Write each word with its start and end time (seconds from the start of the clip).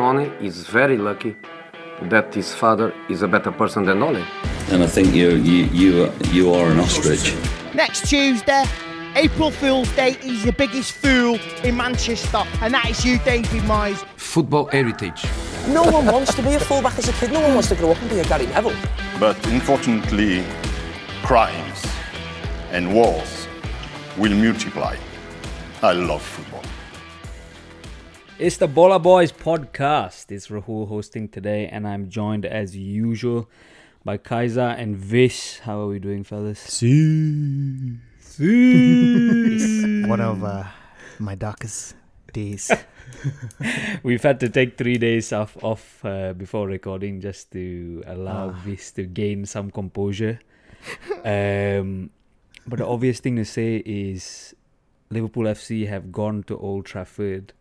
Tony 0.00 0.32
is 0.40 0.66
very 0.66 0.96
lucky 0.96 1.36
that 2.08 2.32
his 2.32 2.54
father 2.54 2.90
is 3.10 3.20
a 3.20 3.28
better 3.28 3.52
person 3.52 3.84
than 3.84 4.02
Ole. 4.02 4.24
And 4.72 4.82
I 4.82 4.86
think 4.86 5.14
you 5.14 5.32
you 5.32 5.64
you 5.80 6.10
you 6.32 6.54
are 6.54 6.70
an 6.72 6.80
ostrich. 6.80 7.34
Next 7.74 8.08
Tuesday, 8.08 8.64
April 9.14 9.50
Fool's 9.50 9.94
Day, 9.94 10.12
he's 10.12 10.44
the 10.44 10.52
biggest 10.52 10.92
fool 10.92 11.38
in 11.64 11.76
Manchester, 11.76 12.44
and 12.62 12.72
that 12.72 12.88
is 12.88 13.04
you, 13.04 13.18
David 13.26 13.62
Moyes. 13.64 14.00
Football 14.16 14.64
heritage. 14.72 15.22
No 15.68 15.82
one 15.82 16.06
wants 16.06 16.32
to 16.32 16.42
be 16.42 16.54
a 16.54 16.60
fullback 16.60 16.96
as 16.98 17.06
a 17.06 17.12
kid. 17.12 17.30
No 17.32 17.42
one 17.42 17.52
wants 17.52 17.68
to 17.68 17.74
grow 17.74 17.90
up 17.90 18.00
and 18.00 18.08
be 18.08 18.20
a 18.20 18.24
Gary 18.24 18.46
Neville. 18.46 18.80
But 19.18 19.36
unfortunately, 19.48 20.44
crimes 21.22 21.84
and 22.72 22.94
wars 22.94 23.46
will 24.16 24.34
multiply. 24.34 24.96
I 25.82 25.92
love 25.92 26.22
football. 26.22 26.69
It's 28.40 28.56
the 28.56 28.66
Bola 28.66 28.98
Boys 28.98 29.32
podcast. 29.32 30.32
It's 30.32 30.48
Rahul 30.48 30.88
hosting 30.88 31.28
today, 31.28 31.66
and 31.68 31.86
I'm 31.86 32.08
joined 32.08 32.46
as 32.46 32.74
usual 32.74 33.50
by 34.02 34.16
Kaiser 34.16 34.60
and 34.80 34.96
Vish. 34.96 35.58
How 35.60 35.80
are 35.82 35.86
we 35.88 35.98
doing, 35.98 36.24
fellas? 36.24 36.58
See. 36.58 37.98
See. 38.18 40.04
One 40.06 40.22
of 40.22 40.42
uh, 40.42 40.64
my 41.18 41.34
darkest 41.34 41.96
days. 42.32 42.70
We've 44.02 44.22
had 44.22 44.40
to 44.40 44.48
take 44.48 44.78
three 44.78 44.96
days 44.96 45.32
off 45.34 45.62
off 45.62 46.02
uh, 46.04 46.32
before 46.32 46.66
recording 46.66 47.20
just 47.20 47.52
to 47.52 48.02
allow 48.06 48.48
Ah. 48.48 48.60
Vish 48.64 48.92
to 48.92 49.04
gain 49.04 49.44
some 49.44 49.70
composure. 49.70 50.40
Um, 51.24 52.08
but 52.66 52.78
the 52.78 52.86
obvious 52.86 53.20
thing 53.20 53.36
to 53.36 53.44
say 53.44 53.82
is 53.84 54.54
Liverpool 55.10 55.44
FC 55.44 55.86
have 55.88 56.10
gone 56.10 56.42
to 56.44 56.56
Old 56.56 56.86
Trafford 56.86 57.52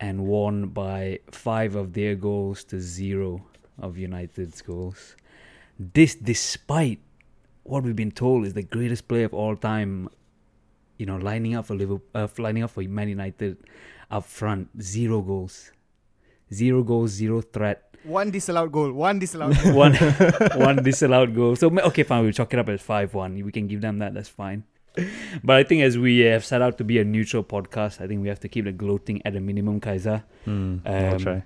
and 0.00 0.26
won 0.26 0.68
by 0.68 1.20
five 1.30 1.74
of 1.74 1.92
their 1.92 2.14
goals 2.14 2.64
to 2.64 2.80
zero 2.80 3.44
of 3.78 3.96
United's 3.96 4.62
goals. 4.62 5.16
This, 5.78 6.14
despite 6.14 7.00
what 7.62 7.82
we've 7.82 7.96
been 7.96 8.12
told 8.12 8.46
is 8.46 8.54
the 8.54 8.62
greatest 8.62 9.08
player 9.08 9.26
of 9.26 9.34
all 9.34 9.56
time, 9.56 10.08
you 10.98 11.06
know, 11.06 11.16
lining 11.16 11.54
up 11.54 11.66
for 11.66 11.74
Liverpool, 11.74 12.02
uh, 12.14 12.28
lining 12.38 12.62
up 12.62 12.70
for 12.70 12.82
Man 12.82 13.08
United 13.08 13.56
up 14.10 14.24
front, 14.24 14.68
zero 14.80 15.20
goals, 15.20 15.72
zero 16.52 16.82
goals, 16.82 17.10
zero 17.10 17.40
threat, 17.40 17.82
One 18.04 18.30
disallowed 18.30 18.70
goal. 18.70 18.92
One 18.92 19.18
disallowed 19.18 19.58
goal. 19.62 19.74
one 19.84 19.94
one 20.56 20.76
disallowed 20.82 21.34
goal. 21.34 21.56
So 21.56 21.68
okay, 21.90 22.04
fine, 22.04 22.22
we'll 22.22 22.32
chalk 22.32 22.52
it 22.54 22.60
up 22.60 22.68
as 22.68 22.80
five 22.80 23.12
one. 23.14 23.34
We 23.34 23.50
can 23.50 23.66
give 23.66 23.80
them 23.80 23.98
that. 23.98 24.14
That's 24.14 24.28
fine. 24.28 24.62
But 25.44 25.56
I 25.56 25.62
think 25.62 25.82
as 25.82 25.98
we 25.98 26.20
have 26.20 26.44
set 26.44 26.62
out 26.62 26.78
to 26.78 26.84
be 26.84 26.98
a 26.98 27.04
neutral 27.04 27.44
podcast, 27.44 28.00
I 28.00 28.06
think 28.06 28.22
we 28.22 28.28
have 28.28 28.40
to 28.40 28.48
keep 28.48 28.64
the 28.64 28.72
gloating 28.72 29.20
at 29.24 29.36
a 29.36 29.40
minimum, 29.40 29.80
Kaiser. 29.80 30.24
I'll 30.46 30.52
Um, 30.52 31.18
try. 31.18 31.44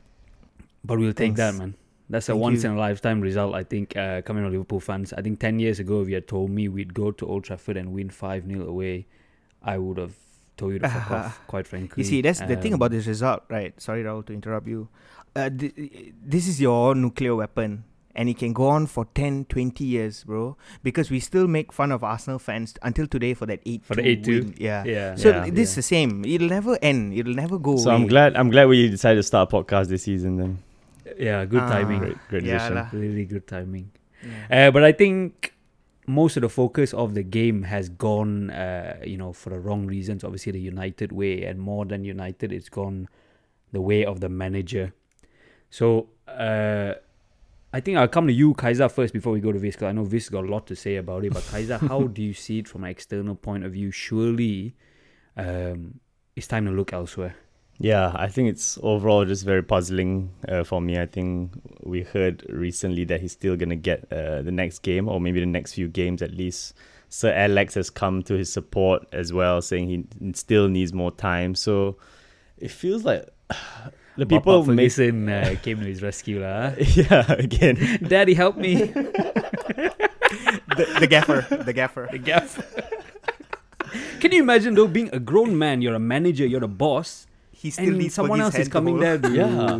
But 0.84 0.98
we'll 0.98 1.12
take 1.12 1.34
that, 1.37 1.55
man. 1.55 1.75
That's 2.09 2.28
a 2.28 2.34
once 2.37 2.65
you. 2.65 2.71
in 2.71 2.77
a 2.77 2.78
lifetime 2.81 3.21
result, 3.21 3.55
I 3.55 3.62
think, 3.62 3.97
uh, 3.97 4.23
coming 4.23 4.45
on 4.45 4.51
Liverpool 4.51 4.81
fans. 4.81 5.12
I 5.12 5.23
think 5.23 5.39
10 5.39 5.59
years 5.61 5.78
ago, 5.78 6.01
if 6.03 6.09
you 6.09 6.15
had 6.15 6.27
told 6.27 6.51
me 6.51 6.69
we'd 6.69 6.93
go 6.95 7.11
to 7.12 7.27
Old 7.27 7.45
Trafford 7.45 7.77
and 7.77 7.93
win 7.93 8.11
5 8.11 8.47
0 8.47 8.67
away, 8.67 9.06
I 9.62 9.78
would 9.78 9.98
have 9.98 10.15
told 10.56 10.73
you 10.73 10.78
to 10.81 10.89
fuck 10.89 11.11
off, 11.11 11.41
quite 11.47 11.67
frankly. 11.69 12.03
You 12.03 12.09
see, 12.09 12.21
that's 12.21 12.41
the 12.41 12.56
thing 12.56 12.73
Um, 12.75 12.78
about 12.83 12.91
this 12.91 13.06
result, 13.06 13.45
right? 13.48 13.78
Sorry, 13.81 14.03
Raul, 14.03 14.27
to 14.27 14.33
interrupt 14.33 14.67
you. 14.67 14.89
Uh, 15.37 15.48
th- 15.51 15.73
this 16.25 16.48
is 16.48 16.61
your 16.61 16.95
nuclear 16.97 17.37
weapon, 17.37 17.84
and 18.14 18.28
it 18.28 18.39
can 18.39 18.53
go 18.53 18.66
on 18.69 18.86
for 18.86 19.06
10, 19.14 19.44
20 19.47 19.84
years, 19.84 20.25
bro. 20.25 20.56
Because 20.83 21.11
we 21.11 21.20
still 21.20 21.47
make 21.47 21.72
fun 21.72 21.92
of 21.92 22.03
Arsenal 22.03 22.39
fans 22.39 22.75
until 22.83 23.06
today 23.06 23.34
for 23.34 23.47
that 23.47 23.61
8 23.64 23.84
For 23.84 23.94
the 23.94 24.03
8-2? 24.03 24.55
Yeah. 24.58 24.84
Yeah. 24.84 25.14
So 25.14 25.30
Yeah. 25.30 25.50
this 25.50 25.70
is 25.70 25.75
the 25.77 25.83
same. 25.83 26.25
It'll 26.25 26.48
never 26.48 26.78
end. 26.83 27.14
It'll 27.14 27.34
never 27.34 27.58
go 27.58 27.77
So 27.77 27.91
away. 27.91 28.00
I'm 28.03 28.06
glad 28.08 28.36
I'm 28.36 28.50
glad 28.50 28.66
we 28.69 28.88
decided 28.88 29.16
to 29.20 29.22
start 29.22 29.53
a 29.53 29.56
podcast 29.56 29.88
this 29.88 30.03
season 30.05 30.36
then. 30.36 30.58
Yeah, 31.19 31.44
good 31.44 31.62
Ah, 31.62 31.69
timing. 31.70 31.98
Great, 32.00 32.16
great 32.28 32.44
yeah 32.44 32.58
decision. 32.58 32.75
lah. 32.77 32.88
Really 32.92 33.25
good 33.26 33.47
timing. 33.47 33.91
Yeah. 34.22 34.69
Uh, 34.69 34.71
but 34.71 34.84
I 34.84 34.92
think 34.92 35.54
most 36.06 36.37
of 36.37 36.42
the 36.42 36.48
focus 36.48 36.92
of 36.92 37.15
the 37.15 37.22
game 37.22 37.62
has 37.71 37.88
gone, 37.88 38.50
uh, 38.50 38.98
you 39.04 39.16
know, 39.16 39.32
for 39.32 39.50
the 39.50 39.59
wrong 39.59 39.87
reasons. 39.87 40.25
Obviously, 40.25 40.53
the 40.53 40.60
United 40.60 41.10
way, 41.12 41.44
and 41.44 41.59
more 41.59 41.84
than 41.87 42.04
United, 42.04 42.53
it's 42.53 42.69
gone 42.69 43.09
the 43.72 43.81
way 43.81 44.04
of 44.04 44.19
the 44.21 44.28
manager. 44.28 44.92
So 45.71 46.09
uh, 46.27 46.94
I 47.72 47.81
think 47.81 47.97
I'll 47.98 48.08
come 48.08 48.26
to 48.26 48.32
you, 48.32 48.53
Kaiser, 48.54 48.88
first 48.88 49.12
before 49.12 49.32
we 49.32 49.41
go 49.41 49.53
to 49.53 49.58
Viz, 49.58 49.76
'cause 49.76 49.86
I 49.88 49.92
know 49.92 50.04
Viz 50.04 50.28
got 50.28 50.44
a 50.44 50.48
lot 50.48 50.66
to 50.69 50.76
say 50.76 50.97
about 50.97 51.25
it. 51.25 51.32
But 51.32 51.44
Kaiser, 51.50 51.78
how 51.88 52.03
do 52.04 52.22
you 52.22 52.34
see 52.34 52.58
it 52.58 52.69
from 52.69 52.84
an 52.84 52.91
external 52.91 53.34
point 53.36 53.64
of 53.64 53.72
view? 53.72 53.91
Surely 53.92 54.75
um, 55.36 56.00
it's 56.34 56.48
time 56.48 56.66
to 56.66 56.72
look 56.72 56.92
elsewhere. 56.92 57.36
Yeah, 57.78 58.12
I 58.14 58.28
think 58.28 58.50
it's 58.50 58.78
overall 58.82 59.25
just 59.25 59.44
very 59.44 59.62
puzzling 59.62 60.32
uh, 60.48 60.64
for 60.64 60.80
me. 60.82 60.98
I 61.00 61.06
think 61.06 61.53
we 61.82 62.03
heard 62.03 62.44
recently 62.50 63.04
that 63.04 63.20
he's 63.22 63.32
still 63.32 63.56
gonna 63.56 63.76
get 63.76 64.12
uh, 64.12 64.42
the 64.42 64.50
next 64.53 64.80
game 64.80 65.09
or 65.09 65.19
maybe 65.20 65.41
the 65.41 65.47
next 65.47 65.75
few 65.75 65.88
games 65.88 66.20
at 66.22 66.32
least. 66.32 66.75
Sir 67.09 67.32
Alex 67.32 67.75
has 67.75 67.88
come 67.88 68.22
to 68.25 68.34
his 68.34 68.53
support 68.53 69.06
as 69.12 69.32
well, 69.32 69.62
saying 69.62 69.88
he 69.88 70.32
still 70.34 70.69
needs 70.69 70.92
more 70.92 71.10
time. 71.10 71.54
So 71.54 71.97
it 72.59 72.70
feels 72.70 73.04
like 73.04 73.26
the 74.20 74.26
people 74.26 74.60
Papa 74.60 74.72
make 74.72 74.92
Ferguson 74.92 75.28
uh, 75.28 75.56
came 75.62 75.81
to 75.81 75.86
his 75.86 76.03
rescue, 76.04 76.42
lah. 76.44 76.72
yeah 76.78 77.25
again. 77.32 77.76
Daddy, 78.04 78.34
help 78.36 78.56
me. 78.60 78.75
the, 80.76 80.84
the 81.00 81.06
gaffer. 81.08 81.47
The 81.48 81.72
gaffer. 81.72 82.08
the 82.12 82.19
gaff. 82.20 82.60
Can 84.20 84.32
you 84.32 84.42
imagine 84.42 84.75
though 84.76 84.86
being 84.86 85.09
a 85.12 85.19
grown 85.19 85.56
man, 85.56 85.80
you're 85.80 85.94
a 85.97 86.03
manager, 86.03 86.44
you're 86.47 86.62
a 86.62 86.69
boss, 86.69 87.26
He 87.50 87.70
still 87.70 87.88
and 87.88 87.98
needs 87.98 88.14
someone 88.14 88.41
else 88.41 88.54
is 88.54 88.69
coming 88.69 89.00
there 89.00 89.16
to 89.19 89.30
Yeah. 89.32 89.78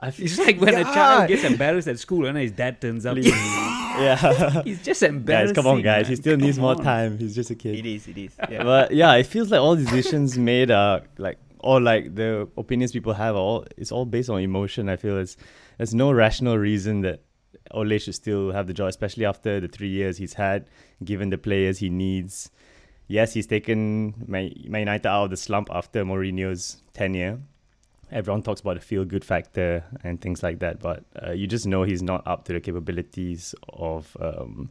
I 0.00 0.10
feel 0.16 0.24
It's 0.24 0.38
like 0.40 0.58
when 0.58 0.74
a 0.74 0.84
child 0.84 1.28
gets 1.28 1.44
embarrassed 1.44 1.86
at 1.88 1.98
school 2.00 2.24
and 2.24 2.38
his 2.38 2.52
dad 2.52 2.80
turns 2.80 3.04
up. 3.04 3.18
yeah. 3.20 4.62
He's 4.64 4.80
just 4.82 5.04
guys, 5.28 5.52
come 5.52 5.66
on, 5.66 5.82
guys. 5.82 6.08
He 6.08 6.14
man. 6.16 6.22
still 6.22 6.36
needs 6.40 6.56
Come 6.56 6.64
more 6.64 6.76
time. 6.80 7.18
He's 7.18 7.34
just 7.34 7.50
a 7.50 7.54
kid. 7.54 7.76
It 7.76 7.84
is. 7.84 8.08
It 8.08 8.16
is. 8.16 8.32
Yeah. 8.48 8.64
but 8.64 8.92
yeah, 8.96 9.12
it 9.20 9.26
feels 9.26 9.50
like 9.52 9.60
all 9.60 9.76
decisions 9.76 10.38
made 10.38 10.70
are 10.70 11.02
like 11.18 11.36
or 11.62 11.80
like 11.80 12.14
the 12.14 12.48
opinions 12.56 12.92
people 12.92 13.12
have 13.12 13.36
all 13.36 13.66
it's 13.76 13.92
all 13.92 14.04
based 14.04 14.30
on 14.30 14.40
emotion. 14.40 14.88
I 14.88 14.96
feel 14.96 15.18
it's 15.18 15.36
there's 15.78 15.94
no 15.94 16.12
rational 16.12 16.58
reason 16.58 17.02
that 17.02 17.22
Ole 17.72 17.98
should 17.98 18.14
still 18.14 18.52
have 18.52 18.66
the 18.66 18.74
job, 18.74 18.88
especially 18.88 19.24
after 19.24 19.60
the 19.60 19.68
three 19.68 19.88
years 19.88 20.16
he's 20.18 20.34
had, 20.34 20.66
given 21.04 21.30
the 21.30 21.38
players 21.38 21.78
he 21.78 21.90
needs. 21.90 22.50
Yes, 23.06 23.34
he's 23.34 23.46
taken 23.46 24.14
Man 24.26 24.52
United 24.54 25.06
out 25.06 25.24
of 25.24 25.30
the 25.30 25.36
slump 25.36 25.68
after 25.72 26.04
Mourinho's 26.04 26.82
tenure. 26.92 27.40
Everyone 28.12 28.42
talks 28.42 28.60
about 28.60 28.74
the 28.74 28.80
feel 28.80 29.04
good 29.04 29.24
factor 29.24 29.84
and 30.02 30.20
things 30.20 30.42
like 30.42 30.58
that, 30.60 30.80
but 30.80 31.04
uh, 31.24 31.30
you 31.30 31.46
just 31.46 31.66
know 31.66 31.84
he's 31.84 32.02
not 32.02 32.26
up 32.26 32.44
to 32.44 32.52
the 32.52 32.60
capabilities 32.60 33.54
of 33.68 34.16
um, 34.20 34.70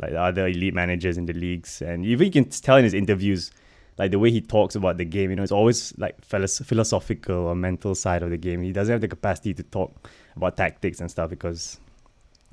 like 0.00 0.12
the 0.12 0.20
other 0.20 0.46
elite 0.46 0.74
managers 0.74 1.18
in 1.18 1.26
the 1.26 1.32
leagues. 1.32 1.82
And 1.82 2.04
even 2.04 2.26
you 2.26 2.32
can 2.32 2.48
tell 2.48 2.76
in 2.76 2.84
his 2.84 2.94
interviews, 2.94 3.50
like 3.98 4.12
the 4.12 4.18
way 4.18 4.30
he 4.30 4.40
talks 4.40 4.74
about 4.74 4.96
the 4.96 5.04
game, 5.04 5.30
you 5.30 5.36
know, 5.36 5.42
it's 5.42 5.52
always 5.52 5.96
like 5.98 6.24
philos- 6.24 6.60
philosophical 6.60 7.36
or 7.36 7.54
mental 7.54 7.94
side 7.94 8.22
of 8.22 8.30
the 8.30 8.36
game. 8.36 8.62
He 8.62 8.72
doesn't 8.72 8.92
have 8.92 9.00
the 9.00 9.08
capacity 9.08 9.52
to 9.54 9.62
talk 9.64 10.08
about 10.36 10.56
tactics 10.56 11.00
and 11.00 11.10
stuff 11.10 11.30
because, 11.30 11.78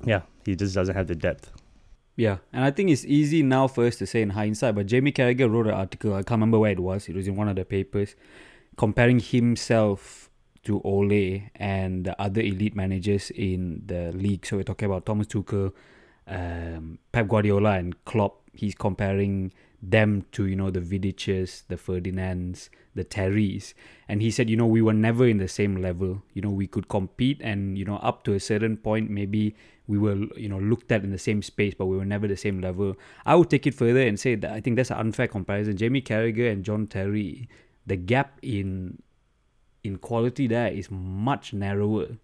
yeah, 0.04 0.22
he 0.44 0.56
just 0.56 0.74
doesn't 0.74 0.94
have 0.94 1.06
the 1.06 1.14
depth. 1.14 1.52
Yeah, 2.16 2.38
and 2.52 2.64
I 2.64 2.70
think 2.70 2.90
it's 2.90 3.04
easy 3.04 3.42
now 3.42 3.68
for 3.68 3.86
us 3.86 3.96
to 3.96 4.06
say 4.06 4.22
in 4.22 4.30
hindsight, 4.30 4.74
but 4.74 4.86
Jamie 4.86 5.12
Carragher 5.12 5.50
wrote 5.50 5.66
an 5.66 5.74
article, 5.74 6.14
I 6.14 6.22
can't 6.22 6.40
remember 6.40 6.58
where 6.58 6.72
it 6.72 6.80
was, 6.80 7.08
it 7.08 7.14
was 7.14 7.28
in 7.28 7.36
one 7.36 7.48
of 7.48 7.56
the 7.56 7.64
papers, 7.64 8.16
comparing 8.76 9.20
himself 9.20 10.30
to 10.64 10.80
Ole 10.82 11.42
and 11.54 12.06
the 12.06 12.20
other 12.20 12.40
elite 12.40 12.74
managers 12.74 13.30
in 13.30 13.82
the 13.86 14.12
league. 14.12 14.44
So 14.46 14.56
we're 14.56 14.64
talking 14.64 14.86
about 14.86 15.06
Thomas 15.06 15.28
Tuchel, 15.28 15.72
um, 16.26 16.98
Pep 17.12 17.28
Guardiola, 17.28 17.72
and 17.72 18.04
Klopp. 18.04 18.40
He's 18.52 18.74
comparing 18.74 19.52
them 19.82 20.24
to, 20.32 20.46
you 20.46 20.56
know, 20.56 20.70
the 20.70 20.80
Vidiches, 20.80 21.62
the 21.68 21.76
Ferdinands, 21.76 22.70
the 22.94 23.04
Terrys. 23.04 23.74
And 24.08 24.22
he 24.22 24.30
said, 24.30 24.48
you 24.48 24.56
know, 24.56 24.66
we 24.66 24.82
were 24.82 24.92
never 24.92 25.26
in 25.26 25.38
the 25.38 25.48
same 25.48 25.76
level. 25.76 26.22
You 26.32 26.42
know, 26.42 26.50
we 26.50 26.66
could 26.66 26.88
compete 26.88 27.40
and, 27.42 27.78
you 27.78 27.84
know, 27.84 27.96
up 27.96 28.24
to 28.24 28.34
a 28.34 28.40
certain 28.40 28.76
point, 28.76 29.10
maybe 29.10 29.54
we 29.86 29.98
were, 29.98 30.16
you 30.36 30.48
know, 30.48 30.58
looked 30.58 30.90
at 30.90 31.04
in 31.04 31.10
the 31.10 31.18
same 31.18 31.42
space, 31.42 31.74
but 31.74 31.86
we 31.86 31.96
were 31.96 32.04
never 32.04 32.26
the 32.26 32.36
same 32.36 32.60
level. 32.60 32.96
I 33.24 33.36
would 33.36 33.50
take 33.50 33.66
it 33.66 33.74
further 33.74 34.00
and 34.00 34.18
say 34.18 34.34
that 34.34 34.50
I 34.50 34.60
think 34.60 34.76
that's 34.76 34.90
an 34.90 34.98
unfair 34.98 35.28
comparison. 35.28 35.76
Jamie 35.76 36.02
Carragher 36.02 36.50
and 36.50 36.64
John 36.64 36.86
Terry, 36.86 37.48
the 37.86 37.96
gap 37.96 38.38
in 38.42 39.02
in 39.84 39.98
quality 39.98 40.48
there 40.48 40.66
is 40.72 40.90
much 40.90 41.52
narrower 41.52 42.16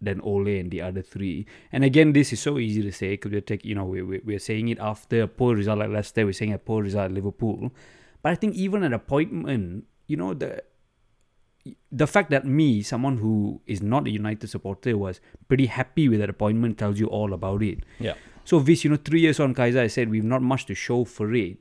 than 0.00 0.20
Ole 0.22 0.58
and 0.58 0.70
the 0.70 0.82
other 0.82 1.02
three. 1.02 1.46
And 1.72 1.84
again, 1.84 2.12
this 2.12 2.32
is 2.32 2.40
so 2.40 2.58
easy 2.58 2.82
to 2.82 2.92
say 2.92 3.10
because 3.10 3.32
we're 3.32 3.40
take, 3.40 3.64
you 3.64 3.74
know, 3.74 3.84
we, 3.84 4.02
we, 4.02 4.20
we're 4.24 4.38
saying 4.38 4.68
it 4.68 4.78
after 4.78 5.22
a 5.22 5.28
poor 5.28 5.54
result 5.54 5.78
like 5.78 5.90
Leicester, 5.90 6.24
we're 6.24 6.32
saying 6.32 6.52
a 6.52 6.58
poor 6.58 6.82
result 6.82 7.06
at 7.06 7.12
Liverpool. 7.12 7.70
But 8.22 8.32
I 8.32 8.34
think 8.34 8.54
even 8.54 8.82
at 8.82 8.92
appointment, 8.92 9.84
you 10.06 10.16
know, 10.16 10.34
the 10.34 10.62
the 11.92 12.06
fact 12.06 12.30
that 12.30 12.46
me, 12.46 12.82
someone 12.82 13.18
who 13.18 13.60
is 13.66 13.82
not 13.82 14.06
a 14.06 14.10
United 14.10 14.48
supporter, 14.48 14.96
was 14.96 15.20
pretty 15.48 15.66
happy 15.66 16.08
with 16.08 16.20
that 16.20 16.30
appointment 16.30 16.78
tells 16.78 16.98
you 16.98 17.06
all 17.06 17.34
about 17.34 17.62
it. 17.62 17.80
Yeah. 17.98 18.14
So 18.44 18.58
this, 18.60 18.82
you 18.82 18.90
know, 18.90 18.96
three 18.96 19.20
years 19.20 19.38
on 19.38 19.54
Kaiser, 19.54 19.80
I 19.80 19.86
said 19.88 20.08
we've 20.08 20.24
not 20.24 20.40
much 20.40 20.64
to 20.66 20.74
show 20.74 21.04
for 21.04 21.34
it. 21.34 21.58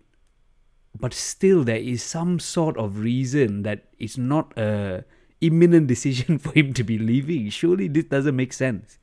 But 0.97 1.13
still 1.13 1.63
there 1.63 1.77
is 1.77 2.01
some 2.01 2.39
sort 2.39 2.77
of 2.77 3.00
reason 3.00 3.63
that 3.63 3.89
it's 4.00 4.18
not 4.18 4.57
a 4.57 5.03
imminent 5.41 5.88
decision 5.88 6.38
for 6.44 6.51
him 6.53 6.74
to 6.74 6.83
be 6.83 6.97
leaving. 6.97 7.50
Surely 7.50 7.88
this 7.88 8.06
doesn't 8.06 8.36
make 8.36 8.53
sense. 8.53 8.97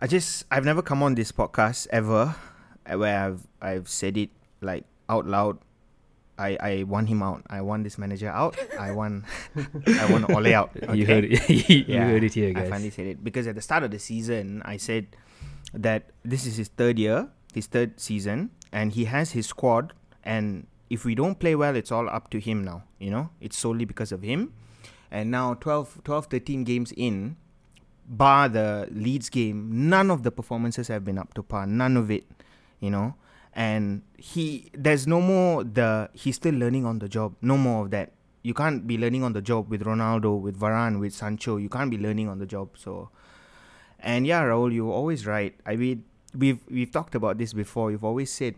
I 0.00 0.06
just 0.06 0.44
I've 0.50 0.64
never 0.64 0.82
come 0.82 1.02
on 1.02 1.14
this 1.14 1.32
podcast 1.32 1.86
ever 1.90 2.34
uh, 2.84 2.98
where 2.98 3.18
I've 3.18 3.46
I've 3.62 3.88
said 3.88 4.16
it 4.16 4.30
like 4.60 4.84
out 5.08 5.26
loud. 5.26 5.58
I, 6.36 6.58
I 6.60 6.82
want 6.82 7.08
him 7.08 7.22
out. 7.22 7.42
I 7.48 7.60
want 7.60 7.84
this 7.84 7.96
manager 7.96 8.28
out. 8.28 8.58
I 8.78 8.90
want 8.90 9.24
I 9.86 10.10
want 10.10 10.28
Ole 10.30 10.52
out. 10.52 10.70
You 10.94 11.06
heard 11.06 11.24
it. 11.24 11.48
you 11.48 11.96
heard 11.96 12.24
it 12.24 12.34
here, 12.34 12.52
guys. 12.52 12.66
I 12.66 12.70
finally 12.70 12.90
said 12.90 13.06
it 13.06 13.22
because 13.22 13.46
at 13.46 13.54
the 13.54 13.62
start 13.62 13.84
of 13.84 13.92
the 13.92 14.00
season, 14.00 14.60
I 14.64 14.76
said 14.76 15.16
that 15.72 16.10
this 16.24 16.44
is 16.44 16.56
his 16.56 16.68
third 16.68 16.98
year, 16.98 17.28
his 17.54 17.66
third 17.66 18.00
season, 18.00 18.50
and 18.72 18.92
he 18.92 19.04
has 19.04 19.30
his 19.30 19.46
squad. 19.46 19.92
And 20.24 20.66
if 20.90 21.04
we 21.04 21.14
don't 21.14 21.38
play 21.38 21.54
well, 21.54 21.76
it's 21.76 21.90
all 21.90 22.08
up 22.08 22.30
to 22.30 22.40
him 22.40 22.64
now. 22.64 22.84
You 22.98 23.10
know, 23.10 23.30
it's 23.40 23.58
solely 23.58 23.84
because 23.84 24.12
of 24.12 24.22
him. 24.22 24.52
And 25.10 25.30
now 25.30 25.54
12, 25.54 26.02
12 26.04 26.26
13 26.26 26.64
games 26.64 26.92
in, 26.96 27.36
bar 28.06 28.48
the 28.48 28.88
Leeds 28.90 29.30
game, 29.30 29.88
none 29.88 30.10
of 30.10 30.22
the 30.22 30.30
performances 30.30 30.88
have 30.88 31.04
been 31.04 31.18
up 31.18 31.34
to 31.34 31.42
par. 31.42 31.66
None 31.66 31.96
of 31.96 32.10
it, 32.10 32.24
you 32.80 32.90
know. 32.90 33.14
And 33.54 34.02
he, 34.16 34.70
there's 34.72 35.06
no 35.06 35.20
more 35.20 35.62
the 35.62 36.10
he's 36.12 36.36
still 36.36 36.54
learning 36.54 36.84
on 36.84 36.98
the 36.98 37.08
job. 37.08 37.36
No 37.40 37.56
more 37.56 37.84
of 37.84 37.90
that. 37.92 38.12
You 38.42 38.52
can't 38.52 38.86
be 38.86 38.98
learning 38.98 39.22
on 39.22 39.32
the 39.32 39.40
job 39.40 39.70
with 39.70 39.84
Ronaldo, 39.84 40.38
with 40.38 40.58
Varane, 40.58 41.00
with 41.00 41.14
Sancho. 41.14 41.56
You 41.56 41.68
can't 41.68 41.90
be 41.90 41.96
learning 41.96 42.28
on 42.28 42.38
the 42.38 42.46
job. 42.46 42.76
So, 42.76 43.10
and 44.00 44.26
yeah, 44.26 44.42
Raul, 44.42 44.74
you're 44.74 44.92
always 44.92 45.26
right. 45.26 45.54
I 45.64 45.76
mean, 45.76 46.04
we've 46.36 46.58
we've 46.68 46.90
talked 46.90 47.14
about 47.14 47.38
this 47.38 47.52
before. 47.52 47.90
You've 47.90 48.04
always 48.04 48.30
said, 48.30 48.56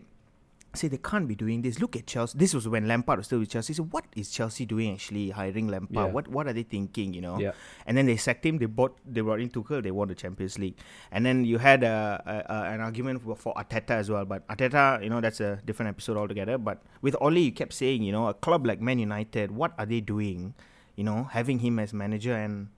say 0.77 0.87
they 0.87 0.97
can't 0.97 1.27
be 1.27 1.35
doing 1.35 1.61
this. 1.61 1.79
Look 1.79 1.95
at 1.95 2.07
Chelsea. 2.07 2.37
This 2.37 2.53
was 2.53 2.67
when 2.67 2.87
Lampard 2.87 3.17
was 3.17 3.27
still 3.27 3.39
with 3.39 3.49
Chelsea. 3.49 3.73
So 3.73 3.83
what 3.83 4.05
is 4.15 4.29
Chelsea 4.29 4.65
doing 4.65 4.93
actually 4.93 5.29
hiring 5.31 5.67
Lampard? 5.67 5.95
Yeah. 5.95 6.05
What 6.05 6.27
what 6.27 6.47
are 6.47 6.53
they 6.53 6.63
thinking? 6.63 7.13
You 7.13 7.21
know. 7.21 7.39
Yeah. 7.39 7.51
And 7.85 7.97
then 7.97 8.05
they 8.05 8.17
sacked 8.17 8.45
him. 8.45 8.57
They 8.57 8.65
bought. 8.65 8.97
They 9.05 9.21
brought 9.21 9.41
in 9.41 9.49
Tuchel. 9.49 9.83
They 9.83 9.91
won 9.91 10.07
the 10.07 10.15
Champions 10.15 10.57
League. 10.59 10.75
And 11.11 11.25
then 11.25 11.45
you 11.45 11.57
had 11.57 11.83
a, 11.83 12.21
a, 12.25 12.53
a 12.53 12.57
an 12.73 12.81
argument 12.81 13.23
for, 13.23 13.35
for 13.35 13.53
Arteta 13.55 13.91
as 13.91 14.09
well. 14.09 14.25
But 14.25 14.47
Arteta, 14.47 15.03
you 15.03 15.09
know, 15.09 15.21
that's 15.21 15.39
a 15.39 15.59
different 15.65 15.89
episode 15.89 16.17
altogether. 16.17 16.57
But 16.57 16.81
with 17.01 17.15
Ole, 17.19 17.37
you 17.37 17.51
kept 17.51 17.73
saying, 17.73 18.03
you 18.03 18.11
know, 18.11 18.27
a 18.27 18.33
club 18.33 18.65
like 18.65 18.79
Man 18.81 18.99
United, 18.99 19.51
what 19.51 19.73
are 19.77 19.85
they 19.85 20.01
doing? 20.01 20.53
You 20.95 21.03
know, 21.03 21.23
having 21.25 21.59
him 21.59 21.79
as 21.79 21.93
manager 21.93 22.33
and. 22.33 22.69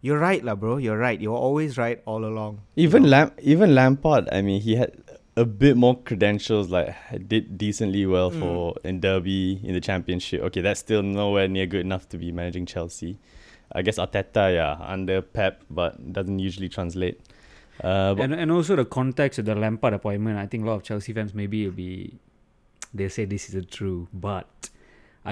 You're 0.00 0.20
right, 0.20 0.44
lah, 0.44 0.54
bro. 0.54 0.76
You're 0.76 0.96
right. 0.96 1.20
You're 1.20 1.34
always 1.36 1.76
right 1.76 2.00
all 2.06 2.24
along. 2.24 2.60
Even 2.76 3.10
Lam- 3.10 3.32
even 3.42 3.74
Lampard, 3.74 4.28
I 4.30 4.42
mean, 4.42 4.60
he 4.60 4.76
had 4.76 4.92
a 5.38 5.44
bit 5.44 5.76
more 5.76 5.96
credentials. 6.08 6.68
Like 6.70 6.94
did 7.28 7.56
decently 7.58 8.04
well 8.06 8.30
Mm. 8.30 8.40
for 8.40 8.74
in 8.84 9.00
Derby 9.00 9.60
in 9.62 9.72
the 9.74 9.80
Championship. 9.80 10.42
Okay, 10.42 10.60
that's 10.60 10.80
still 10.80 11.02
nowhere 11.02 11.48
near 11.48 11.66
good 11.66 11.80
enough 11.88 12.08
to 12.10 12.18
be 12.18 12.32
managing 12.32 12.66
Chelsea. 12.66 13.18
I 13.70 13.82
guess 13.82 13.98
Arteta, 13.98 14.52
yeah, 14.54 14.76
under 14.80 15.20
Pep, 15.22 15.62
but 15.70 16.12
doesn't 16.12 16.38
usually 16.38 16.68
translate. 16.68 17.20
Uh, 17.84 18.14
and 18.18 18.34
and 18.34 18.50
also 18.50 18.74
the 18.74 18.84
context 18.84 19.38
of 19.38 19.44
the 19.44 19.54
Lampard 19.54 19.94
appointment. 19.94 20.38
I 20.38 20.46
think 20.46 20.64
a 20.64 20.66
lot 20.66 20.76
of 20.76 20.82
Chelsea 20.82 21.12
fans 21.12 21.32
maybe 21.34 21.64
will 21.66 21.74
be 21.76 22.18
they 22.92 23.08
say 23.08 23.24
this 23.24 23.48
isn't 23.50 23.70
true, 23.70 24.08
but 24.12 24.48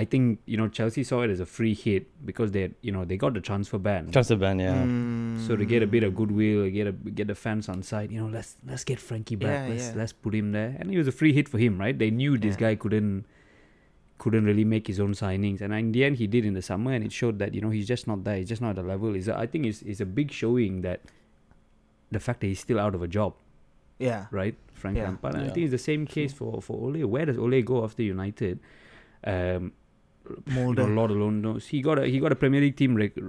I 0.00 0.04
think 0.12 0.40
you 0.44 0.56
know 0.60 0.69
Chelsea 0.78 1.02
saw 1.10 1.22
it 1.26 1.31
as 1.34 1.40
a 1.40 1.46
free 1.46 1.72
hit 1.72 2.06
because 2.31 2.50
they 2.56 2.64
you 2.87 2.93
know 2.93 3.04
they 3.10 3.16
got 3.16 3.32
the 3.34 3.40
transfer 3.40 3.78
ban. 3.78 4.10
transfer 4.16 4.37
ban, 4.37 4.58
yeah. 4.58 4.75
Mm. 4.84 5.46
So 5.46 5.56
to 5.56 5.64
get 5.64 5.82
a 5.82 5.87
bit 5.87 6.02
of 6.08 6.14
goodwill, 6.14 6.69
get 6.78 6.87
a 6.87 6.93
get 6.93 7.28
the 7.28 7.34
fans 7.44 7.69
on 7.75 7.82
side, 7.82 8.12
you 8.12 8.20
know, 8.20 8.26
let's 8.38 8.56
let's 8.70 8.84
get 8.90 9.00
Frankie 9.00 9.37
back. 9.37 9.54
Yeah, 9.69 9.75
let's 9.75 9.87
yeah. 9.88 10.00
let's 10.00 10.12
put 10.12 10.34
him 10.34 10.52
there, 10.52 10.76
and 10.78 10.93
it 10.93 10.98
was 10.98 11.08
a 11.08 11.16
free 11.20 11.32
hit 11.38 11.48
for 11.48 11.58
him, 11.58 11.78
right? 11.84 11.96
They 12.04 12.10
knew 12.10 12.37
this 12.37 12.54
Yeah. 12.56 12.60
guy 12.69 12.75
couldn't 12.76 13.25
couldn't 14.19 14.44
really 14.44 14.64
make 14.64 14.87
his 14.87 14.98
own 15.00 15.12
signings, 15.12 15.60
and 15.62 15.72
in 15.75 15.93
the 15.93 16.04
end, 16.04 16.16
he 16.16 16.26
did 16.26 16.44
in 16.44 16.54
the 16.54 16.62
summer, 16.62 16.93
and 16.93 17.02
it 17.04 17.12
showed 17.12 17.38
that 17.38 17.54
you 17.54 17.60
know 17.60 17.70
he's 17.70 17.88
just 17.94 18.06
not 18.06 18.22
there. 18.25 18.37
He's 18.37 18.48
just 18.48 18.60
not 18.62 18.70
at 18.70 18.76
the 18.76 18.82
level. 18.82 19.14
Is 19.14 19.28
I 19.28 19.46
think 19.46 19.66
it's 19.66 19.81
it's 19.82 20.00
a 20.00 20.06
big 20.20 20.31
showing 20.31 20.82
that 20.82 21.00
the 22.10 22.20
fact 22.20 22.40
that 22.40 22.48
he's 22.48 22.60
still 22.60 22.78
out 22.78 22.94
of 22.94 23.02
a 23.02 23.08
job, 23.08 23.34
Yeah. 23.98 24.26
right? 24.31 24.54
Frank 24.75 24.96
Yeah. 24.98 25.04
Lampard. 25.04 25.34
And 25.34 25.44
I 25.44 25.48
think 25.52 25.64
it's 25.64 25.70
the 25.72 25.78
same 25.93 26.06
case 26.06 26.32
for 26.32 26.60
for 26.62 26.76
Ole. 26.84 27.04
Where 27.06 27.25
does 27.26 27.38
Ole 27.38 27.62
go 27.62 27.82
after 27.84 28.02
United? 28.02 28.60
Um, 29.25 29.72
you 30.28 30.55
know, 30.55 30.62
Molde. 30.75 30.78
Lord 30.78 31.11
alone 31.11 31.43
knows. 31.43 31.67
He 31.67 31.81
got 31.82 31.99
a 31.99 32.06
he 32.06 32.19
got 32.19 32.32
a 32.32 32.37
Premier 32.37 32.61
League 32.61 32.76
team 32.76 32.94
reg- 32.94 33.23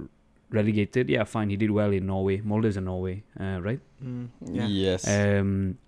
relegated. 0.50 1.08
Yeah, 1.08 1.24
fine. 1.24 1.50
He 1.50 1.56
did 1.56 1.70
well 1.70 1.92
in 1.92 2.06
Norway. 2.06 2.40
Molde's 2.40 2.76
in 2.76 2.84
Norway, 2.84 3.22
uh, 3.40 3.60
right? 3.60 3.80
Mm, 4.04 4.28
yeah. 4.52 4.66
Yes. 4.66 5.08
Um, 5.08 5.78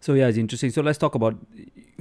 so 0.00 0.14
yeah, 0.14 0.28
it's 0.28 0.38
interesting. 0.38 0.70
So 0.70 0.82
let's 0.82 0.98
talk 0.98 1.14
about 1.14 1.36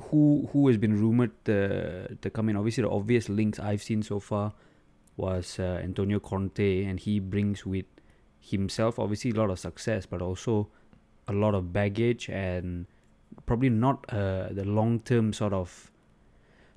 who 0.10 0.50
who 0.52 0.68
has 0.68 0.78
been 0.78 1.00
rumored 1.00 1.32
to, 1.46 2.16
to 2.16 2.30
come 2.30 2.50
in. 2.50 2.56
Obviously, 2.56 2.84
the 2.84 2.90
obvious 2.90 3.30
links 3.30 3.60
I've 3.60 3.84
seen 3.84 4.02
so 4.04 4.20
far 4.20 4.54
was 5.18 5.60
uh, 5.60 5.80
Antonio 5.84 6.20
Conte, 6.20 6.84
and 6.84 7.00
he 7.00 7.20
brings 7.20 7.66
with 7.66 7.86
himself 8.40 8.98
obviously 8.98 9.32
a 9.32 9.36
lot 9.36 9.50
of 9.52 9.60
success, 9.60 10.06
but 10.06 10.22
also 10.22 10.70
a 11.28 11.34
lot 11.34 11.54
of 11.54 11.72
baggage 11.72 12.28
and 12.30 12.88
probably 13.46 13.70
not 13.70 14.04
uh, 14.10 14.48
the 14.52 14.66
long 14.66 15.00
term 15.00 15.32
sort 15.32 15.54
of 15.54 15.92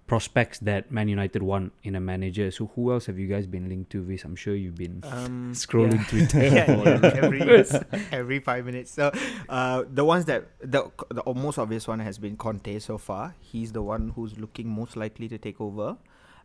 prospects 0.07 0.59
that 0.61 0.91
Man 0.91 1.09
United 1.09 1.43
want 1.43 1.73
in 1.83 1.95
a 1.95 2.01
manager. 2.01 2.51
So 2.51 2.71
who 2.75 2.93
else 2.93 3.07
have 3.07 3.19
you 3.19 3.27
guys 3.27 3.47
been 3.47 3.69
linked 3.69 3.91
to? 3.93 4.05
This 4.05 4.25
I'm 4.25 4.37
sure 4.37 4.55
you've 4.55 4.77
been 4.77 5.01
Um, 5.05 5.53
scrolling 5.55 5.99
yeah. 6.03 6.05
Twitter. 6.09 6.43
yeah, 6.45 7.11
every 7.23 7.41
every 8.13 8.39
five 8.41 8.67
minutes. 8.67 8.91
So, 8.91 9.11
uh, 9.49 9.85
the 9.91 10.05
ones 10.05 10.27
that 10.27 10.49
the 10.61 10.91
the 11.11 11.23
most 11.35 11.59
obvious 11.59 11.89
one 11.89 12.01
has 12.01 12.19
been 12.19 12.37
Conte 12.37 12.79
so 12.81 12.99
far. 12.99 13.35
He's 13.41 13.73
the 13.73 13.83
one 13.83 14.11
who's 14.15 14.39
looking 14.39 14.69
most 14.69 14.97
likely 14.97 15.29
to 15.29 15.39
take 15.39 15.61
over. 15.61 15.97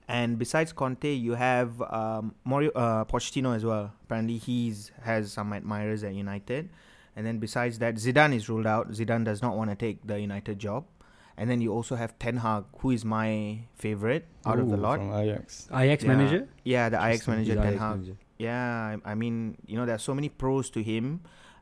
And 0.08 0.40
besides 0.40 0.74
Conte, 0.74 1.14
you 1.14 1.34
have 1.36 1.80
um, 1.84 2.34
Mario 2.44 2.72
uh, 2.72 3.06
Pochettino 3.06 3.56
as 3.56 3.64
well. 3.64 3.94
Apparently, 4.06 4.38
he's 4.38 4.92
has 5.04 5.32
some 5.32 5.54
admirers 5.54 6.04
at 6.04 6.16
United. 6.16 6.70
And 7.16 7.28
then 7.28 7.38
besides 7.40 7.78
that, 7.80 7.96
Zidane 7.96 8.34
is 8.34 8.48
ruled 8.50 8.66
out. 8.66 8.90
Zidane 8.92 9.26
does 9.26 9.42
not 9.42 9.58
want 9.58 9.70
to 9.70 9.76
take 9.76 10.06
the 10.08 10.20
United 10.20 10.58
job. 10.58 10.86
And 11.40 11.50
then 11.50 11.62
you 11.64 11.72
also 11.72 11.96
have 11.96 12.20
Ten 12.20 12.36
Hag, 12.44 12.66
who 12.84 12.92
is 12.92 13.06
my 13.08 13.60
favorite 13.80 14.28
out 14.46 14.60
of 14.60 14.68
the 14.70 14.76
lot. 14.76 15.00
From 15.00 15.14
Ajax. 15.16 15.70
Ajax 15.72 16.04
Yeah. 16.04 16.12
manager. 16.14 16.42
Yeah, 16.68 16.90
the 16.90 16.98
Ajax 17.00 17.28
manager 17.32 17.54
He's 17.56 17.62
Ten 17.64 17.78
Hag. 17.80 17.96
manager. 18.04 18.18
Yeah, 18.38 18.98
I, 19.06 19.12
I 19.12 19.16
mean, 19.16 19.56
you 19.66 19.78
know, 19.80 19.86
there's 19.86 20.04
so 20.04 20.14
many 20.14 20.28
pros 20.28 20.70
to 20.72 20.84
him, 20.84 21.22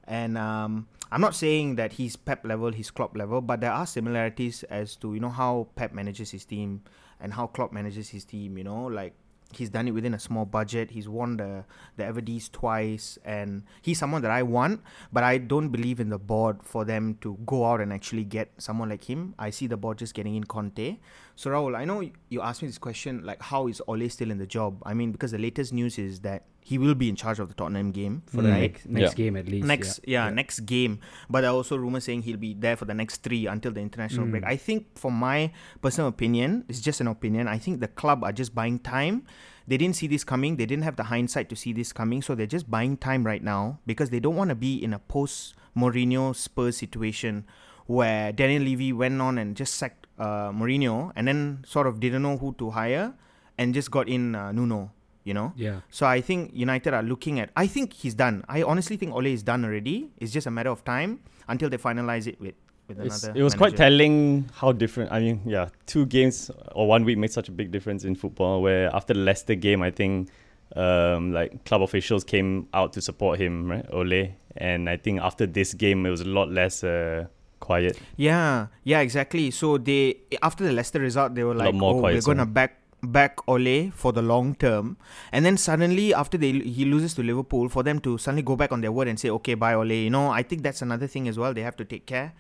and 0.10 0.34
um, 0.38 0.88
I'm 1.12 1.22
not 1.22 1.36
saying 1.36 1.76
that 1.78 1.94
he's 1.94 2.16
Pep 2.18 2.42
level, 2.44 2.72
he's 2.72 2.90
Klopp 2.90 3.16
level, 3.16 3.40
but 3.42 3.62
there 3.62 3.72
are 3.72 3.86
similarities 3.86 4.64
as 4.64 4.96
to 4.98 5.14
you 5.14 5.20
know 5.20 5.30
how 5.30 5.68
Pep 5.76 5.94
manages 5.94 6.32
his 6.32 6.44
team 6.46 6.82
and 7.22 7.34
how 7.34 7.46
Klopp 7.46 7.72
manages 7.72 8.10
his 8.10 8.26
team. 8.26 8.58
You 8.58 8.64
know, 8.66 8.86
like 8.86 9.14
he's 9.54 9.70
done 9.70 9.88
it 9.88 9.92
within 9.92 10.14
a 10.14 10.20
small 10.20 10.46
budget. 10.46 10.92
He's 10.92 11.08
won 11.08 11.38
the 11.38 11.66
the 11.96 12.04
Eredivisie 12.04 12.52
twice, 12.52 13.18
and 13.24 13.64
he's 13.82 14.00
someone 14.00 14.22
that 14.22 14.32
I 14.32 14.44
want. 14.44 14.82
But 15.12 15.24
I 15.24 15.38
don't 15.38 15.70
believe 15.70 16.00
in 16.00 16.10
the 16.10 16.20
board 16.20 16.64
for 16.64 16.86
them 16.86 17.18
to 17.22 17.38
go 17.46 17.66
out 17.66 17.82
and 17.82 17.94
actually 17.94 18.24
get 18.24 18.52
someone 18.58 18.90
like 18.90 19.04
him. 19.10 19.36
I 19.40 19.50
see 19.50 19.68
the 19.68 19.78
board 19.78 19.98
just 19.98 20.14
getting 20.14 20.36
in 20.36 20.44
Conte. 20.44 20.98
So 21.36 21.52
Raul, 21.52 21.76
I 21.76 21.86
know 21.86 22.04
you 22.30 22.42
asked 22.42 22.62
me 22.62 22.68
this 22.68 22.78
question, 22.78 23.24
like 23.24 23.42
how 23.42 23.68
is 23.68 23.82
Ole 23.88 24.10
still 24.10 24.32
in 24.32 24.38
the 24.38 24.48
job? 24.48 24.82
I 24.86 24.94
mean, 24.94 25.12
because 25.12 25.32
the 25.32 25.38
latest 25.38 25.74
news 25.74 25.98
is 26.00 26.22
that 26.22 26.46
he 26.70 26.78
will 26.84 26.96
be 27.02 27.08
in 27.08 27.16
charge 27.16 27.40
of 27.40 27.48
the 27.50 27.56
Tottenham 27.60 27.92
game 27.92 28.16
for 28.28 28.42
the 28.46 28.50
Mm. 28.50 28.60
next 28.64 28.82
next 28.98 29.12
Yeah. 29.12 29.16
game 29.22 29.36
at 29.42 29.48
least. 29.48 29.66
next 29.74 30.00
yeah, 30.16 30.30
next 30.42 30.60
game 30.74 31.00
but 31.30 31.42
there 31.42 31.52
are 31.52 31.58
also 31.60 31.76
rumors 31.84 32.04
saying 32.08 32.24
he'll 32.28 32.36
be 32.50 32.54
there 32.66 32.76
for 32.76 32.86
the 32.92 32.94
next 33.02 33.24
three 33.24 33.44
until 33.48 33.72
the 33.72 33.80
international 33.88 34.26
break 34.28 34.44
Mm. 34.44 34.54
i 34.54 34.58
think 34.68 34.80
for 35.04 35.12
my 35.12 35.38
personal 35.86 36.08
opinion 36.16 36.66
it's 36.68 36.82
just 36.90 37.00
an 37.00 37.08
opinion 37.08 37.48
i 37.48 37.58
think 37.58 37.80
the 37.80 37.88
club 38.02 38.20
are 38.28 38.34
just 38.42 38.52
buying 38.54 38.80
time 38.80 39.24
they 39.70 39.78
didn't 39.78 39.96
see 40.02 40.08
this 40.08 40.24
coming 40.34 40.58
they 40.60 40.66
didn't 40.72 40.84
have 40.90 40.98
the 41.02 41.08
hindsight 41.14 41.48
to 41.52 41.56
see 41.56 41.72
this 41.72 41.94
coming 41.94 42.22
so 42.22 42.36
they're 42.36 42.54
just 42.58 42.68
buying 42.70 42.98
time 43.08 43.24
right 43.32 43.44
now 43.44 43.80
because 43.86 44.10
they 44.10 44.20
don't 44.20 44.36
want 44.36 44.50
to 44.50 44.56
be 44.68 44.74
in 44.84 44.92
a 44.94 45.00
post 45.00 45.56
Mourinho 45.82 46.36
Spurs 46.36 46.76
situation 46.84 47.46
where 47.86 48.32
Daniel 48.34 48.64
Levy 48.64 48.92
went 48.92 49.22
on 49.22 49.38
and 49.38 49.56
just 49.56 49.76
sacked 49.76 50.08
uh, 50.20 50.50
Mourinho 50.52 51.12
and 51.16 51.28
then 51.28 51.64
sort 51.66 51.86
of 51.88 52.00
didn't 52.00 52.24
know 52.24 52.36
who 52.38 52.54
to 52.58 52.72
hire 52.72 53.14
and 53.58 53.74
just 53.74 53.92
got 53.92 54.10
in 54.10 54.34
uh, 54.36 54.52
Nuno 54.52 54.92
you 55.28 55.34
know 55.34 55.48
Yeah. 55.56 55.80
so 55.90 56.06
I 56.06 56.22
think 56.22 56.52
United 56.54 56.94
are 56.94 57.04
looking 57.04 57.40
at. 57.42 57.50
I 57.64 57.68
think 57.68 57.94
he's 58.02 58.16
done. 58.16 58.36
I 58.48 58.64
honestly 58.64 58.96
think 58.98 59.12
Ole 59.14 59.28
is 59.38 59.44
done 59.44 59.62
already. 59.68 59.98
It's 60.22 60.32
just 60.38 60.48
a 60.48 60.52
matter 60.58 60.70
of 60.76 60.84
time 60.86 61.20
until 61.48 61.70
they 61.70 61.78
finalize 61.78 62.26
it 62.32 62.40
with 62.46 62.56
with 62.88 63.00
It's- 63.00 63.24
another. 63.24 63.40
it 63.40 63.44
was 63.44 63.54
quite 63.62 63.76
telling 63.76 64.16
how 64.60 64.72
different. 64.72 65.12
I 65.12 65.20
mean, 65.20 65.42
yeah, 65.46 65.68
two 65.94 66.06
games 66.06 66.50
or 66.74 66.88
one 66.88 67.04
week 67.04 67.18
made 67.24 67.34
such 67.40 67.50
a 67.50 67.52
big 67.52 67.70
difference 67.76 68.06
in 68.10 68.16
football. 68.16 68.62
Where 68.62 68.88
after 68.96 69.14
the 69.14 69.20
Leicester 69.30 69.56
game, 69.56 69.82
I 69.84 69.92
think 69.92 70.30
um, 70.76 71.34
like 71.34 71.52
club 71.66 71.82
officials 71.82 72.24
came 72.24 72.68
out 72.74 72.94
to 72.94 73.02
support 73.02 73.40
him, 73.40 73.70
right, 73.72 73.86
Ole, 73.92 74.22
and 74.56 74.90
I 74.90 74.96
think 74.98 75.20
after 75.22 75.46
this 75.46 75.74
game, 75.74 76.06
it 76.06 76.10
was 76.10 76.22
a 76.22 76.32
lot 76.40 76.50
less 76.52 76.84
uh, 76.84 77.26
quiet. 77.60 78.00
Yeah, 78.16 78.68
yeah, 78.84 79.00
exactly. 79.02 79.52
So 79.52 79.78
they 79.78 80.18
after 80.42 80.64
the 80.64 80.72
Leicester 80.72 81.00
result, 81.00 81.36
they 81.36 81.44
were 81.44 81.56
lot 81.56 81.66
like, 81.66 81.76
more 81.76 81.96
"Oh, 81.96 82.00
quiet 82.00 82.16
we're 82.16 82.34
gonna 82.34 82.46
back 82.46 82.80
back 83.04 83.38
Ole 83.48 83.92
for 83.92 84.12
the 84.12 84.22
long 84.22 84.56
term," 84.56 84.98
and 85.32 85.46
then 85.46 85.58
suddenly 85.58 86.14
after 86.14 86.38
they 86.38 86.52
he 86.52 86.86
loses 86.86 87.14
to 87.16 87.24
Liverpool, 87.24 87.70
for 87.70 87.84
them 87.84 88.00
to 88.02 88.18
suddenly 88.18 88.42
go 88.44 88.56
back 88.56 88.72
on 88.72 88.82
their 88.82 88.92
word 88.92 89.08
and 89.08 89.20
say, 89.20 89.30
"Okay, 89.30 89.54
bye 89.54 89.74
Ole," 89.76 89.92
you 89.92 90.10
know, 90.10 90.30
I 90.30 90.44
think 90.44 90.64
that's 90.64 90.82
another 90.82 91.08
thing 91.08 91.28
as 91.28 91.38
well. 91.38 91.54
They 91.54 91.62
have 91.62 91.76
to 91.78 91.86
take 91.86 92.06
care. 92.06 92.34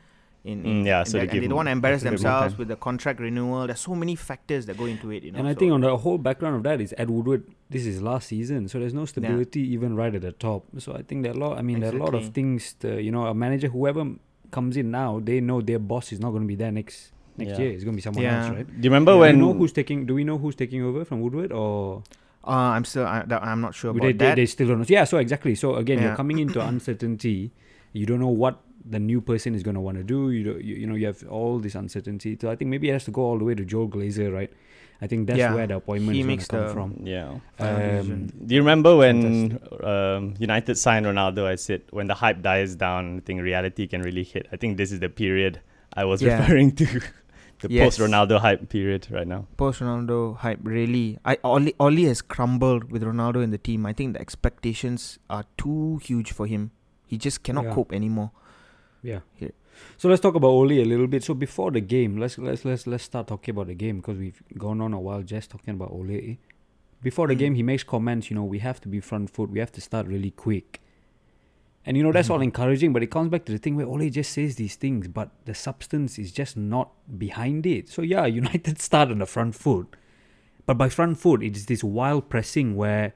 In, 0.44 0.64
Mm, 0.64 0.66
in 0.66 0.86
yeah, 0.86 1.00
in 1.02 1.06
so 1.06 1.12
they 1.14 1.18
that, 1.20 1.24
and 1.24 1.32
give 1.32 1.42
they 1.42 1.48
don't 1.50 1.58
want 1.58 1.68
to 1.68 1.72
embarrass 1.72 2.02
a 2.04 2.06
bit 2.06 2.12
more 2.12 2.18
themselves 2.20 2.58
with 2.58 2.70
the 2.70 2.76
contract 2.78 3.20
renewal. 3.20 3.68
There's 3.68 3.82
so 3.82 3.94
many 3.96 4.16
factors 4.16 4.66
that 4.68 4.78
go 4.78 4.86
into 4.86 5.12
it. 5.12 5.24
You 5.24 5.32
know. 5.32 5.40
And 5.40 5.48
I 5.48 5.54
so- 5.54 5.60
think 5.60 5.72
on 5.74 5.82
the 5.82 5.98
whole 5.98 6.18
background 6.18 6.56
of 6.56 6.64
that 6.64 6.80
is 6.80 6.94
Ed 6.98 7.10
Woodward. 7.10 7.44
This 7.70 7.86
is 7.86 8.02
last 8.02 8.28
season, 8.30 8.70
so 8.70 8.80
there's 8.80 8.94
no 8.94 9.04
stability 9.06 9.60
even 9.74 9.96
right 9.98 10.14
at 10.16 10.22
the 10.22 10.32
top. 10.32 10.64
So 10.78 10.94
I 10.96 11.02
think 11.02 11.24
there 11.24 11.34
are 11.34 11.36
a 11.36 11.40
lot. 11.40 11.58
I 11.58 11.64
mean, 11.64 11.82
there 11.82 11.92
are 11.92 11.98
a 11.98 12.00
lot 12.00 12.14
of 12.16 12.30
things. 12.30 12.74
To, 12.80 13.02
you 13.02 13.12
know, 13.12 13.26
a 13.26 13.34
manager, 13.34 13.68
whoever 13.68 14.06
comes 14.52 14.78
in 14.78 14.90
now, 14.90 15.20
they 15.22 15.42
know 15.42 15.60
their 15.60 15.80
boss 15.80 16.14
is 16.14 16.20
not 16.22 16.30
going 16.30 16.44
to 16.44 16.48
be 16.48 16.56
there 16.56 16.72
next 16.72 17.12
next 17.38 17.52
Yeah. 17.52 17.60
year. 17.66 17.72
It's 17.72 17.84
going 17.84 17.94
to 17.96 17.98
be 17.98 18.02
someone 18.02 18.24
Yeah. 18.24 18.46
else, 18.46 18.56
right? 18.56 18.68
Do 18.68 18.84
you 18.86 18.90
remember 18.90 19.14
do 19.14 19.20
when 19.20 19.36
we 19.36 19.42
know 19.46 19.54
who's 19.54 19.72
taking? 19.74 20.06
Do 20.06 20.14
we 20.16 20.24
know 20.24 20.38
who's 20.38 20.56
taking 20.56 20.82
over 20.84 21.06
from 21.06 21.22
Woodward 21.22 21.52
or? 21.52 22.04
Uh, 22.46 22.52
I'm 22.76 22.86
still. 22.86 23.06
I, 23.06 23.26
i'm 23.42 23.60
not 23.60 23.76
sure 23.76 23.92
about 23.92 24.02
they, 24.04 24.14
they, 24.14 24.26
that. 24.26 24.36
they 24.36 24.46
still 24.46 24.68
don't 24.70 24.80
know. 24.80 24.86
Yeah, 24.88 25.04
so 25.04 25.18
exactly. 25.18 25.54
So 25.56 25.76
again, 25.76 26.02
you're 26.02 26.16
coming 26.16 26.40
into 26.40 26.62
uncertainty. 26.74 27.52
You 27.94 28.06
don't 28.06 28.20
know 28.20 28.30
what 28.30 28.62
the 28.90 29.00
new 29.00 29.20
person 29.20 29.54
is 29.54 29.64
going 29.64 29.76
to 29.76 29.82
want 29.82 29.98
to 29.98 30.04
do. 30.04 30.32
You, 30.32 30.54
you 30.60 30.76
you 30.76 30.88
know 30.88 30.96
you 30.96 31.08
have 31.08 31.22
all 31.28 31.60
this 31.60 31.76
uncertainty. 31.76 32.38
So 32.40 32.50
I 32.50 32.56
think 32.56 32.70
maybe 32.70 32.90
it 32.90 32.94
has 32.94 33.04
to 33.06 33.12
go 33.12 33.22
all 33.24 33.38
the 33.38 33.44
way 33.44 33.54
to 33.56 33.66
Joel 33.66 33.90
Glazer, 33.90 34.34
right? 34.34 34.52
I 35.02 35.08
think 35.08 35.28
that's 35.28 35.38
Yeah. 35.38 35.54
where 35.54 35.68
the 35.68 35.76
appointment 35.76 36.16
He 36.16 36.22
is 36.22 36.26
going 36.26 36.36
makes 36.38 36.48
to 36.48 36.56
come 36.56 36.68
the- 36.68 36.74
from. 36.74 37.06
yeah. 37.06 37.40
Um, 37.60 38.28
Do 38.46 38.56
you 38.56 38.62
remember 38.62 38.96
when 38.96 39.60
um, 39.84 40.34
United 40.40 40.76
signed 40.76 41.06
Ronaldo? 41.06 41.46
I 41.46 41.56
said 41.56 41.82
when 41.92 42.08
the 42.08 42.16
hype 42.16 42.42
dies 42.42 42.76
down, 42.76 43.18
I 43.18 43.20
think 43.20 43.42
reality 43.42 43.86
can 43.88 44.02
really 44.02 44.24
hit. 44.24 44.48
I 44.52 44.56
think 44.58 44.78
this 44.78 44.92
is 44.92 45.00
the 45.02 45.10
period 45.10 45.60
I 45.94 46.06
was 46.06 46.22
Yeah. 46.22 46.40
referring 46.40 46.72
to, 46.78 46.88
the 47.60 47.70
Yes. 47.72 47.98
post 47.98 48.00
Ronaldo 48.00 48.40
hype 48.40 48.70
period 48.70 49.08
right 49.12 49.28
now. 49.28 49.48
Post 49.58 49.80
Ronaldo 49.82 50.38
hype 50.38 50.60
really. 50.64 51.18
I 51.26 51.38
Ole, 51.44 51.72
Ole 51.80 52.04
has 52.08 52.22
crumbled 52.22 52.92
with 52.92 53.04
Ronaldo 53.04 53.44
in 53.44 53.52
the 53.52 53.58
team. 53.58 53.86
I 53.86 53.94
think 53.94 54.14
the 54.14 54.22
expectations 54.22 55.20
are 55.30 55.44
too 55.58 56.00
huge 56.04 56.32
for 56.32 56.46
him. 56.48 56.72
He 57.08 57.18
just 57.18 57.44
cannot 57.44 57.66
Yeah. 57.66 57.74
cope 57.74 57.94
anymore. 57.94 58.32
Yeah. 59.02 59.20
Yeah. 59.40 59.50
So 59.98 60.10
let's 60.10 60.22
talk 60.22 60.36
about 60.36 60.50
Ole 60.50 60.72
a 60.82 60.86
little 60.86 61.08
bit. 61.08 61.24
So 61.24 61.34
before 61.34 61.72
the 61.72 61.82
game, 61.82 62.18
let's 62.18 62.38
let's 62.38 62.66
let's 62.66 62.88
let's 62.88 63.04
start 63.04 63.28
talking 63.28 63.54
about 63.54 63.68
the 63.68 63.76
game 63.76 63.98
because 63.98 64.18
we've 64.18 64.42
gone 64.58 64.82
on 64.82 64.94
a 64.94 65.00
while 65.00 65.22
just 65.24 65.52
talking 65.52 65.74
about 65.76 65.92
Ole. 65.92 66.38
Before 67.04 67.28
the 67.28 67.36
Mm. 67.36 67.40
game, 67.40 67.56
he 67.56 67.64
makes 67.64 67.84
comments. 67.84 68.30
You 68.32 68.36
know, 68.36 68.44
we 68.44 68.60
have 68.60 68.82
to 68.82 68.88
be 68.90 69.00
front 69.00 69.30
foot. 69.30 69.52
We 69.52 69.60
have 69.60 69.72
to 69.74 69.82
start 69.82 70.08
really 70.08 70.32
quick. 70.32 70.82
And 71.88 71.96
you 71.98 72.04
know 72.04 72.12
that's 72.12 72.28
Mm-hmm. 72.28 72.34
all 72.34 72.42
encouraging, 72.42 72.92
but 72.94 73.02
it 73.02 73.10
comes 73.10 73.30
back 73.30 73.46
to 73.46 73.52
the 73.54 73.58
thing 73.58 73.76
where 73.78 73.86
Ole 73.88 74.10
just 74.10 74.34
says 74.34 74.58
these 74.58 74.76
things, 74.76 75.08
but 75.08 75.30
the 75.46 75.56
substance 75.56 76.20
is 76.20 76.32
just 76.34 76.58
not 76.58 76.92
behind 77.18 77.66
it. 77.66 77.88
So 77.90 78.02
yeah, 78.02 78.26
United 78.42 78.80
start 78.82 79.10
on 79.10 79.20
the 79.20 79.26
front 79.26 79.56
foot, 79.56 79.96
but 80.66 80.78
by 80.78 80.90
front 80.90 81.18
foot, 81.18 81.42
it 81.42 81.56
is 81.56 81.66
this 81.68 81.84
wild 81.84 82.30
pressing 82.30 82.76
where 82.76 83.14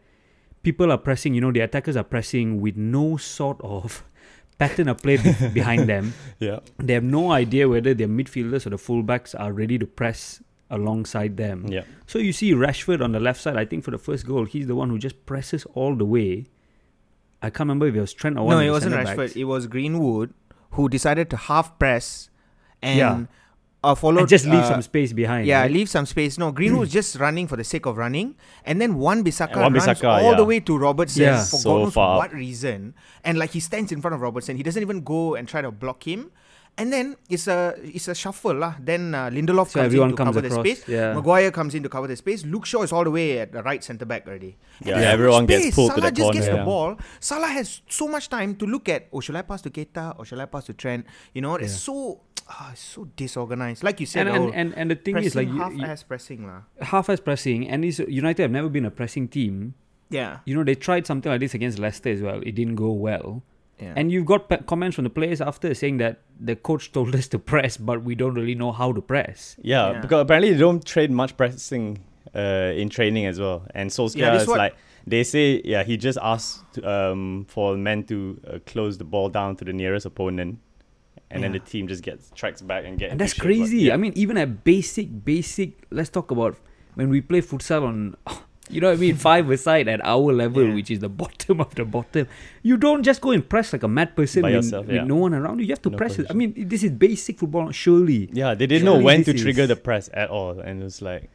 people 0.64 0.90
are 0.92 0.98
pressing. 0.98 1.34
You 1.34 1.42
know, 1.42 1.52
the 1.52 1.60
attackers 1.60 1.98
are 1.98 2.04
pressing 2.06 2.62
with 2.62 2.78
no 2.78 3.18
sort 3.18 3.60
of 3.62 4.06
pattern 4.58 4.88
of 4.88 5.00
play 5.04 5.18
be- 5.18 5.48
behind 5.54 5.90
them. 5.90 6.14
Yeah. 6.40 6.60
They 6.78 6.94
have 6.94 7.04
no 7.04 7.32
idea 7.34 7.68
whether 7.68 7.94
their 7.94 8.08
midfielders 8.08 8.66
or 8.66 8.70
the 8.70 8.78
fullbacks 8.78 9.38
are 9.38 9.52
ready 9.52 9.78
to 9.80 9.86
press 9.86 10.42
alongside 10.70 11.36
them. 11.36 11.66
Yeah. 11.68 11.82
So 12.08 12.20
you 12.20 12.32
see 12.32 12.54
Rashford 12.54 13.04
on 13.04 13.12
the 13.12 13.20
left 13.20 13.42
side. 13.42 13.58
I 13.58 13.66
think 13.66 13.84
for 13.84 13.92
the 13.92 13.98
first 13.98 14.26
goal, 14.26 14.46
he's 14.46 14.68
the 14.68 14.76
one 14.76 14.90
who 14.90 14.98
just 14.98 15.26
presses 15.26 15.66
all 15.74 15.94
the 15.96 16.06
way. 16.06 16.46
I 17.42 17.50
can't 17.50 17.60
remember 17.62 17.88
if 17.88 17.96
it 17.96 18.02
was 18.02 18.14
Trent 18.14 18.38
or 18.38 18.46
one 18.46 18.56
no, 18.56 18.62
of 18.62 18.68
it 18.68 18.72
wasn't 18.72 18.94
centre-backs. 18.94 19.34
Rashford. 19.34 19.36
It 19.38 19.46
was 19.46 19.68
Greenwood 19.68 20.34
who 20.72 20.88
decided 20.90 21.30
to 21.32 21.38
half 21.38 21.78
press 21.80 22.30
and 22.82 22.98
Yeah. 23.00 23.26
uh, 23.84 23.96
followed. 23.96 24.20
and 24.20 24.30
just 24.30 24.46
leave 24.46 24.56
uh, 24.64 24.70
some 24.70 24.82
space 24.84 25.12
behind. 25.12 25.48
Yeah, 25.48 25.62
right? 25.62 25.72
leave 25.72 25.90
some 25.90 26.06
space. 26.06 26.38
No, 26.38 26.52
Greenwood 26.52 26.82
was 26.82 26.92
just 26.92 27.16
running 27.18 27.48
for 27.48 27.56
the 27.58 27.64
sake 27.64 27.86
of 27.88 27.98
running, 27.98 28.36
and 28.64 28.80
then 28.80 28.96
Wan-Bissaka 28.96 29.56
runs 29.56 29.86
Wan-Bissaka, 29.86 30.24
all 30.24 30.36
the 30.36 30.46
way 30.46 30.60
to 30.60 30.78
Robertson 30.78 31.24
Yeah. 31.24 31.40
for 31.44 31.58
So 31.58 31.70
God 31.70 31.84
knows 31.86 31.94
far 31.94 32.18
what 32.20 32.32
reason, 32.34 32.94
and 33.24 33.38
like 33.40 33.52
he 33.52 33.60
stands 33.60 33.92
in 33.92 34.02
front 34.02 34.14
of 34.16 34.22
Robertson. 34.22 34.56
He 34.56 34.64
doesn't 34.64 34.82
even 34.82 35.02
go 35.02 35.36
and 35.36 35.48
try 35.48 35.62
to 35.62 35.72
block 35.72 36.08
him, 36.08 36.32
and 36.82 36.90
then 36.96 37.14
it's 37.30 37.46
a 37.46 37.78
it's 37.86 38.08
a 38.10 38.16
shuffle 38.18 38.58
lah. 38.58 38.74
Then 38.82 39.14
uh, 39.14 39.30
Lindelof 39.30 39.70
So 39.70 39.78
comes 39.78 39.86
in 39.86 39.86
everyone 39.94 40.12
to 40.12 40.18
comes 40.18 40.34
cover 40.36 40.42
the 40.42 40.54
space. 40.58 40.82
yeah. 40.90 41.14
Maguire 41.14 41.52
comes 41.54 41.78
in 41.78 41.84
to 41.86 41.90
cover 41.94 42.08
the 42.10 42.18
space. 42.18 42.42
Luke 42.44 42.66
Shaw 42.66 42.82
is 42.82 42.92
all 42.92 43.06
the 43.06 43.14
way 43.14 43.38
at 43.46 43.54
the 43.54 43.62
right 43.62 43.84
centre 43.86 44.10
back 44.10 44.26
already. 44.26 44.58
And 44.82 44.90
Yeah, 44.90 44.98
there's 44.98 45.06
no 45.06 45.14
everyone 45.18 45.46
gets 45.46 45.64
space. 45.70 45.76
pulled 45.78 45.92
to 45.94 46.02
Salah 46.02 46.10
the 46.10 46.16
just 46.18 46.26
corner, 46.26 46.40
gets 46.42 46.50
yeah. 46.50 46.58
the 46.58 46.66
ball. 46.66 46.90
Salah 47.22 47.52
has 47.54 47.82
so 47.88 48.08
much 48.10 48.26
time 48.34 48.56
to 48.58 48.66
look 48.66 48.90
at. 48.90 49.08
Oh, 49.14 49.22
shall 49.22 49.38
I 49.38 49.44
pass 49.46 49.62
to 49.64 49.70
Keita 49.70 50.18
or 50.18 50.26
shall 50.26 50.42
I 50.42 50.48
pass 50.50 50.66
to 50.66 50.74
Trent? 50.74 51.06
You 51.38 51.46
know, 51.46 51.56
it's 51.62 51.78
so 51.78 52.22
ah, 52.50 52.72
it's 52.74 52.82
so 52.98 53.06
disorganized. 53.16 53.84
Like 53.86 54.00
you 54.02 54.10
said, 54.10 54.28
And, 54.28 54.36
and, 54.52 54.56
and, 54.56 54.70
and 54.76 54.86
the 54.92 54.98
thing 55.00 55.16
is, 55.22 55.36
like, 55.40 55.48
half 55.48 55.72
you, 55.72 55.86
ass 55.86 56.02
pressing 56.04 56.44
lah. 56.50 56.68
half-ass 56.82 57.22
pressing, 57.22 57.70
and 57.70 57.86
is 57.86 58.00
United 58.10 58.42
have 58.42 58.52
never 58.52 58.68
been 58.68 58.84
a 58.84 58.92
pressing 58.92 59.28
team. 59.30 59.76
Yeah. 60.12 60.40
You 60.44 60.58
know, 60.60 60.66
they 60.68 60.76
tried 60.76 61.08
something 61.08 61.32
like 61.32 61.40
this 61.40 61.54
against 61.56 61.80
Leicester 61.80 62.10
as 62.12 62.20
well. 62.22 62.42
It 62.44 62.52
didn't 62.60 62.76
go 62.76 62.92
well. 62.92 63.44
Yeah. 63.82 63.94
And 63.96 64.12
you've 64.12 64.26
got 64.28 64.48
pe- 64.48 64.62
comments 64.64 64.96
from 64.96 65.04
the 65.06 65.10
players 65.10 65.42
after 65.42 65.74
saying 65.74 65.98
that 65.98 66.22
the 66.40 66.56
coach 66.56 66.92
told 66.92 67.16
us 67.16 67.28
to 67.30 67.40
press, 67.40 67.78
but 67.78 68.04
we 68.04 68.14
don't 68.16 68.36
really 68.36 68.56
know 68.56 68.72
how 68.72 68.92
to 68.94 69.02
press. 69.02 69.56
Yeah, 69.62 69.92
Yeah. 69.92 70.02
because 70.02 70.22
apparently 70.22 70.52
they 70.54 70.60
don't 70.60 70.86
train 70.86 71.14
much 71.14 71.36
pressing 71.36 72.04
uh, 72.36 72.72
in 72.82 72.90
training 72.90 73.26
as 73.26 73.40
well. 73.40 73.66
And 73.74 73.90
Solskjaer 73.90 74.18
Yeah, 74.18 74.36
is 74.36 74.48
what- 74.48 74.58
like 74.60 74.76
they 75.08 75.24
say, 75.24 75.62
yeah, 75.66 75.84
he 75.84 75.98
just 75.98 76.20
asked 76.22 76.78
um, 76.84 77.46
for 77.50 77.76
men 77.76 78.04
to 78.06 78.40
uh, 78.48 78.60
close 78.68 78.98
the 79.00 79.04
ball 79.04 79.30
down 79.30 79.56
to 79.58 79.66
the 79.66 79.74
nearest 79.74 80.06
opponent, 80.06 80.60
and 81.32 81.44
then 81.44 81.52
the 81.54 81.60
team 81.60 81.88
just 81.88 82.04
gets 82.04 82.30
tracks 82.36 82.62
back 82.62 82.86
and 82.86 83.00
get. 83.00 83.10
And 83.12 83.20
that's 83.20 83.34
into 83.34 83.42
shape. 83.48 83.58
But, 83.60 83.66
crazy. 83.66 83.78
yeah. 83.88 83.94
I 83.96 83.98
mean, 83.98 84.14
even 84.16 84.38
at 84.38 84.64
basic, 84.64 85.26
basic, 85.26 85.88
let's 85.90 86.10
talk 86.10 86.30
about 86.30 86.56
when 86.96 87.10
we 87.10 87.20
play 87.22 87.42
futsal 87.42 87.84
on, 87.84 88.16
you 88.72 88.82
know 88.82 88.88
what 88.88 88.98
I 88.98 89.02
mean, 89.02 89.16
five 89.16 89.50
aside 89.50 89.88
at 89.88 90.00
our 90.04 90.32
level, 90.34 90.64
Yeah. 90.66 90.74
which 90.76 90.90
is 90.92 91.00
the 91.00 91.10
bottom 91.10 91.60
of 91.62 91.74
the 91.76 91.86
bottom. 91.86 92.28
You 92.64 92.78
don't 92.78 93.04
just 93.04 93.22
go 93.22 93.32
and 93.32 93.48
press 93.48 93.74
like 93.74 93.84
a 93.84 93.88
mad 93.88 94.16
person 94.16 94.42
By 94.44 94.50
with, 94.50 94.56
yourself, 94.56 94.86
with 94.88 94.96
yeah. 94.96 95.04
no 95.04 95.16
one 95.16 95.34
around 95.34 95.60
you. 95.60 95.66
You 95.66 95.72
have 95.74 95.82
to 95.84 95.90
No 95.90 95.98
press 95.98 96.18
it. 96.20 96.28
I 96.30 96.34
mean, 96.34 96.54
this 96.58 96.84
is 96.84 96.92
basic 96.92 97.40
football, 97.40 97.72
surely. 97.72 98.30
yeah, 98.34 98.54
they 98.56 98.68
didn't 98.68 98.86
know 98.86 99.00
when 99.00 99.24
to 99.26 99.34
trigger 99.34 99.64
is- 99.64 99.68
the 99.70 99.76
press 99.76 100.10
at 100.14 100.30
all, 100.30 100.60
and 100.60 100.82
it 100.82 100.84
was 100.84 101.02
like, 101.02 101.30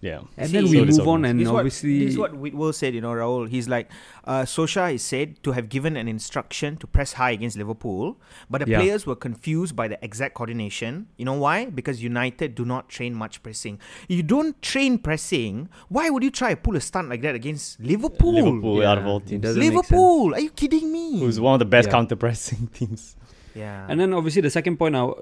yeah. 0.00 0.20
And 0.36 0.46
See, 0.48 0.52
then 0.52 0.66
so 0.66 0.70
we 0.70 0.84
move 0.84 1.08
on, 1.08 1.24
and 1.24 1.40
this, 1.40 1.46
is 1.46 1.52
what, 1.52 1.58
obviously, 1.60 1.98
this 2.04 2.10
is 2.12 2.18
what 2.18 2.34
Whitwell 2.34 2.72
said, 2.72 2.94
you 2.94 3.00
know, 3.00 3.10
Raul. 3.12 3.48
He's 3.48 3.68
like, 3.68 3.90
uh, 4.24 4.42
Solskjaer 4.42 4.94
is 4.94 5.02
said 5.02 5.42
to 5.42 5.52
have 5.52 5.68
given 5.68 5.96
an 5.96 6.06
instruction 6.08 6.76
to 6.76 6.86
press 6.86 7.14
high 7.14 7.32
against 7.32 7.56
Liverpool, 7.56 8.16
but 8.48 8.64
the 8.64 8.70
Yeah. 8.70 8.78
players 8.80 9.06
were 9.06 9.16
confused 9.16 9.74
by 9.74 9.88
the 9.88 9.98
exact 10.04 10.34
coordination. 10.34 11.08
You 11.16 11.24
know 11.24 11.34
why? 11.34 11.66
Because 11.66 12.02
United 12.02 12.54
do 12.54 12.64
not 12.64 12.88
train 12.88 13.14
much 13.14 13.42
pressing. 13.42 13.78
You 14.08 14.22
don't 14.22 14.60
train 14.62 14.98
pressing. 14.98 15.68
Why 15.88 16.10
would 16.10 16.22
you 16.22 16.30
try 16.30 16.54
to 16.54 16.60
pull 16.60 16.76
a 16.76 16.80
stunt 16.80 17.08
like 17.08 17.22
that 17.22 17.34
against 17.34 17.80
Liverpool? 17.80 18.34
Liverpool 18.34 18.86
out 18.86 18.98
of 18.98 19.04
Yeah, 19.04 19.10
all 19.10 19.20
teams, 19.20 19.42
doesn't 19.42 19.58
make 19.60 19.72
sense. 19.72 19.90
Liverpool? 19.90 20.34
Are 20.34 20.40
you 20.40 20.50
kidding 20.50 20.92
me? 20.92 21.18
who's 21.20 21.40
one 21.40 21.54
of 21.54 21.58
the 21.58 21.64
best 21.64 21.88
Yeah. 21.88 21.92
counter 21.92 22.16
pressing 22.16 22.66
teams. 22.72 23.16
Yeah. 23.58 23.86
And 23.88 23.98
then 24.00 24.14
obviously 24.14 24.42
the 24.42 24.50
second 24.50 24.76
point 24.78 24.92
now 24.92 25.16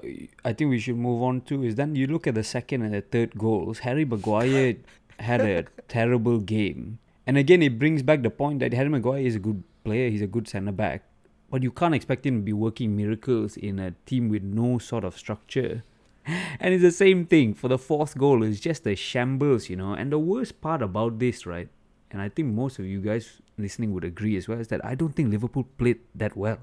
I 0.45 0.53
think 0.53 0.69
we 0.69 0.79
should 0.79 0.97
move 0.97 1.23
on 1.23 1.41
to 1.49 1.63
is 1.63 1.75
then 1.75 1.95
you 1.95 2.07
look 2.07 2.27
at 2.27 2.35
the 2.35 2.43
second 2.43 2.83
and 2.83 2.93
the 2.93 3.01
third 3.01 3.37
goals. 3.37 3.79
Harry 3.79 4.05
Maguire 4.05 4.75
had 5.19 5.41
a 5.41 5.65
terrible 5.87 6.39
game. 6.39 6.99
And 7.25 7.37
again 7.37 7.61
it 7.63 7.79
brings 7.79 8.03
back 8.03 8.21
the 8.21 8.29
point 8.29 8.59
that 8.59 8.73
Harry 8.73 8.89
Maguire 8.89 9.21
is 9.21 9.35
a 9.35 9.39
good 9.39 9.63
player, 9.83 10.09
he's 10.09 10.21
a 10.21 10.27
good 10.27 10.47
centre 10.47 10.71
back. 10.71 11.03
But 11.49 11.63
you 11.63 11.71
can't 11.71 11.95
expect 11.95 12.25
him 12.25 12.39
to 12.39 12.43
be 12.43 12.53
working 12.53 12.95
miracles 12.95 13.57
in 13.57 13.79
a 13.79 13.91
team 14.05 14.29
with 14.29 14.43
no 14.43 14.77
sort 14.77 15.03
of 15.03 15.17
structure. 15.17 15.83
And 16.59 16.73
it's 16.73 16.83
the 16.83 16.91
same 16.91 17.25
thing 17.25 17.53
for 17.53 17.69
the 17.69 17.77
fourth 17.77 18.17
goal, 18.17 18.43
it's 18.43 18.59
just 18.59 18.85
a 18.85 18.95
shambles, 18.95 19.69
you 19.69 19.77
know. 19.77 19.93
And 19.93 20.11
the 20.11 20.19
worst 20.19 20.59
part 20.59 20.81
about 20.81 21.19
this, 21.19 21.45
right? 21.45 21.69
And 22.11 22.21
I 22.21 22.27
think 22.27 22.53
most 22.53 22.79
of 22.79 22.85
you 22.85 22.99
guys 22.99 23.41
listening 23.57 23.93
would 23.93 24.03
agree 24.03 24.35
as 24.35 24.45
well, 24.49 24.59
is 24.59 24.67
that 24.67 24.83
I 24.83 24.93
don't 24.93 25.15
think 25.15 25.31
Liverpool 25.31 25.65
played 25.77 25.99
that 26.15 26.35
well. 26.35 26.59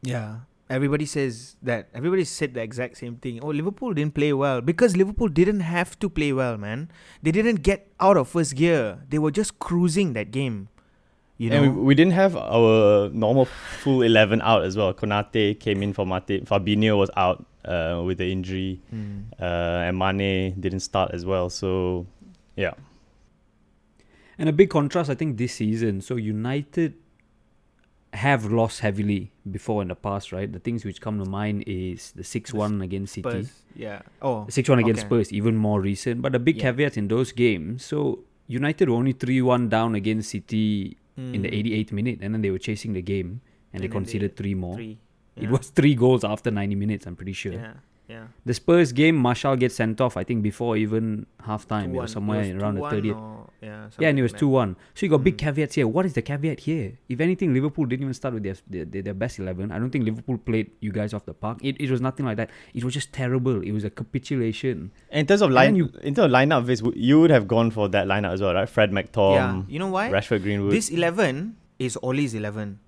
Yeah. 0.00 0.38
Everybody 0.68 1.06
says 1.06 1.56
that. 1.62 1.88
Everybody 1.94 2.24
said 2.24 2.54
the 2.54 2.62
exact 2.62 2.98
same 2.98 3.16
thing. 3.16 3.38
Oh, 3.40 3.48
Liverpool 3.48 3.94
didn't 3.94 4.14
play 4.14 4.32
well 4.32 4.60
because 4.60 4.96
Liverpool 4.96 5.28
didn't 5.28 5.60
have 5.60 5.98
to 6.00 6.08
play 6.08 6.32
well, 6.32 6.58
man. 6.58 6.90
They 7.22 7.30
didn't 7.30 7.62
get 7.62 7.92
out 8.00 8.16
of 8.16 8.28
first 8.28 8.56
gear. 8.56 8.98
They 9.08 9.18
were 9.18 9.30
just 9.30 9.58
cruising 9.60 10.12
that 10.14 10.32
game. 10.32 10.68
You 11.38 11.50
know. 11.50 11.62
and 11.62 11.76
we, 11.76 11.82
we 11.82 11.94
didn't 11.94 12.14
have 12.14 12.34
our 12.34 13.10
normal 13.10 13.44
full 13.44 14.02
11 14.02 14.40
out 14.42 14.64
as 14.64 14.76
well. 14.76 14.92
Konate 14.94 15.60
came 15.60 15.82
in 15.82 15.92
for 15.92 16.04
Matip. 16.04 16.46
Fabinho 16.46 16.98
was 16.98 17.10
out 17.16 17.44
uh, 17.64 18.02
with 18.04 18.18
the 18.18 18.32
injury. 18.32 18.80
Mm. 18.92 19.24
Uh, 19.38 19.86
and 19.86 19.98
Mane 19.98 20.58
didn't 20.58 20.80
start 20.80 21.12
as 21.12 21.26
well. 21.26 21.50
So, 21.50 22.06
yeah. 22.56 22.72
And 24.38 24.48
a 24.48 24.52
big 24.52 24.70
contrast, 24.70 25.10
I 25.10 25.14
think, 25.14 25.36
this 25.36 25.54
season. 25.54 26.00
So 26.00 26.16
United 26.16 26.94
have 28.12 28.46
lost 28.50 28.80
heavily 28.80 29.30
before 29.50 29.82
in 29.82 29.88
the 29.88 29.94
past, 29.94 30.32
right? 30.32 30.50
The 30.50 30.58
things 30.58 30.84
which 30.84 31.00
come 31.00 31.18
to 31.22 31.28
mind 31.28 31.64
is 31.66 32.12
the 32.12 32.24
six-one 32.24 32.80
against 32.80 33.14
City, 33.14 33.28
Spurs. 33.28 33.52
Yeah. 33.74 34.02
Oh. 34.22 34.46
six-one 34.48 34.78
against 34.78 35.00
okay. 35.00 35.08
Spurs, 35.08 35.32
even 35.32 35.56
more 35.56 35.80
recent. 35.80 36.22
But 36.22 36.32
the 36.32 36.38
big 36.38 36.56
Yeah. 36.56 36.62
caveat 36.72 36.96
in 36.96 37.08
those 37.08 37.32
games, 37.32 37.84
so 37.84 38.20
United 38.46 38.88
were 38.88 38.96
only 38.96 39.12
three-one 39.12 39.68
down 39.68 39.94
against 39.94 40.30
City 40.30 40.96
in 41.16 41.42
the 41.42 41.48
Mm. 41.50 41.54
88th 41.54 41.92
minute, 41.92 42.18
and 42.22 42.34
then 42.34 42.42
they 42.42 42.50
were 42.50 42.58
chasing 42.58 42.92
the 42.92 43.02
game, 43.02 43.40
and, 43.72 43.82
they 43.82 43.84
And 43.86 43.92
they- 43.92 43.96
conceded 43.98 44.36
three 44.36 44.54
more. 44.54 44.76
Three. 44.76 44.98
It 45.36 45.50
was 45.50 45.68
three 45.68 45.94
goals 45.94 46.24
after 46.24 46.50
90 46.50 46.74
minutes. 46.76 47.06
I'm 47.06 47.16
pretty 47.16 47.32
sure. 47.34 47.52
Yeah. 47.52 47.74
Yeah. 48.08 48.26
The 48.46 48.54
Spurs 48.54 48.92
game, 48.92 49.16
Martial 49.16 49.56
gets 49.56 49.74
sent 49.74 50.00
off. 50.00 50.16
I 50.16 50.22
think 50.24 50.42
before 50.42 50.76
even 50.76 51.26
halftime, 51.42 51.90
it 51.90 51.92
2-1. 51.94 52.08
somewhere 52.08 52.56
around 52.58 52.76
the 52.76 52.88
thirtieth. 52.88 53.16
or- 53.16 53.50
Yeah, 53.66 53.88
Yeah, 53.98 54.08
and 54.10 54.18
it 54.18 54.22
was 54.22 54.32
two 54.32 54.48
one. 54.48 54.76
So 54.94 55.06
you 55.06 55.10
got 55.10 55.22
big 55.24 55.34
Mm. 55.36 55.38
caveats 55.44 55.74
here. 55.74 55.86
What 55.88 56.06
is 56.06 56.14
the 56.18 56.22
caveat 56.22 56.60
here? 56.60 56.92
If 57.08 57.20
anything, 57.20 57.52
Liverpool 57.52 57.84
didn't 57.86 58.02
even 58.06 58.14
start 58.14 58.34
with 58.34 58.44
their 58.48 58.56
their, 58.74 58.84
their, 58.84 59.02
their 59.02 59.14
best 59.14 59.38
eleven. 59.38 59.72
I 59.72 59.78
don't 59.80 59.90
think 59.90 60.04
Liverpool 60.04 60.38
played 60.38 60.70
you 60.80 60.92
guys 60.92 61.12
off 61.14 61.24
the 61.26 61.34
park. 61.34 61.58
It, 61.62 61.76
it 61.80 61.90
was 61.90 62.00
nothing 62.00 62.24
like 62.26 62.36
that. 62.42 62.50
It 62.74 62.84
was 62.84 62.94
just 62.94 63.12
terrible. 63.12 63.60
It 63.62 63.72
was 63.72 63.84
a 63.84 63.90
capitulation. 63.90 64.90
In 65.10 65.26
terms 65.26 65.42
of 65.42 65.50
line, 65.50 65.68
then 65.74 65.76
you- 65.76 65.92
in 66.02 66.14
terms 66.14 66.26
of 66.26 66.30
lineup, 66.30 66.64
Viz, 66.64 66.82
you 66.94 67.20
would 67.20 67.30
have 67.30 67.46
gone 67.48 67.70
for 67.70 67.88
that 67.88 68.06
lineup 68.06 68.32
as 68.32 68.40
well, 68.40 68.54
right? 68.54 68.68
Fred 68.68 68.92
McTom, 68.92 69.34
yeah, 69.34 69.62
you 69.68 69.78
know 69.78 69.88
why? 69.88 70.10
Rashford, 70.10 70.42
Greenwood. 70.42 70.72
This 70.72 70.88
11 70.90 71.56
is 71.78 71.98
Ole's 72.02 72.34
11. 72.34 72.78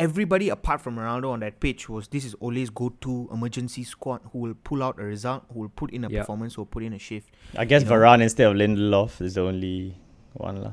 Everybody 0.00 0.48
apart 0.48 0.80
from 0.80 0.94
Ronaldo 0.96 1.30
on 1.32 1.40
that 1.40 1.58
pitch 1.58 1.88
was 1.88 2.06
this 2.06 2.24
is 2.24 2.36
Ole's 2.40 2.70
go-to 2.70 3.28
emergency 3.32 3.82
squad 3.82 4.20
who 4.32 4.38
will 4.38 4.54
pull 4.54 4.80
out 4.80 4.96
a 5.00 5.02
result, 5.02 5.42
who 5.52 5.58
will 5.60 5.68
put 5.74 5.90
in 5.90 6.04
a 6.04 6.08
Yeah. 6.08 6.20
performance, 6.20 6.54
who 6.54 6.60
will 6.62 6.66
put 6.66 6.84
in 6.84 6.92
a 6.92 6.98
shift. 7.00 7.34
I 7.56 7.64
guess 7.64 7.82
you 7.82 7.88
know. 7.88 7.96
Varane 7.96 8.22
instead 8.22 8.46
of 8.46 8.54
Lindelof 8.56 9.20
is 9.20 9.34
the 9.34 9.40
only 9.42 9.96
one 10.38 10.62
lah. 10.62 10.72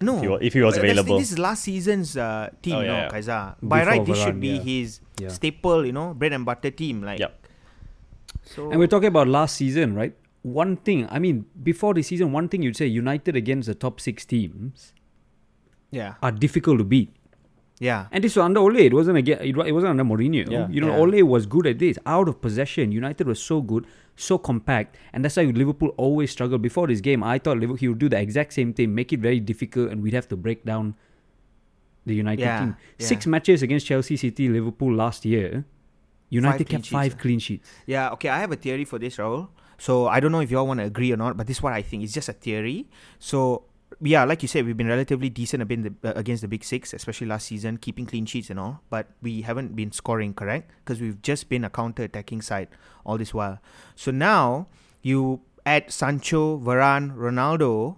No, 0.00 0.16
If 0.16 0.22
he 0.22 0.28
wa- 0.28 0.38
if 0.42 0.52
he 0.52 0.60
was 0.60 0.74
but 0.76 0.76
that's 0.76 0.76
the 0.76 0.80
thing, 0.80 0.90
available. 0.92 1.18
This 1.18 1.32
is 1.32 1.38
last 1.38 1.62
season's 1.64 2.16
uh, 2.20 2.50
team, 2.60 2.74
Oh, 2.76 2.80
yeah, 2.80 2.86
know, 2.86 2.98
yeah. 3.04 3.08
Kaiser. 3.08 3.54
By 3.62 3.80
Before 3.80 3.92
right, 3.92 4.04
this 4.06 4.18
should 4.20 4.34
Varane, 4.36 4.40
be 4.40 4.48
yeah. 4.48 4.60
his 4.68 5.00
Yeah. 5.18 5.28
staple, 5.32 5.86
you 5.86 5.92
know, 5.92 6.12
bread 6.12 6.32
and 6.36 6.44
butter 6.44 6.70
team. 6.70 7.00
Like, 7.02 7.18
Yep. 7.18 7.32
so 8.44 8.70
And 8.70 8.78
we're 8.78 8.92
talking 8.92 9.08
about 9.08 9.26
last 9.28 9.56
season, 9.56 9.94
right? 9.96 10.12
One 10.42 10.76
thing, 10.76 11.08
I 11.10 11.18
mean, 11.18 11.46
before 11.62 11.94
the 11.94 12.02
season, 12.02 12.30
one 12.32 12.48
thing 12.52 12.60
you'd 12.62 12.76
say 12.76 12.86
United 12.86 13.36
against 13.36 13.66
the 13.72 13.74
top 13.74 13.98
six 14.00 14.24
teams 14.28 14.92
yeah, 15.90 16.14
are 16.22 16.30
difficult 16.30 16.78
to 16.78 16.84
beat. 16.84 17.10
Yeah, 17.78 18.06
And 18.10 18.24
this 18.24 18.36
was 18.36 18.42
under 18.42 18.60
Ole. 18.60 18.76
It 18.78 18.94
wasn't 18.94 19.18
again. 19.18 19.38
It 19.40 19.54
it 19.56 19.72
wasn't 19.72 19.90
under 19.90 20.04
Mourinho. 20.04 20.50
Yeah. 20.50 20.66
You 20.68 20.80
know, 20.80 20.88
Yeah. 20.88 20.98
Ole 20.98 21.22
was 21.24 21.44
good 21.44 21.66
at 21.66 21.78
this. 21.78 21.98
Out 22.06 22.26
of 22.28 22.40
possession, 22.40 22.90
United 22.90 23.26
was 23.26 23.38
so 23.38 23.60
good, 23.60 23.86
so 24.16 24.38
compact, 24.38 24.96
and 25.12 25.22
that's 25.24 25.36
why 25.36 25.44
Liverpool 25.44 25.90
always 25.98 26.30
struggled. 26.30 26.62
Before 26.62 26.86
this 26.86 27.02
game, 27.02 27.22
I 27.22 27.38
thought 27.38 27.58
Liverpool 27.58 27.76
he 27.76 27.88
would 27.88 27.98
do 27.98 28.08
the 28.08 28.18
exact 28.18 28.54
same 28.54 28.72
thing, 28.72 28.94
make 28.94 29.12
it 29.12 29.20
very 29.20 29.40
difficult, 29.40 29.90
and 29.90 30.02
we'd 30.02 30.14
have 30.14 30.28
to 30.28 30.36
break 30.36 30.64
down 30.64 30.94
the 32.06 32.14
United 32.14 32.42
Yeah, 32.42 32.60
team. 32.60 32.76
Six 32.98 33.26
matches 33.26 33.62
against 33.62 33.86
Chelsea, 33.86 34.16
City, 34.16 34.48
Liverpool 34.48 34.94
last 34.94 35.24
year. 35.24 35.64
United 36.30 36.66
clean 36.68 36.80
kept 36.80 36.90
five 36.90 37.14
ah. 37.18 37.20
clean 37.20 37.38
sheets. 37.38 37.70
yeah. 37.86 38.10
Okay, 38.10 38.28
I 38.28 38.38
have 38.40 38.52
a 38.52 38.56
theory 38.56 38.84
for 38.84 38.98
this, 38.98 39.16
Raul. 39.18 39.48
So 39.78 40.06
I 40.08 40.20
don't 40.20 40.32
know 40.32 40.40
if 40.40 40.50
you 40.50 40.58
all 40.58 40.66
want 40.66 40.80
to 40.80 40.86
agree 40.86 41.12
or 41.12 41.16
not, 41.18 41.36
but 41.36 41.46
this 41.46 41.58
is 41.58 41.62
what 41.62 41.74
I 41.74 41.82
think. 41.82 42.02
It's 42.02 42.12
just 42.14 42.28
a 42.30 42.32
theory. 42.32 42.88
So 43.18 43.64
yeah, 44.00 44.24
like 44.24 44.42
you 44.42 44.48
said, 44.48 44.66
we've 44.66 44.76
been 44.76 44.88
relatively 44.88 45.28
decent 45.30 45.62
uh, 45.62 46.12
against 46.14 46.42
the 46.42 46.48
big 46.48 46.64
six, 46.64 46.92
especially 46.92 47.26
last 47.26 47.46
season, 47.46 47.78
keeping 47.78 48.06
clean 48.06 48.26
sheets 48.26 48.50
and 48.50 48.60
all. 48.60 48.82
But 48.90 49.08
we 49.22 49.42
haven't 49.42 49.74
been 49.74 49.92
scoring, 49.92 50.34
correct? 50.34 50.70
Because 50.84 51.00
we've 51.00 51.20
just 51.22 51.48
been 51.48 51.64
a 51.64 51.70
counter-attacking 51.70 52.42
side 52.42 52.68
all 53.04 53.16
this 53.16 53.32
while. 53.32 53.58
So 53.94 54.10
now 54.10 54.68
you 55.02 55.40
add 55.64 55.90
Sancho, 55.90 56.58
Varane, 56.58 57.16
Ronaldo. 57.16 57.96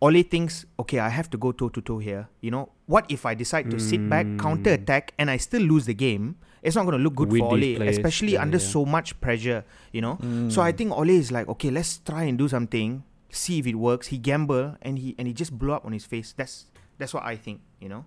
Ole 0.00 0.22
thinks, 0.22 0.66
okay, 0.80 0.98
I 0.98 1.08
have 1.08 1.30
to 1.30 1.38
go 1.38 1.52
toe 1.52 1.68
to 1.68 1.80
toe 1.80 1.98
here. 1.98 2.28
You 2.40 2.50
know, 2.50 2.70
what 2.86 3.06
if 3.08 3.24
I 3.24 3.34
decide 3.34 3.70
to 3.70 3.78
sit 3.78 4.10
back, 4.10 4.26
counter 4.38 4.72
attack, 4.72 5.14
and 5.16 5.30
I 5.30 5.36
still 5.36 5.62
lose 5.62 5.86
the 5.86 5.94
game? 5.94 6.36
It's 6.60 6.76
not 6.76 6.84
going 6.84 6.98
to 6.98 7.02
look 7.02 7.14
good 7.14 7.30
With 7.30 7.40
for 7.40 7.52
Ole, 7.52 7.76
players, 7.76 7.96
especially 7.96 8.32
yeah, 8.32 8.42
under 8.42 8.58
yeah. 8.58 8.66
so 8.66 8.84
much 8.84 9.20
pressure. 9.20 9.64
You 9.92 10.00
know, 10.00 10.18
so 10.48 10.60
I 10.60 10.72
think 10.72 10.90
Ole 10.90 11.10
is 11.10 11.30
like, 11.30 11.48
okay, 11.48 11.70
let's 11.70 11.98
try 11.98 12.24
and 12.24 12.36
do 12.36 12.48
something, 12.48 13.04
see 13.32 13.58
if 13.58 13.66
it 13.66 13.74
works. 13.74 14.08
He 14.08 14.18
gamble 14.18 14.76
and 14.82 14.98
he 14.98 15.14
and 15.18 15.26
he 15.26 15.34
just 15.34 15.58
blew 15.58 15.72
up 15.72 15.84
on 15.84 15.92
his 15.92 16.04
face. 16.04 16.32
That's 16.36 16.66
that's 16.98 17.12
what 17.12 17.24
I 17.24 17.36
think. 17.36 17.60
You 17.80 17.88
know, 17.88 18.04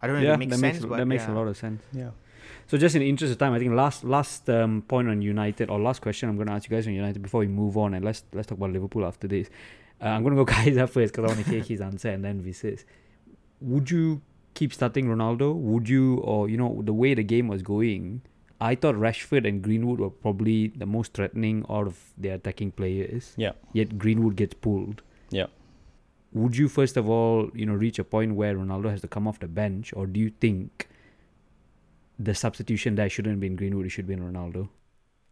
I 0.00 0.06
don't 0.06 0.22
know 0.22 0.28
if 0.28 0.34
it 0.34 0.38
makes 0.38 0.52
that 0.52 0.60
sense, 0.60 0.74
makes 0.76 0.86
but 0.86 0.96
that 0.98 1.06
makes 1.06 1.24
yeah. 1.24 1.32
a 1.32 1.34
lot 1.34 1.48
of 1.48 1.56
sense. 1.56 1.82
Yeah. 1.92 2.10
So 2.68 2.78
just 2.78 2.94
in 2.94 3.00
the 3.00 3.08
interest 3.08 3.32
of 3.32 3.38
time, 3.38 3.52
I 3.52 3.58
think 3.58 3.72
last 3.72 4.04
last 4.04 4.48
um, 4.50 4.82
point 4.82 5.08
on 5.08 5.22
United 5.22 5.70
or 5.70 5.80
last 5.80 6.00
question 6.00 6.28
I'm 6.28 6.36
going 6.36 6.48
to 6.48 6.54
ask 6.54 6.68
you 6.68 6.76
guys 6.76 6.86
on 6.86 6.94
United 6.94 7.20
before 7.22 7.40
we 7.40 7.48
move 7.48 7.76
on 7.76 7.94
and 7.94 8.04
let's 8.04 8.24
let's 8.32 8.46
talk 8.46 8.58
about 8.58 8.70
Liverpool 8.70 9.04
after 9.04 9.26
this. 9.26 9.48
Uh, 10.00 10.08
I'm 10.08 10.22
going 10.22 10.36
to 10.36 10.44
go 10.44 10.46
Kaiser 10.52 10.86
first 10.86 11.12
because 11.12 11.30
I 11.30 11.34
want 11.34 11.44
to 11.44 11.50
hear 11.50 11.62
his 11.62 11.80
answer 11.80 12.10
and 12.10 12.24
then 12.24 12.42
Vises. 12.42 12.84
Would 13.60 13.90
you 13.90 14.20
keep 14.54 14.72
starting 14.72 15.06
Ronaldo? 15.06 15.54
Would 15.54 15.88
you 15.88 16.18
or 16.18 16.48
you 16.48 16.56
know 16.56 16.82
the 16.84 16.92
way 16.92 17.14
the 17.14 17.24
game 17.24 17.48
was 17.48 17.62
going? 17.62 18.22
I 18.60 18.74
thought 18.74 18.94
Rashford 18.94 19.46
and 19.46 19.62
Greenwood 19.62 20.00
were 20.00 20.10
probably 20.10 20.68
the 20.68 20.86
most 20.86 21.12
threatening 21.12 21.64
out 21.68 21.86
of 21.86 21.98
their 22.16 22.36
attacking 22.36 22.72
players. 22.72 23.34
Yeah. 23.36 23.52
Yet 23.72 23.98
Greenwood 23.98 24.36
gets 24.36 24.54
pulled. 24.54 25.02
Yeah. 25.30 25.46
Would 26.32 26.56
you 26.56 26.68
first 26.68 26.96
of 26.96 27.08
all, 27.08 27.50
you 27.54 27.66
know, 27.66 27.74
reach 27.74 27.98
a 27.98 28.04
point 28.04 28.34
where 28.34 28.54
Ronaldo 28.54 28.90
has 28.90 29.00
to 29.02 29.08
come 29.08 29.28
off 29.28 29.40
the 29.40 29.48
bench, 29.48 29.92
or 29.94 30.06
do 30.06 30.20
you 30.20 30.30
think 30.40 30.88
the 32.18 32.34
substitution 32.34 32.94
there 32.94 33.08
shouldn't 33.08 33.34
have 33.34 33.40
been 33.40 33.56
Greenwood, 33.56 33.86
it 33.86 33.90
should 33.90 34.06
be 34.06 34.16
Ronaldo? 34.16 34.68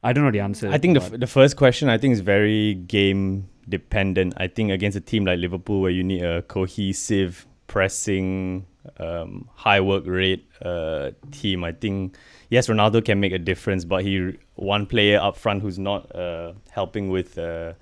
I 0.03 0.13
don't 0.13 0.25
know 0.25 0.31
the 0.31 0.41
answer. 0.41 0.69
I 0.69 0.77
think 0.77 0.99
the, 0.99 1.05
f- 1.05 1.19
the 1.19 1.27
first 1.27 1.57
question 1.57 1.89
I 1.89 1.97
think 1.97 2.13
is 2.13 2.21
very 2.21 2.75
game 2.75 3.49
dependent. 3.69 4.35
I 4.37 4.49
think 4.49 4.71
against 4.71 4.97
a 4.99 5.01
team 5.01 5.25
like 5.25 5.39
Liverpool 5.39 5.81
where 5.81 5.91
you 5.91 6.05
need 6.05 6.23
a 6.23 6.43
cohesive 6.43 7.47
pressing, 7.69 8.67
um, 8.99 9.49
high 9.55 9.81
work 9.81 10.05
rate 10.07 10.47
uh, 10.61 11.13
team, 11.31 11.65
I 11.65 11.73
think 11.73 12.17
yes, 12.51 12.69
Ronaldo 12.69 13.05
can 13.05 13.21
make 13.21 13.33
a 13.33 13.39
difference, 13.39 13.85
but 13.85 14.05
he 14.05 14.37
one 14.55 14.87
player 14.87 15.19
up 15.21 15.37
front 15.37 15.63
who's 15.63 15.79
not 15.79 16.15
uh, 16.15 16.53
helping 16.71 17.11
with 17.11 17.39
uh, 17.39 17.73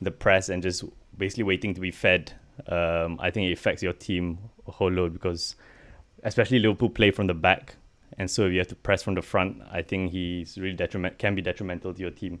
the 0.00 0.10
press 0.10 0.48
and 0.48 0.62
just 0.62 0.84
basically 1.16 1.44
waiting 1.44 1.74
to 1.74 1.80
be 1.80 1.90
fed. 1.90 2.32
Um, 2.68 3.18
I 3.20 3.30
think 3.30 3.48
it 3.48 3.52
affects 3.52 3.82
your 3.82 3.92
team 3.92 4.38
a 4.66 4.70
whole 4.70 4.90
load 4.90 5.12
because 5.12 5.56
especially 6.22 6.58
Liverpool 6.58 6.90
play 6.90 7.10
from 7.10 7.26
the 7.26 7.34
back, 7.34 7.76
and 8.18 8.30
so 8.30 8.46
if 8.46 8.52
you 8.52 8.58
have 8.58 8.68
to 8.68 8.76
press 8.76 9.02
from 9.02 9.14
the 9.14 9.22
front, 9.22 9.62
I 9.70 9.82
think 9.82 10.12
he's 10.12 10.58
really 10.58 10.74
detriment 10.74 11.18
can 11.18 11.34
be 11.34 11.42
detrimental 11.42 11.94
to 11.94 12.00
your 12.00 12.10
team. 12.10 12.40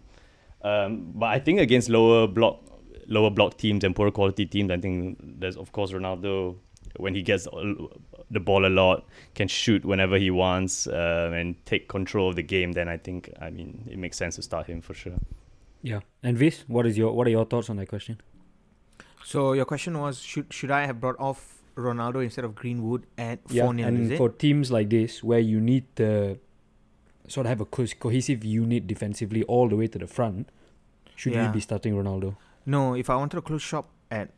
Um, 0.62 1.12
but 1.14 1.26
I 1.26 1.38
think 1.38 1.58
against 1.60 1.88
lower 1.88 2.26
block, 2.26 2.60
lower 3.06 3.30
block 3.30 3.56
teams 3.56 3.82
and 3.84 3.96
poor 3.96 4.10
quality 4.10 4.44
teams, 4.44 4.70
I 4.70 4.76
think 4.76 5.18
there's 5.20 5.56
of 5.56 5.72
course 5.72 5.92
Ronaldo 5.92 6.56
when 6.96 7.14
he 7.14 7.22
gets 7.22 7.46
the 8.30 8.40
ball 8.40 8.64
a 8.64 8.68
lot, 8.70 9.04
can 9.34 9.48
shoot 9.48 9.84
whenever 9.84 10.16
he 10.16 10.30
wants 10.30 10.86
uh, 10.86 11.30
and 11.34 11.54
take 11.66 11.88
control 11.88 12.28
of 12.28 12.36
the 12.36 12.42
game. 12.42 12.72
Then 12.72 12.88
I 12.88 12.96
think 12.96 13.30
I 13.40 13.50
mean 13.50 13.84
it 13.90 13.98
makes 13.98 14.16
sense 14.16 14.36
to 14.36 14.42
start 14.42 14.66
him 14.66 14.80
for 14.80 14.94
sure. 14.94 15.18
yeah. 15.82 16.00
And 16.22 16.36
Vis, 16.38 16.64
what 16.68 16.86
is 16.86 16.96
your 16.98 17.12
what 17.12 17.26
are 17.26 17.30
your 17.30 17.44
thoughts 17.44 17.68
on 17.70 17.76
that 17.76 17.88
question? 17.88 18.20
So 19.24 19.52
your 19.52 19.64
question 19.64 19.98
was, 19.98 20.20
should 20.20 20.52
should 20.52 20.70
I 20.70 20.86
have 20.86 21.00
brought 21.00 21.18
off 21.18 21.58
Ronaldo 21.76 22.22
instead 22.22 22.44
of 22.44 22.54
Greenwood 22.54 23.06
at 23.18 23.38
Yeah, 23.48 23.64
four 23.64 23.74
0 23.74 23.88
and 23.88 23.98
Is 24.04 24.10
it? 24.12 24.18
for 24.18 24.28
teams 24.28 24.70
like 24.70 24.90
this 24.90 25.22
where 25.22 25.38
you 25.38 25.60
need 25.60 25.84
to 25.96 26.38
sort 27.28 27.46
of 27.46 27.50
have 27.50 27.60
a 27.60 27.64
co- 27.64 27.86
cohesive 27.98 28.44
unit 28.44 28.86
defensively 28.86 29.42
all 29.44 29.68
the 29.68 29.76
way 29.76 29.86
to 29.86 29.98
the 29.98 30.06
front, 30.06 30.50
should 31.14 31.32
Yeah. 31.34 31.46
you 31.46 31.52
be 31.52 31.60
starting 31.60 31.94
Ronaldo? 31.94 32.36
No, 32.66 32.94
if 32.94 33.08
I 33.08 33.14
wanted 33.16 33.36
to 33.36 33.42
close 33.42 33.62
shop 33.62 33.88
at, 34.10 34.30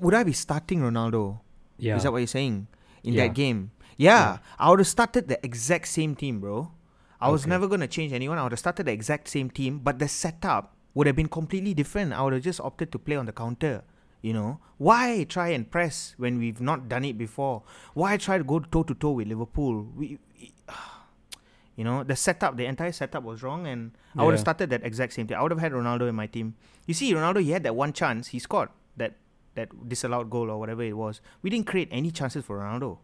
would 0.00 0.14
I 0.14 0.22
be 0.22 0.32
starting 0.32 0.80
Ronaldo? 0.80 1.40
Yeah. 1.78 1.96
Is 1.96 2.04
that 2.04 2.12
what 2.12 2.18
you're 2.18 2.26
saying? 2.40 2.68
In 3.06 3.14
Yeah. 3.14 3.26
that 3.28 3.34
game? 3.34 3.70
Yeah, 3.96 4.38
I 4.58 4.68
would 4.68 4.80
have 4.80 4.88
started 4.88 5.28
the 5.28 5.38
exact 5.44 5.88
same 5.88 6.14
team, 6.14 6.40
bro. 6.40 6.72
I 7.20 7.30
was 7.30 7.42
Okay. 7.42 7.50
never 7.50 7.66
going 7.66 7.80
to 7.80 7.86
change 7.88 8.12
anyone. 8.12 8.36
I 8.36 8.42
would 8.42 8.52
have 8.52 8.58
started 8.58 8.84
the 8.86 8.92
exact 8.92 9.28
same 9.28 9.48
team, 9.48 9.78
but 9.78 9.98
the 9.98 10.08
setup 10.08 10.76
would 10.92 11.06
have 11.06 11.16
been 11.16 11.28
completely 11.28 11.72
different. 11.72 12.12
I 12.12 12.20
would 12.22 12.34
have 12.34 12.42
just 12.42 12.60
opted 12.60 12.92
to 12.92 12.98
play 12.98 13.16
on 13.16 13.24
the 13.24 13.32
counter. 13.32 13.84
You 14.20 14.32
know, 14.34 14.60
why 14.76 15.24
try 15.24 15.48
and 15.56 15.70
press 15.70 16.14
when 16.18 16.38
we've 16.38 16.60
not 16.60 16.88
done 16.88 17.04
it 17.04 17.16
before? 17.16 17.62
Why 17.94 18.16
try 18.16 18.36
to 18.38 18.44
go 18.44 18.58
toe 18.60 18.82
to 18.82 18.94
toe 18.94 19.12
with 19.12 19.28
Liverpool? 19.28 19.84
We, 19.94 20.18
we- 20.34 20.52
you 21.76 21.84
know, 21.84 22.02
the 22.02 22.16
setup, 22.16 22.56
the 22.56 22.66
entire 22.66 22.92
setup 22.92 23.22
was 23.22 23.42
wrong, 23.42 23.66
and 23.66 23.92
I 24.16 24.24
would 24.24 24.32
have 24.32 24.40
started 24.40 24.70
that 24.70 24.84
exact 24.84 25.12
same 25.12 25.26
thing. 25.26 25.36
I 25.36 25.42
would 25.42 25.52
have 25.52 25.60
had 25.60 25.72
Ronaldo 25.72 26.08
in 26.08 26.14
my 26.14 26.26
team. 26.26 26.54
You 26.86 26.94
see, 26.94 27.12
Ronaldo, 27.14 27.42
he 27.42 27.50
had 27.50 27.62
that 27.64 27.76
one 27.76 27.92
chance. 27.92 28.28
He 28.28 28.38
scored 28.38 28.70
that 28.96 29.14
that 29.56 29.88
disallowed 29.88 30.30
goal 30.30 30.50
or 30.50 30.58
whatever 30.58 30.82
it 30.82 30.96
was. 30.96 31.20
We 31.42 31.50
didn't 31.50 31.66
create 31.66 31.88
any 31.90 32.10
chances 32.10 32.44
for 32.44 32.58
Ronaldo 32.58 32.98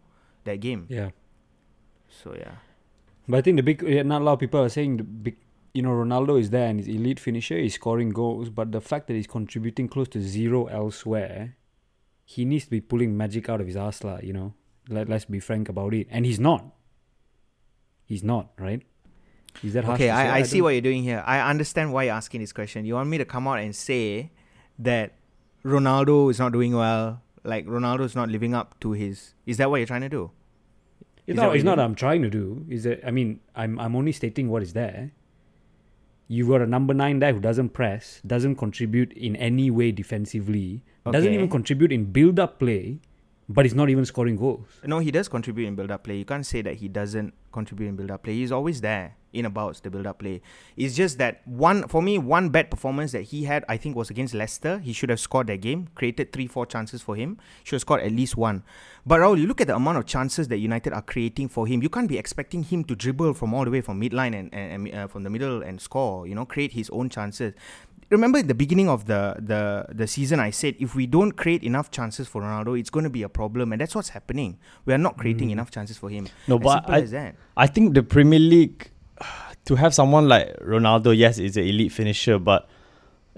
that 0.45 0.59
game. 0.59 0.85
Yeah. 0.89 1.09
So 2.09 2.35
yeah, 2.37 2.55
But 3.27 3.37
I 3.37 3.41
think 3.41 3.57
the 3.57 3.63
big, 3.63 3.81
yeah, 3.81 4.03
not 4.03 4.21
a 4.21 4.23
lot 4.23 4.33
of 4.33 4.39
people 4.39 4.61
are 4.61 4.69
saying 4.69 4.97
the 4.97 5.03
big, 5.03 5.37
you 5.73 5.81
know, 5.81 5.89
Ronaldo 5.89 6.39
is 6.39 6.51
there 6.51 6.67
and 6.67 6.79
he's 6.79 6.87
elite 6.87 7.19
finisher, 7.19 7.57
he's 7.57 7.75
scoring 7.75 8.09
goals, 8.09 8.49
but 8.49 8.71
the 8.71 8.81
fact 8.81 9.07
that 9.07 9.13
he's 9.13 9.27
contributing 9.27 9.87
close 9.87 10.07
to 10.09 10.21
zero 10.21 10.65
elsewhere, 10.65 11.55
he 12.25 12.45
needs 12.45 12.65
to 12.65 12.71
be 12.71 12.81
pulling 12.81 13.17
magic 13.17 13.49
out 13.49 13.61
of 13.61 13.67
his 13.67 13.75
ass, 13.75 14.03
lah, 14.03 14.19
you 14.21 14.33
know. 14.33 14.53
Let, 14.89 15.09
let's 15.09 15.25
be 15.25 15.39
frank 15.39 15.69
about 15.69 15.93
it. 15.93 16.07
And 16.09 16.25
he's 16.25 16.39
not. 16.39 16.65
He's 18.05 18.23
not, 18.23 18.51
right? 18.59 18.83
Is 19.63 19.73
that 19.73 19.85
okay. 19.85 20.07
say? 20.07 20.09
I, 20.09 20.37
I 20.39 20.43
see 20.43 20.61
what 20.61 20.69
you're 20.69 20.81
doing 20.81 21.03
here. 21.03 21.23
I 21.25 21.49
understand 21.49 21.93
why 21.93 22.03
you're 22.03 22.13
asking 22.13 22.41
this 22.41 22.51
question. 22.51 22.85
You 22.85 22.95
want 22.95 23.09
me 23.09 23.17
to 23.17 23.25
come 23.25 23.47
out 23.47 23.59
and 23.59 23.75
say 23.75 24.31
that 24.79 25.13
Ronaldo 25.65 26.29
is 26.29 26.39
not 26.39 26.51
doing 26.51 26.73
well, 26.73 27.21
like 27.43 27.65
Ronaldo 27.65 28.01
is 28.01 28.15
not 28.15 28.29
living 28.29 28.53
up 28.53 28.79
to 28.81 28.91
his. 28.91 29.33
Is 29.45 29.57
that 29.57 29.69
what 29.69 29.77
you're 29.77 29.87
trying 29.87 30.01
to 30.01 30.09
do? 30.09 30.31
It's 31.25 31.29
Is 31.29 31.35
that 31.37 31.41
not, 31.41 31.55
it's 31.55 31.63
not 31.63 31.77
mean? 31.77 31.85
I'm 31.85 31.95
trying 31.95 32.21
to 32.21 32.29
do. 32.29 32.65
Is 32.69 32.83
that 32.83 33.05
I 33.07 33.11
mean, 33.11 33.39
I'm 33.55 33.79
I'm 33.79 33.95
only 33.95 34.11
stating 34.11 34.49
what 34.49 34.61
is 34.61 34.73
there. 34.73 35.11
You've 36.27 36.49
got 36.49 36.61
a 36.61 36.67
number 36.67 36.93
nine 36.93 37.19
guy 37.19 37.31
who 37.31 37.39
doesn't 37.39 37.69
press, 37.69 38.21
doesn't 38.25 38.55
contribute 38.55 39.13
in 39.13 39.35
any 39.35 39.69
way 39.69 39.91
defensively, 39.91 40.81
doesn't 41.09 41.33
even 41.33 41.49
contribute 41.49 41.91
in 41.91 42.05
build 42.05 42.39
up 42.39 42.59
play, 42.59 42.99
but 43.47 43.65
he's 43.65 43.75
not 43.75 43.89
even 43.89 44.05
scoring 44.05 44.35
goals. 44.37 44.67
No, 44.83 44.99
he 44.99 45.11
does 45.11 45.27
contribute 45.27 45.67
in 45.67 45.75
build-up 45.75 46.03
play. 46.03 46.17
You 46.17 46.25
can't 46.25 46.45
say 46.45 46.61
that 46.61 46.75
he 46.75 46.87
doesn't 46.87 47.33
contribute 47.51 47.87
in 47.89 47.95
build-up 47.95 48.23
play. 48.23 48.33
He's 48.33 48.51
always 48.51 48.81
there. 48.81 49.17
In 49.33 49.45
abouts 49.45 49.79
the 49.81 49.89
build 49.89 50.07
up 50.07 50.19
play. 50.19 50.41
It's 50.77 50.95
just 50.95 51.17
that 51.17 51.45
one 51.47 51.87
for 51.87 52.01
me 52.01 52.17
one 52.17 52.49
bad 52.49 52.71
performance 52.71 53.11
that 53.11 53.23
he 53.23 53.43
had 53.43 53.65
I 53.67 53.77
think 53.77 53.95
was 53.95 54.09
against 54.09 54.33
Leicester. 54.33 54.79
He 54.79 54.93
should 54.93 55.09
have 55.09 55.19
scored 55.19 55.47
that 55.47 55.61
game, 55.61 55.89
created 55.95 56.31
three 56.31 56.47
four 56.47 56.65
chances 56.65 57.01
for 57.01 57.15
him. 57.15 57.37
Should 57.63 57.75
have 57.75 57.81
scored 57.81 58.01
at 58.01 58.11
least 58.11 58.37
one. 58.37 58.63
But 59.05 59.19
Raul, 59.19 59.39
you 59.39 59.47
look 59.47 59.59
at 59.59 59.67
the 59.67 59.75
amount 59.75 59.97
of 59.97 60.05
chances 60.05 60.47
that 60.47 60.57
United 60.57 60.93
are 60.93 61.01
creating 61.01 61.49
for 61.49 61.67
him. 61.67 61.81
You 61.81 61.89
can't 61.89 62.07
be 62.07 62.17
expecting 62.17 62.63
him 62.63 62.83
to 62.85 62.95
dribble 62.95 63.33
from 63.33 63.53
all 63.53 63.65
the 63.65 63.71
way 63.71 63.81
from 63.81 63.99
midline 63.99 64.33
and, 64.37 64.53
and, 64.53 64.87
and 64.87 64.95
uh, 64.95 65.07
from 65.07 65.23
the 65.23 65.29
middle 65.29 65.61
and 65.61 65.81
score. 65.81 66.25
You 66.27 66.35
know, 66.35 66.45
create 66.45 66.71
his 66.71 66.89
own 66.91 67.09
chances 67.09 67.53
remember 68.13 68.39
in 68.39 68.47
the 68.47 68.53
beginning 68.53 68.89
of 68.89 69.05
the, 69.05 69.35
the 69.39 69.85
the 69.93 70.07
season 70.07 70.39
I 70.39 70.51
said 70.51 70.75
if 70.79 70.95
we 70.95 71.05
don't 71.05 71.33
create 71.33 71.63
enough 71.63 71.91
chances 71.91 72.27
for 72.27 72.41
Ronaldo, 72.41 72.79
it's 72.79 72.89
going 72.89 73.03
to 73.03 73.09
be 73.09 73.23
a 73.23 73.29
problem, 73.29 73.73
and 73.73 73.81
that's 73.81 73.95
what's 73.95 74.09
happening. 74.09 74.57
We 74.85 74.93
are 74.93 74.97
not 74.97 75.17
creating 75.17 75.49
enough 75.49 75.71
chances 75.71 75.97
for 75.97 76.09
him. 76.09 76.27
No, 76.47 76.57
as 76.57 76.63
but 76.63 76.89
I. 76.89 77.33
I 77.57 77.67
think 77.67 77.93
the 77.93 78.03
Premier 78.03 78.39
League 78.39 78.91
to 79.65 79.75
have 79.75 79.93
someone 79.93 80.27
like 80.27 80.55
Ronaldo, 80.59 81.15
yes, 81.17 81.37
is 81.39 81.57
an 81.57 81.63
elite 81.63 81.91
finisher, 81.91 82.39
but 82.39 82.67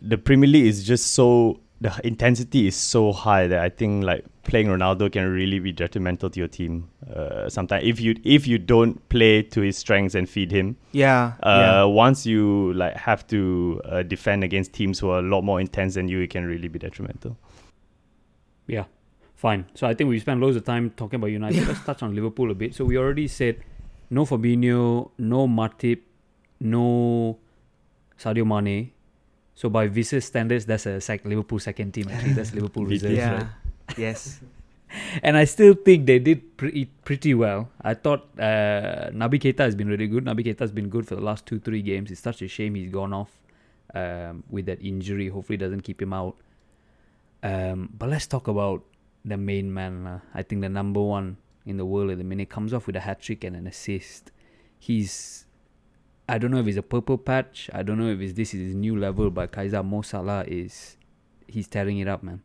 the 0.02 0.18
Premier 0.18 0.50
League 0.50 0.66
is 0.66 0.84
just 0.86 1.12
so 1.14 1.60
the 1.82 1.94
intensity 2.06 2.68
is 2.68 2.76
so 2.76 3.12
high 3.12 3.48
that 3.48 3.60
I 3.60 3.68
think 3.70 4.06
like 4.06 4.24
playing 4.44 4.68
Ronaldo 4.68 5.12
can 5.12 5.30
really 5.30 5.60
be 5.60 5.72
detrimental 5.74 6.30
to 6.30 6.40
your 6.40 6.48
team. 6.48 6.90
Uh, 7.14 7.50
sometimes 7.50 7.84
if 7.86 8.00
you 8.00 8.16
if 8.24 8.48
you 8.48 8.58
don't 8.58 9.08
play 9.10 9.42
to 9.42 9.62
his 9.62 9.78
strengths 9.78 10.16
and 10.16 10.28
feed 10.30 10.52
him, 10.52 10.78
Yeah, 10.94 11.34
uh, 11.44 11.50
yeah. 11.50 11.84
once 11.84 12.26
you 12.26 12.74
like 12.74 12.96
have 12.96 13.28
to 13.28 13.82
uh, 13.86 14.04
defend 14.04 14.44
against 14.44 14.72
teams 14.74 15.00
who 15.00 15.10
are 15.10 15.20
a 15.20 15.22
lot 15.22 15.42
more 15.42 15.60
intense 15.60 15.96
than 15.96 16.08
you, 16.08 16.22
it 16.22 16.30
can 16.30 16.46
really 16.46 16.70
be 16.70 16.80
detrimental. 16.80 17.38
Yeah, 18.68 18.86
fine. 19.36 19.66
So 19.76 19.86
I 19.86 19.94
think 19.94 20.10
we 20.10 20.20
spent 20.20 20.40
loads 20.42 20.56
of 20.56 20.64
time 20.64 20.92
talking 20.92 21.18
about 21.18 21.28
United. 21.28 21.68
Let's 21.68 21.84
touch 21.84 22.02
on 22.04 22.16
Liverpool 22.16 22.52
a 22.52 22.56
bit. 22.56 22.74
So 22.74 22.86
we 22.86 22.98
already 22.98 23.28
said 23.28 23.62
no 24.10 24.26
Fabinho, 24.26 25.12
no 25.18 25.48
Matip, 25.48 26.02
no 26.60 27.38
Sadio 28.20 28.46
Mane. 28.46 28.92
So 29.56 29.70
by 29.70 29.88
Visa's 29.88 30.26
standards, 30.26 30.66
that's 30.66 30.86
a 30.86 31.00
sec- 31.00 31.26
Liverpool 31.26 31.60
second 31.60 31.94
team. 31.94 32.10
Actually, 32.10 32.34
that's 32.34 32.54
Liverpool 32.54 32.86
reserves, 32.94 33.16
yeah. 33.16 33.34
right? 33.34 33.48
yes. 33.98 34.42
And 35.24 35.36
I 35.36 35.44
still 35.44 35.74
think 35.74 36.06
they 36.06 36.20
did 36.20 36.56
pretty 36.56 36.86
pretty 37.04 37.34
well. 37.34 37.70
I 37.82 37.96
thought 37.96 38.30
uh, 38.40 39.10
Naby 39.12 39.42
Keita 39.42 39.60
has 39.60 39.76
been 39.76 39.90
really 39.90 40.08
good. 40.08 40.24
Naby 40.24 40.46
Keita 40.46 40.60
has 40.60 40.72
been 40.72 40.88
good 40.88 41.06
for 41.06 41.16
the 41.16 41.22
last 41.22 41.46
two 41.46 41.60
three 41.60 41.82
games. 41.82 42.12
It's 42.12 42.22
such 42.22 42.42
a 42.42 42.48
shame 42.48 42.76
he's 42.76 42.92
gone 42.92 43.12
off 43.12 43.32
um, 43.94 44.44
with 44.50 44.68
that 44.68 44.82
injury. 44.82 45.28
Hopefully, 45.28 45.56
it 45.56 45.60
doesn't 45.60 45.82
keep 45.82 46.02
him 46.02 46.14
out. 46.14 46.38
Um, 47.44 47.90
but 47.98 48.10
let's 48.10 48.28
talk 48.28 48.48
about 48.48 48.84
the 49.26 49.36
main 49.36 49.74
man. 49.74 50.08
Uh, 50.08 50.20
I 50.34 50.44
think 50.44 50.62
the 50.62 50.70
number 50.70 51.02
one 51.02 51.38
in 51.66 51.78
the 51.78 51.86
world 51.86 52.12
at 52.12 52.18
the 52.18 52.24
minute 52.24 52.50
comes 52.50 52.74
off 52.74 52.88
with 52.88 52.96
a 52.96 53.02
hat 53.02 53.22
trick 53.22 53.44
and 53.44 53.56
an 53.56 53.68
assist. 53.68 54.32
He's 54.78 55.46
I 56.28 56.38
don't 56.38 56.52
know 56.52 56.60
if 56.60 56.68
it's 56.68 56.78
a 56.78 56.84
purple 56.84 57.18
patch. 57.18 57.70
I 57.74 57.84
don't 57.84 58.00
know 58.00 58.10
if 58.10 58.20
it's 58.20 58.34
this 58.34 58.54
is 58.54 58.68
his 58.68 58.76
new 58.76 58.98
level. 58.98 59.30
But 59.30 59.52
Kaiser 59.52 59.84
Mo 59.84 60.02
Salah 60.02 60.44
is 60.48 60.98
he's 61.48 61.68
tearing 61.68 62.00
it 62.00 62.08
up, 62.08 62.24
man. 62.24 62.42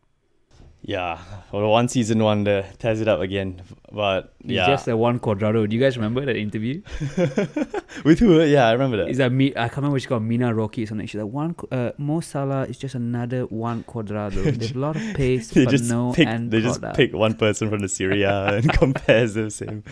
Yeah, 0.83 1.19
for 1.51 1.69
one 1.69 1.89
season 1.89 2.23
wonder, 2.23 2.65
tears 2.79 3.01
it 3.01 3.09
up 3.09 3.21
again. 3.21 3.61
But 3.93 4.33
yeah, 4.43 4.67
just 4.67 4.89
a 4.89 4.97
Juan 4.97 5.21
Cuadrado. 5.21 5.69
Do 5.69 5.77
you 5.77 5.83
guys 5.83 5.97
remember 5.97 6.25
that 6.25 6.37
interview? 6.37 6.81
with 8.05 8.19
who? 8.19 8.43
Yeah, 8.43 8.67
I 8.67 8.73
remember 8.73 8.97
that. 8.97 9.09
Is 9.09 9.19
that 9.19 9.31
me? 9.31 9.51
I 9.51 9.69
can't 9.69 9.77
remember 9.77 9.97
what 9.97 10.03
she 10.03 10.09
called 10.09 10.23
Mina 10.23 10.55
Rocky 10.55 10.85
or 10.85 10.87
something. 10.87 11.07
She's 11.07 11.21
like 11.21 11.31
one. 11.31 11.55
Uh, 11.71 11.91
Mo 11.99 12.21
Salah 12.21 12.63
is 12.63 12.79
just 12.79 12.95
another 12.95 13.43
Juan 13.43 13.85
Cuadrado. 13.85 14.43
There's 14.59 14.73
a 14.73 14.79
lot 14.79 14.97
of 14.97 15.03
pace, 15.15 15.51
they 15.51 15.67
but 15.67 15.71
just 15.71 15.91
no 15.91 16.13
pick 16.15 16.27
end 16.27 16.51
they 16.51 16.63
just 16.63 16.83
pick 16.95 17.13
one 17.13 17.35
person 17.35 17.69
from 17.69 17.81
the 17.81 17.89
Serie 17.89 18.23
A 18.23 18.47
and 18.57 18.73
compares 18.73 19.35
the 19.35 19.51
same. 19.51 19.85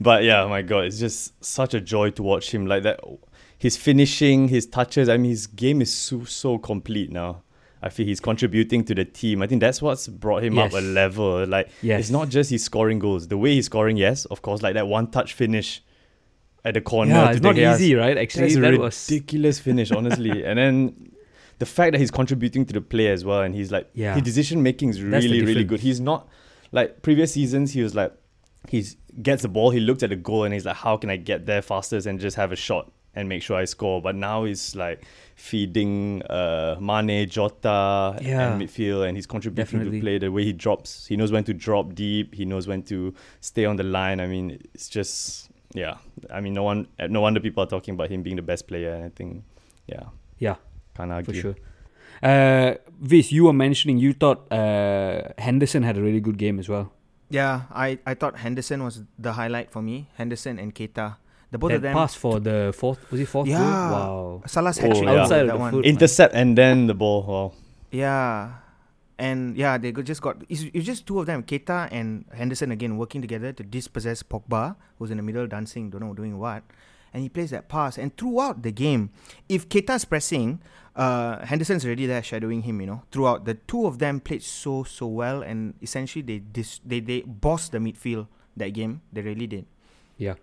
But 0.00 0.22
yeah, 0.22 0.46
my 0.46 0.62
god, 0.62 0.84
it's 0.84 1.00
just 1.00 1.44
such 1.44 1.74
a 1.74 1.80
joy 1.80 2.10
to 2.12 2.22
watch 2.22 2.54
him 2.54 2.66
like 2.66 2.84
that. 2.84 3.00
His 3.58 3.76
finishing, 3.76 4.46
his 4.46 4.66
touches. 4.66 5.08
I 5.08 5.16
mean, 5.16 5.30
his 5.32 5.48
game 5.48 5.82
is 5.82 5.92
so 5.92 6.22
so 6.24 6.58
complete 6.58 7.10
now. 7.10 7.42
I 7.82 7.88
feel 7.90 8.06
he's 8.06 8.20
contributing 8.20 8.84
to 8.84 8.94
the 8.94 9.04
team. 9.04 9.40
I 9.42 9.46
think 9.46 9.60
that's 9.60 9.80
what's 9.80 10.08
brought 10.08 10.42
him 10.42 10.58
up 10.58 10.72
a 10.72 10.80
level. 10.80 11.46
Like 11.46 11.68
Yes. 11.82 12.00
it's 12.00 12.10
not 12.10 12.28
just 12.28 12.50
he's 12.50 12.64
scoring 12.64 12.98
goals. 12.98 13.28
The 13.28 13.38
way 13.38 13.54
he's 13.54 13.66
scoring, 13.66 13.96
yes, 13.96 14.24
of 14.26 14.42
course, 14.42 14.62
like 14.62 14.74
that 14.74 14.88
one 14.88 15.10
touch 15.10 15.32
finish 15.34 15.82
at 16.64 16.74
the 16.74 16.80
corner. 16.80 17.12
Yeah, 17.12 17.30
it's 17.30 17.40
not 17.40 17.56
easy, 17.56 17.94
right? 17.94 18.18
Actually, 18.18 18.42
that's 18.48 18.56
a 18.56 18.60
that 18.60 18.78
was 18.78 19.08
ridiculous 19.10 19.58
finish, 19.60 19.92
honestly. 19.92 20.44
and 20.48 20.58
then 20.58 21.12
the 21.58 21.66
fact 21.66 21.92
that 21.92 21.98
he's 21.98 22.10
contributing 22.10 22.64
to 22.66 22.72
the 22.72 22.80
play 22.80 23.08
as 23.08 23.24
well, 23.24 23.42
and 23.42 23.54
he's 23.54 23.70
like, 23.70 23.88
Yeah. 23.94 24.14
his 24.14 24.22
decision 24.24 24.62
making 24.62 24.88
is 24.90 25.00
really, 25.02 25.42
really 25.44 25.64
good. 25.64 25.80
He's 25.80 26.00
not 26.00 26.28
like 26.72 27.02
previous 27.02 27.32
seasons. 27.34 27.72
He 27.72 27.82
was 27.82 27.94
like, 27.94 28.12
he 28.68 28.84
gets 29.22 29.42
the 29.42 29.48
ball, 29.48 29.70
he 29.70 29.80
looks 29.80 30.02
at 30.02 30.10
the 30.10 30.16
goal, 30.16 30.44
and 30.44 30.52
he's 30.52 30.66
like, 30.66 30.76
how 30.76 30.96
can 30.96 31.10
I 31.10 31.16
get 31.16 31.46
there 31.46 31.62
fastest 31.62 32.06
and 32.06 32.18
just 32.20 32.36
have 32.36 32.50
a 32.52 32.56
shot 32.56 32.90
and 33.14 33.28
make 33.28 33.42
sure 33.42 33.56
I 33.56 33.64
score? 33.64 34.00
But 34.02 34.14
now 34.16 34.44
he's 34.44 34.74
like 34.76 35.04
feeding 35.34 36.22
uh, 36.24 36.76
Mane, 36.80 37.28
Jota, 37.28 38.18
Yeah. 38.20 38.52
and 38.52 38.62
midfield, 38.62 39.06
and 39.08 39.16
he's 39.16 39.26
contributing 39.26 39.64
Definitely. 39.78 39.98
to 40.00 40.04
play 40.04 40.18
the 40.18 40.30
way 40.30 40.44
he 40.44 40.52
drops. 40.52 41.06
He 41.06 41.16
knows 41.16 41.32
when 41.32 41.44
to 41.44 41.54
drop 41.54 41.94
deep. 41.94 42.34
He 42.34 42.44
knows 42.44 42.66
when 42.66 42.82
to 42.84 43.14
stay 43.40 43.64
on 43.64 43.76
the 43.76 43.84
line. 43.84 44.20
I 44.20 44.26
mean, 44.26 44.60
it's 44.74 44.88
just 44.88 45.50
yeah. 45.74 45.96
I 46.30 46.40
mean, 46.40 46.54
no 46.54 46.62
one, 46.62 46.88
no 47.08 47.20
wonder 47.20 47.40
people 47.40 47.62
are 47.62 47.66
talking 47.66 47.94
about 47.94 48.10
him 48.10 48.22
being 48.22 48.36
the 48.36 48.42
best 48.42 48.66
player. 48.66 48.92
And 48.94 49.04
I 49.04 49.10
think, 49.10 49.44
yeah, 49.86 50.04
yeah, 50.38 50.56
can't 50.96 51.12
argue. 51.12 51.34
for 51.34 51.40
sure. 51.40 51.56
Uh, 52.22 52.74
Vis, 53.00 53.30
you 53.30 53.44
were 53.44 53.52
mentioning 53.52 53.98
you 53.98 54.12
thought 54.12 54.50
uh, 54.52 55.28
Henderson 55.38 55.82
had 55.84 55.96
a 55.96 56.02
really 56.02 56.20
good 56.20 56.36
game 56.38 56.58
as 56.58 56.68
well. 56.68 56.92
Yeah, 57.30 57.62
I, 57.70 57.98
I 58.06 58.14
thought 58.14 58.38
Henderson 58.38 58.82
was 58.82 59.02
the 59.18 59.34
highlight 59.34 59.70
for 59.70 59.82
me. 59.82 60.08
Henderson 60.16 60.58
and 60.58 60.74
Keita. 60.74 61.16
The 61.50 61.58
both 61.58 61.70
that 61.70 61.76
of 61.76 61.82
them. 61.82 61.94
pass 61.94 62.14
for 62.14 62.40
the 62.40 62.74
fourth 62.76 63.10
was 63.10 63.20
it 63.20 63.26
fourth 63.26 63.46
goal? 63.48 63.56
Yeah. 63.58 63.90
Wow. 63.90 64.42
Salah's 64.46 64.78
Oh, 64.78 64.82
hat 64.82 64.90
trick. 64.96 65.04
yeah. 65.04 65.22
Outside 65.22 65.40
of 65.42 65.46
that 65.48 65.52
the 65.54 65.58
one. 65.58 65.72
foot. 65.72 65.84
Intercept 65.86 66.34
and 66.34 66.58
then 66.58 66.86
the 66.86 66.94
ball. 66.94 67.22
Wow. 67.24 67.52
Yeah. 67.90 68.52
And 69.18 69.56
yeah, 69.56 69.78
they 69.78 69.90
just 69.92 70.22
got. 70.22 70.36
It's, 70.48 70.64
it's 70.72 70.86
just 70.86 71.06
two 71.06 71.18
of 71.18 71.26
them, 71.26 71.42
Keita 71.42 71.88
and 71.90 72.24
Henderson 72.32 72.70
again, 72.70 72.98
working 72.98 73.20
together 73.20 73.52
to 73.52 73.62
dispossess 73.64 74.22
Pogba, 74.22 74.76
who's 74.98 75.10
in 75.10 75.16
the 75.16 75.22
middle 75.24 75.46
dancing, 75.46 75.90
don't 75.90 76.02
know 76.02 76.14
doing 76.14 76.38
what. 76.38 76.62
And 77.12 77.22
he 77.22 77.28
plays 77.28 77.50
that 77.50 77.68
pass. 77.68 77.96
And 77.98 78.14
throughout 78.16 78.62
the 78.62 78.70
game, 78.70 79.10
if 79.48 79.68
Keita's 79.68 80.04
pressing, 80.04 80.60
uh, 80.94 81.44
Henderson's 81.46 81.84
already 81.84 82.04
there 82.06 82.22
shadowing 82.22 82.62
him, 82.62 82.80
you 82.82 82.86
know. 82.86 83.02
Throughout, 83.10 83.44
the 83.46 83.54
two 83.54 83.86
of 83.86 83.98
them 83.98 84.20
played 84.20 84.42
so, 84.42 84.84
so 84.84 85.06
well. 85.06 85.42
And 85.42 85.74
essentially, 85.82 86.22
they 86.22 86.38
dis- 86.38 86.80
they, 86.84 87.00
they 87.00 87.22
bossed 87.22 87.72
the 87.72 87.78
midfield 87.78 88.28
that 88.56 88.68
game. 88.74 89.00
They 89.12 89.22
really 89.22 89.46
did. 89.48 89.64
Yeah. 90.18 90.34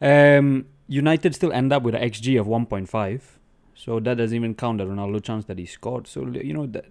Um, 0.00 0.66
United 0.88 1.34
still 1.34 1.52
end 1.52 1.72
up 1.72 1.82
with 1.82 1.94
an 1.94 2.02
XG 2.02 2.40
of 2.40 2.46
1.5. 2.46 3.20
So 3.74 4.00
that 4.00 4.16
doesn't 4.18 4.36
even 4.36 4.54
count 4.54 4.78
the 4.78 4.84
Ronaldo 4.84 5.22
chance 5.22 5.44
that 5.46 5.58
he 5.58 5.66
scored. 5.66 6.06
So, 6.06 6.26
you 6.26 6.52
know, 6.52 6.66
the, 6.66 6.84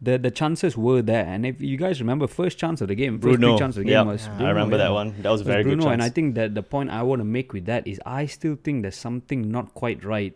the, 0.00 0.18
the 0.18 0.30
chances 0.30 0.76
were 0.76 1.02
there. 1.02 1.24
And 1.26 1.44
if 1.44 1.60
you 1.60 1.76
guys 1.76 2.00
remember, 2.00 2.26
first 2.26 2.58
chance 2.58 2.80
of 2.80 2.88
the 2.88 2.94
game, 2.94 3.18
first 3.18 3.38
Bruno. 3.38 3.52
big 3.52 3.58
chance 3.58 3.76
of 3.76 3.80
the 3.80 3.90
game 3.90 4.06
yeah, 4.06 4.12
was 4.12 4.26
Yeah. 4.26 4.36
Bruno, 4.36 4.46
I 4.46 4.48
remember 4.50 4.76
yeah. 4.76 4.84
that 4.84 4.92
one. 4.92 5.22
That 5.22 5.30
was 5.30 5.40
a 5.40 5.44
very 5.44 5.62
Bruno, 5.62 5.76
good 5.76 5.82
chance. 5.84 5.92
and 5.94 6.02
I 6.02 6.08
think 6.08 6.34
that 6.36 6.54
the 6.54 6.62
point 6.62 6.90
I 6.90 7.02
want 7.02 7.20
to 7.20 7.24
make 7.24 7.52
with 7.52 7.66
that 7.66 7.86
is 7.86 8.00
I 8.06 8.26
still 8.26 8.56
think 8.56 8.82
there's 8.82 8.96
something 8.96 9.50
not 9.50 9.74
quite 9.74 10.04
right 10.04 10.34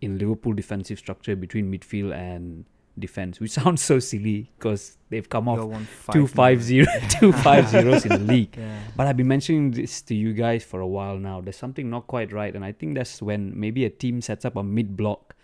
in 0.00 0.18
Liverpool 0.18 0.52
defensive 0.52 0.98
structure 0.98 1.36
between 1.36 1.72
midfield 1.72 2.12
and 2.14 2.64
defense, 2.98 3.40
which 3.40 3.50
sounds 3.60 3.82
so 3.82 3.98
silly 3.98 4.50
because 4.58 4.96
they've 5.10 5.28
come 5.28 5.46
You're 5.46 5.60
off 5.60 5.66
one 5.68 5.84
five 5.86 6.12
two 6.14 6.26
five 6.26 6.58
nil. 6.58 6.66
zero 6.66 6.86
two 7.20 7.32
five 7.32 7.68
zeros 7.68 8.04
in 8.04 8.10
the 8.26 8.32
league. 8.32 8.56
Yeah. 8.58 8.78
But 8.96 9.06
I've 9.06 9.16
been 9.16 9.28
mentioning 9.28 9.70
this 9.70 10.02
to 10.02 10.14
you 10.14 10.32
guys 10.32 10.62
for 10.64 10.80
a 10.80 10.86
while 10.86 11.16
now. 11.18 11.40
There's 11.40 11.56
something 11.56 11.88
not 11.88 12.06
quite 12.06 12.32
right, 12.32 12.54
and 12.54 12.64
I 12.64 12.72
think 12.72 12.94
that's 12.94 13.22
when 13.22 13.58
maybe 13.58 13.84
a 13.84 13.90
team 13.90 14.20
sets 14.20 14.44
up 14.44 14.56
a 14.56 14.62
mid 14.62 14.96
block, 14.96 15.34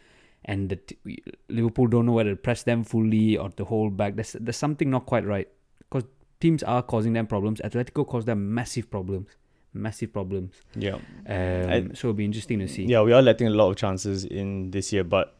and 0.44 0.68
the 0.68 0.76
t- 0.76 1.22
Liverpool 1.48 1.86
don't 1.86 2.06
know 2.06 2.12
whether 2.12 2.30
to 2.30 2.36
press 2.36 2.62
them 2.64 2.84
fully 2.84 3.36
or 3.38 3.48
to 3.50 3.64
hold 3.64 3.96
back. 3.96 4.16
There's 4.16 4.32
there's 4.38 4.56
something 4.56 4.90
not 4.90 5.06
quite 5.06 5.24
right 5.26 5.48
because 5.80 6.04
teams 6.40 6.62
are 6.62 6.82
causing 6.82 7.14
them 7.14 7.26
problems. 7.26 7.60
Atletico 7.64 8.06
caused 8.06 8.26
them 8.28 8.52
massive 8.54 8.90
problems, 8.90 9.28
massive 9.72 10.12
problems. 10.12 10.54
yeah. 10.76 10.98
Um, 11.26 11.94
so 11.94 12.08
it'll 12.08 12.12
be 12.12 12.24
interesting 12.26 12.58
to 12.60 12.68
see. 12.68 12.84
Yeah, 12.84 13.00
we 13.02 13.12
are 13.12 13.22
letting 13.22 13.46
a 13.46 13.50
lot 13.50 13.70
of 13.70 13.76
chances 13.76 14.24
in 14.26 14.70
this 14.70 14.92
year, 14.92 15.02
but 15.04 15.37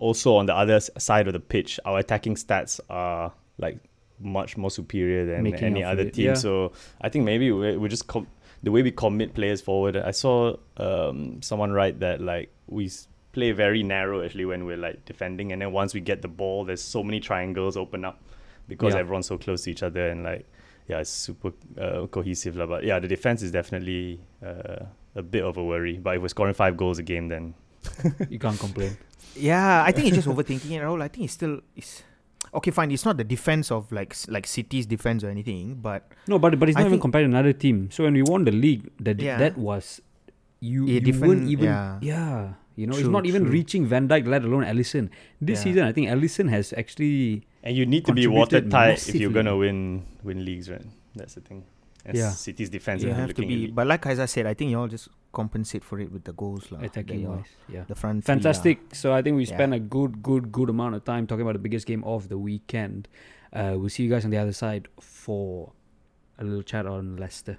also 0.00 0.34
on 0.40 0.46
the 0.46 0.54
other 0.56 0.80
side 0.80 1.26
of 1.28 1.34
the 1.34 1.40
pitch, 1.40 1.78
our 1.84 1.98
attacking 2.00 2.34
stats 2.36 2.80
are 2.88 3.32
like 3.58 3.78
much 4.18 4.56
more 4.56 4.70
superior 4.70 5.24
than 5.26 5.42
Making 5.44 5.64
any 5.76 5.84
other 5.84 6.02
it, 6.08 6.14
team. 6.14 6.26
yeah. 6.26 6.34
So 6.34 6.72
I 7.00 7.08
think 7.08 7.24
maybe 7.24 7.52
we 7.52 7.76
we 7.76 7.88
just 7.88 8.06
com- 8.08 8.26
the 8.62 8.70
way 8.72 8.82
we 8.82 8.90
commit 8.90 9.32
players 9.34 9.60
forward. 9.60 9.96
I 9.96 10.10
saw 10.12 10.56
um, 10.76 11.40
someone 11.42 11.70
write 11.72 12.00
that 12.00 12.20
like 12.20 12.48
we 12.66 12.90
play 13.32 13.52
very 13.52 13.82
narrow 13.82 14.24
actually 14.24 14.44
when 14.44 14.64
we're 14.66 14.76
like 14.88 15.04
defending, 15.04 15.52
and 15.52 15.60
then 15.62 15.72
once 15.72 15.94
we 15.94 16.00
get 16.00 16.20
the 16.22 16.28
ball, 16.28 16.64
there's 16.64 16.82
so 16.82 17.02
many 17.04 17.20
triangles 17.20 17.76
open 17.76 18.04
up 18.04 18.18
because 18.68 18.94
Yeah. 18.94 19.00
everyone's 19.00 19.26
so 19.28 19.38
close 19.38 19.62
to 19.64 19.70
each 19.70 19.82
other 19.82 20.08
and 20.10 20.24
like 20.24 20.44
yeah, 20.88 20.98
it's 21.00 21.10
super 21.10 21.52
uh, 21.78 22.06
cohesive 22.08 22.56
lah. 22.56 22.66
But 22.66 22.84
yeah, 22.84 22.98
the 22.98 23.08
defense 23.08 23.42
is 23.42 23.52
definitely 23.52 24.20
uh, 24.44 24.84
a 25.14 25.22
bit 25.22 25.44
of 25.44 25.56
a 25.56 25.64
worry. 25.64 25.96
But 25.98 26.16
if 26.16 26.22
we're 26.22 26.28
scoring 26.34 26.54
five 26.54 26.76
goals 26.76 26.98
a 26.98 27.02
game, 27.04 27.28
then 27.28 27.54
You 28.28 28.38
can't 28.38 28.58
complain. 28.58 28.96
Yeah, 29.36 29.84
I 29.86 29.92
think 29.92 30.08
it's 30.08 30.16
just 30.16 30.28
overthinking 30.28 30.72
it, 30.74 30.82
Raul. 30.82 31.00
I 31.00 31.06
think 31.08 31.24
it's 31.24 31.34
still 31.34 31.60
it's 31.76 32.02
okay. 32.52 32.72
Fine, 32.74 32.90
it's 32.90 33.04
not 33.06 33.16
the 33.16 33.22
defense 33.24 33.70
of 33.70 33.86
like 33.94 34.10
s- 34.10 34.26
like 34.28 34.44
City's 34.44 34.86
defense 34.90 35.22
or 35.22 35.30
anything, 35.30 35.78
but 35.80 36.10
No, 36.26 36.38
but 36.42 36.58
but 36.58 36.68
it's 36.68 36.76
I 36.76 36.82
not 36.82 36.88
even 36.90 36.98
compared 37.00 37.22
to 37.22 37.30
another 37.30 37.52
team. 37.54 37.88
So 37.94 38.02
when 38.04 38.12
we 38.18 38.22
won 38.26 38.42
the 38.44 38.50
league, 38.50 38.90
that 38.98 39.22
Yeah. 39.22 39.38
that 39.38 39.56
was 39.56 40.02
you, 40.58 40.84
Yeah, 40.84 40.94
you 40.94 41.00
different- 41.00 41.28
weren't 41.30 41.48
even 41.48 41.64
yeah. 41.70 41.98
yeah. 42.02 42.52
You 42.74 42.90
know, 42.90 42.98
he's 42.98 43.04
True, 43.06 43.12
not 43.14 43.24
even 43.24 43.42
true. 43.46 43.52
reaching 43.54 43.86
Van 43.86 44.08
Dijk, 44.10 44.26
let 44.26 44.42
alone 44.42 44.64
Alisson. 44.66 45.10
This 45.40 45.60
Yeah. 45.60 45.64
season, 45.64 45.82
I 45.86 45.92
think 45.94 46.08
Alisson 46.10 46.50
has 46.50 46.74
actually 46.74 47.46
And 47.62 47.76
you 47.78 47.86
need 47.86 48.04
to 48.06 48.12
be 48.12 48.24
contributed 48.26 48.66
watertight 48.72 49.08
if 49.08 49.14
you're 49.14 49.30
gonna 49.32 49.56
win 49.56 50.02
win 50.26 50.44
leagues, 50.44 50.68
right? 50.68 50.84
That's 51.14 51.38
the 51.38 51.40
thing. 51.46 51.62
As 52.04 52.16
Yeah. 52.16 52.30
City's 52.30 52.70
defense 52.70 53.02
You 53.02 53.12
have 53.12 53.34
to 53.34 53.42
be, 53.42 53.54
elite. 53.54 53.74
but 53.74 53.86
like 53.86 54.00
Kaiser 54.02 54.26
said, 54.26 54.46
I 54.46 54.54
think 54.54 54.70
you 54.70 54.78
all 54.78 54.88
just 54.88 55.08
compensate 55.32 55.84
for 55.84 56.00
it 56.00 56.10
with 56.10 56.24
the 56.24 56.32
goals, 56.32 56.70
lah. 56.72 56.80
attacking 56.80 57.16
that 57.16 57.22
you 57.22 57.28
all- 57.28 57.36
wise. 57.36 57.52
Yeah. 57.68 57.84
The 57.86 57.94
front 57.94 58.24
three, 58.24 58.34
lah. 58.34 58.36
Fantastic. 58.40 58.78
So 58.94 59.12
I 59.12 59.22
think 59.22 59.36
we 59.36 59.44
Yeah. 59.44 59.54
spent 59.54 59.74
a 59.74 59.78
good, 59.80 60.22
good, 60.22 60.50
good 60.50 60.70
amount 60.70 60.94
of 60.94 61.04
time 61.04 61.26
talking 61.26 61.42
about 61.42 61.52
the 61.54 61.58
biggest 61.68 61.86
game 61.86 62.02
of 62.04 62.28
the 62.28 62.38
weekend. 62.38 63.06
Uh, 63.52 63.74
we'll 63.78 63.88
see 63.90 64.02
you 64.04 64.10
guys 64.10 64.24
on 64.24 64.30
the 64.30 64.38
other 64.38 64.52
side 64.52 64.88
for 65.00 65.72
a 66.38 66.44
little 66.44 66.62
chat 66.62 66.86
on 66.86 67.16
Leicester. 67.16 67.58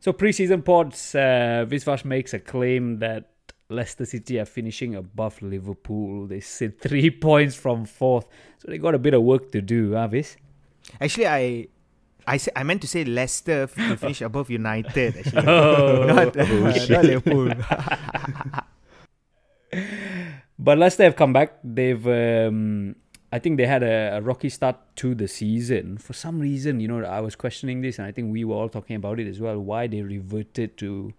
So 0.00 0.12
preseason 0.12 0.64
pods, 0.64 1.14
uh, 1.14 1.64
Visvash 1.68 2.04
makes 2.04 2.34
a 2.34 2.40
claim 2.40 2.98
that 2.98 3.30
Leicester 3.72 4.04
City 4.04 4.38
are 4.38 4.44
finishing 4.44 4.94
above 4.94 5.40
Liverpool. 5.42 6.26
They 6.26 6.40
sit 6.40 6.80
three 6.80 7.10
points 7.28 7.54
from 7.54 7.84
fourth, 7.84 8.26
so 8.58 8.68
they 8.70 8.78
got 8.78 8.94
a 8.94 8.98
bit 8.98 9.14
of 9.14 9.22
work 9.22 9.50
to 9.52 9.60
do, 9.60 9.94
huh, 9.94 10.08
Vis? 10.08 10.36
Actually, 11.00 11.26
I. 11.26 11.68
I, 12.24 12.36
say, 12.36 12.52
I 12.54 12.62
meant 12.62 12.80
to 12.82 12.86
say 12.86 13.04
Leicester 13.04 13.66
finish 13.66 14.20
above 14.30 14.48
United. 14.48 15.16
Actually, 15.16 15.42
Oh, 15.48 16.04
not, 16.06 16.36
not 16.36 17.04
Liverpool. 17.04 17.50
But 20.58 20.78
Leicester 20.78 21.02
have 21.02 21.16
come 21.16 21.32
back. 21.32 21.58
They've, 21.64 22.06
um, 22.06 22.94
I 23.32 23.40
think 23.40 23.56
they 23.56 23.66
had 23.66 23.82
a, 23.82 24.18
a 24.18 24.20
rocky 24.20 24.48
start 24.48 24.76
to 24.96 25.14
the 25.14 25.26
season. 25.26 25.98
For 25.98 26.12
some 26.12 26.38
reason, 26.38 26.78
you 26.78 26.86
know, 26.86 27.02
I 27.02 27.20
was 27.20 27.34
questioning 27.34 27.80
this, 27.80 27.98
and 27.98 28.06
I 28.06 28.12
think 28.12 28.30
we 28.32 28.44
were 28.44 28.54
all 28.54 28.68
talking 28.68 28.94
about 28.94 29.18
it 29.18 29.26
as 29.26 29.40
well. 29.40 29.58
Why 29.58 29.88
they 29.88 30.02
reverted 30.02 30.76
to 30.78 31.12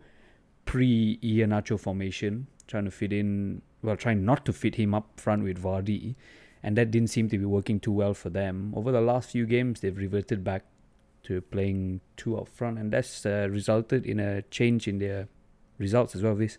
pre 0.66 1.18
Iheanacho 1.24 1.80
formation, 1.80 2.48
trying 2.68 2.86
to 2.86 2.92
fit 2.92 3.14
in, 3.14 3.62
well, 3.82 3.96
trying 3.96 4.26
not 4.26 4.46
to 4.46 4.54
fit 4.54 4.76
him 4.76 4.94
up 4.94 5.20
front 5.20 5.44
with 5.44 5.62
Vardy, 5.62 6.16
and 6.62 6.78
that 6.78 6.92
didn't 6.92 7.10
seem 7.10 7.30
to 7.30 7.38
be 7.38 7.46
working 7.46 7.80
too 7.80 7.92
well 7.92 8.14
for 8.14 8.30
them. 8.30 8.74
Over 8.76 8.92
the 8.92 9.02
last 9.02 9.32
few 9.32 9.46
games, 9.46 9.82
they've 9.82 9.98
reverted 9.98 10.44
back 10.44 10.64
to 11.24 11.42
playing 11.42 12.02
two 12.18 12.38
up 12.38 12.48
front, 12.48 12.78
and 12.78 12.92
that's 12.92 13.26
uh, 13.26 13.48
resulted 13.50 14.06
in 14.06 14.20
a 14.20 14.42
change 14.44 14.88
in 14.88 15.00
their 15.00 15.28
results 15.78 16.16
as 16.16 16.22
well. 16.22 16.36
This. 16.36 16.58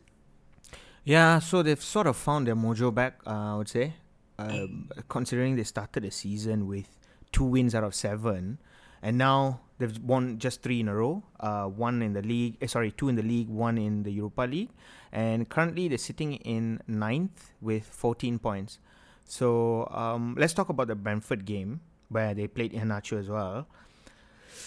Yeah, 1.04 1.38
so 1.38 1.62
they've 1.62 1.82
sort 1.82 2.06
of 2.06 2.16
found 2.16 2.46
their 2.46 2.56
mojo 2.56 2.94
back, 2.94 3.20
uh, 3.26 3.54
I 3.54 3.56
would 3.56 3.68
say. 3.68 3.94
Um, 4.38 4.90
considering 5.08 5.54
they 5.54 5.62
started 5.62 6.02
the 6.02 6.10
season 6.10 6.66
with 6.66 6.88
two 7.30 7.44
wins 7.44 7.74
out 7.74 7.84
of 7.84 7.94
seven, 7.94 8.58
and 9.04 9.18
now 9.18 9.60
they've 9.78 9.98
won 10.02 10.38
just 10.38 10.62
three 10.62 10.80
in 10.80 10.88
a 10.88 10.94
row. 10.96 11.22
Uh, 11.38 11.66
one 11.66 12.00
in 12.00 12.14
the 12.14 12.22
league, 12.22 12.56
eh, 12.62 12.66
sorry, 12.66 12.90
two 12.90 13.08
in 13.10 13.16
the 13.16 13.22
league, 13.22 13.48
one 13.48 13.76
in 13.76 14.02
the 14.02 14.10
Europa 14.10 14.42
League, 14.42 14.70
and 15.12 15.48
currently 15.48 15.86
they're 15.88 15.98
sitting 15.98 16.34
in 16.36 16.80
ninth 16.88 17.52
with 17.60 17.84
14 17.84 18.38
points. 18.38 18.78
So 19.26 19.86
um, 19.92 20.34
let's 20.38 20.54
talk 20.54 20.70
about 20.70 20.88
the 20.88 20.94
Brentford 20.94 21.44
game 21.44 21.80
where 22.08 22.32
they 22.32 22.46
played 22.48 22.72
Iheanacho 22.72 23.18
as 23.18 23.28
well. 23.28 23.66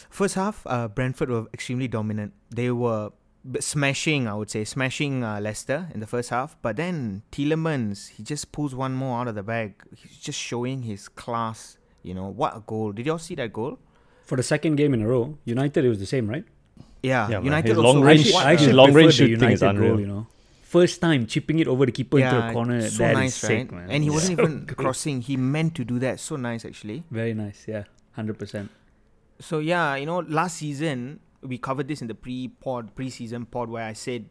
First 0.10 0.36
half, 0.36 0.62
uh, 0.68 0.88
Brentford 0.88 1.30
were 1.30 1.46
extremely 1.54 1.88
dominant. 1.88 2.34
They 2.52 2.70
were 2.70 3.12
smashing, 3.60 4.28
I 4.28 4.36
would 4.36 4.52
say, 4.52 4.64
smashing 4.66 5.24
uh, 5.24 5.40
Leicester 5.42 5.90
in 5.94 6.00
the 6.00 6.08
first 6.08 6.30
half. 6.30 6.56
But 6.62 6.76
then 6.76 7.24
Tielemans, 7.32 8.10
he 8.10 8.24
just 8.24 8.52
pulls 8.52 8.76
one 8.76 8.94
more 8.94 9.20
out 9.20 9.28
of 9.28 9.36
the 9.36 9.44
bag. 9.44 9.74
He's 9.96 10.18
just 10.18 10.40
showing 10.40 10.84
his 10.84 11.10
class. 11.10 11.78
You 12.04 12.14
know 12.14 12.28
what 12.28 12.56
a 12.56 12.62
goal! 12.62 12.94
Did 12.94 13.06
y'all 13.06 13.18
see 13.18 13.36
that 13.36 13.52
goal? 13.52 13.80
For 14.28 14.36
the 14.36 14.44
second 14.44 14.76
game 14.76 14.94
in 14.94 15.02
a 15.02 15.08
row, 15.08 15.38
United 15.46 15.86
it 15.86 15.90
was 15.90 16.00
the 16.06 16.06
same, 16.16 16.30
right? 16.30 16.44
Yeah, 17.02 17.30
Yeah, 17.32 17.40
United 17.42 17.78
also. 17.78 17.88
long 17.90 18.02
range- 18.04 18.32
what 18.34 18.46
I 18.46 18.50
a- 18.52 18.54
actually 18.54 18.68
his 18.76 18.76
long 18.82 18.94
range 18.94 19.14
the 19.18 19.28
shooting 19.28 19.50
is 19.52 19.62
United 19.62 19.80
goal, 19.80 20.00
you 20.04 20.08
know. 20.14 20.28
First 20.76 21.00
time 21.00 21.26
chipping 21.28 21.60
it 21.64 21.68
over 21.74 21.86
the 21.86 21.94
keeper 21.94 22.20
into 22.20 22.38
a 22.50 22.52
corner. 22.52 22.82
so 22.82 22.98
that 23.04 23.12
is 23.12 23.18
nice, 23.24 23.36
sick, 23.36 23.72
right? 23.72 23.72
man. 23.72 23.90
And 23.90 24.04
he 24.04 24.10
wasn't 24.10 24.38
So 24.40 24.44
even 24.44 24.66
good. 24.66 24.76
crossing. 24.78 25.22
He 25.22 25.38
meant 25.38 25.76
to 25.76 25.86
do 25.86 25.98
that. 26.00 26.20
So 26.20 26.36
nice, 26.36 26.66
actually. 26.66 27.04
Very 27.10 27.34
nice, 27.34 27.64
yeah, 27.68 27.84
hundred 28.20 28.38
percent. 28.38 28.70
So 29.40 29.60
yeah, 29.60 29.96
you 29.96 30.06
know, 30.06 30.20
last 30.28 30.58
season 30.58 31.22
we 31.42 31.58
covered 31.58 31.88
this 31.88 32.02
in 32.02 32.08
the 32.10 32.16
pre-pod, 32.16 32.96
pre-season 32.96 33.46
pod, 33.46 33.70
where 33.70 33.86
I 33.86 33.94
said 33.94 34.26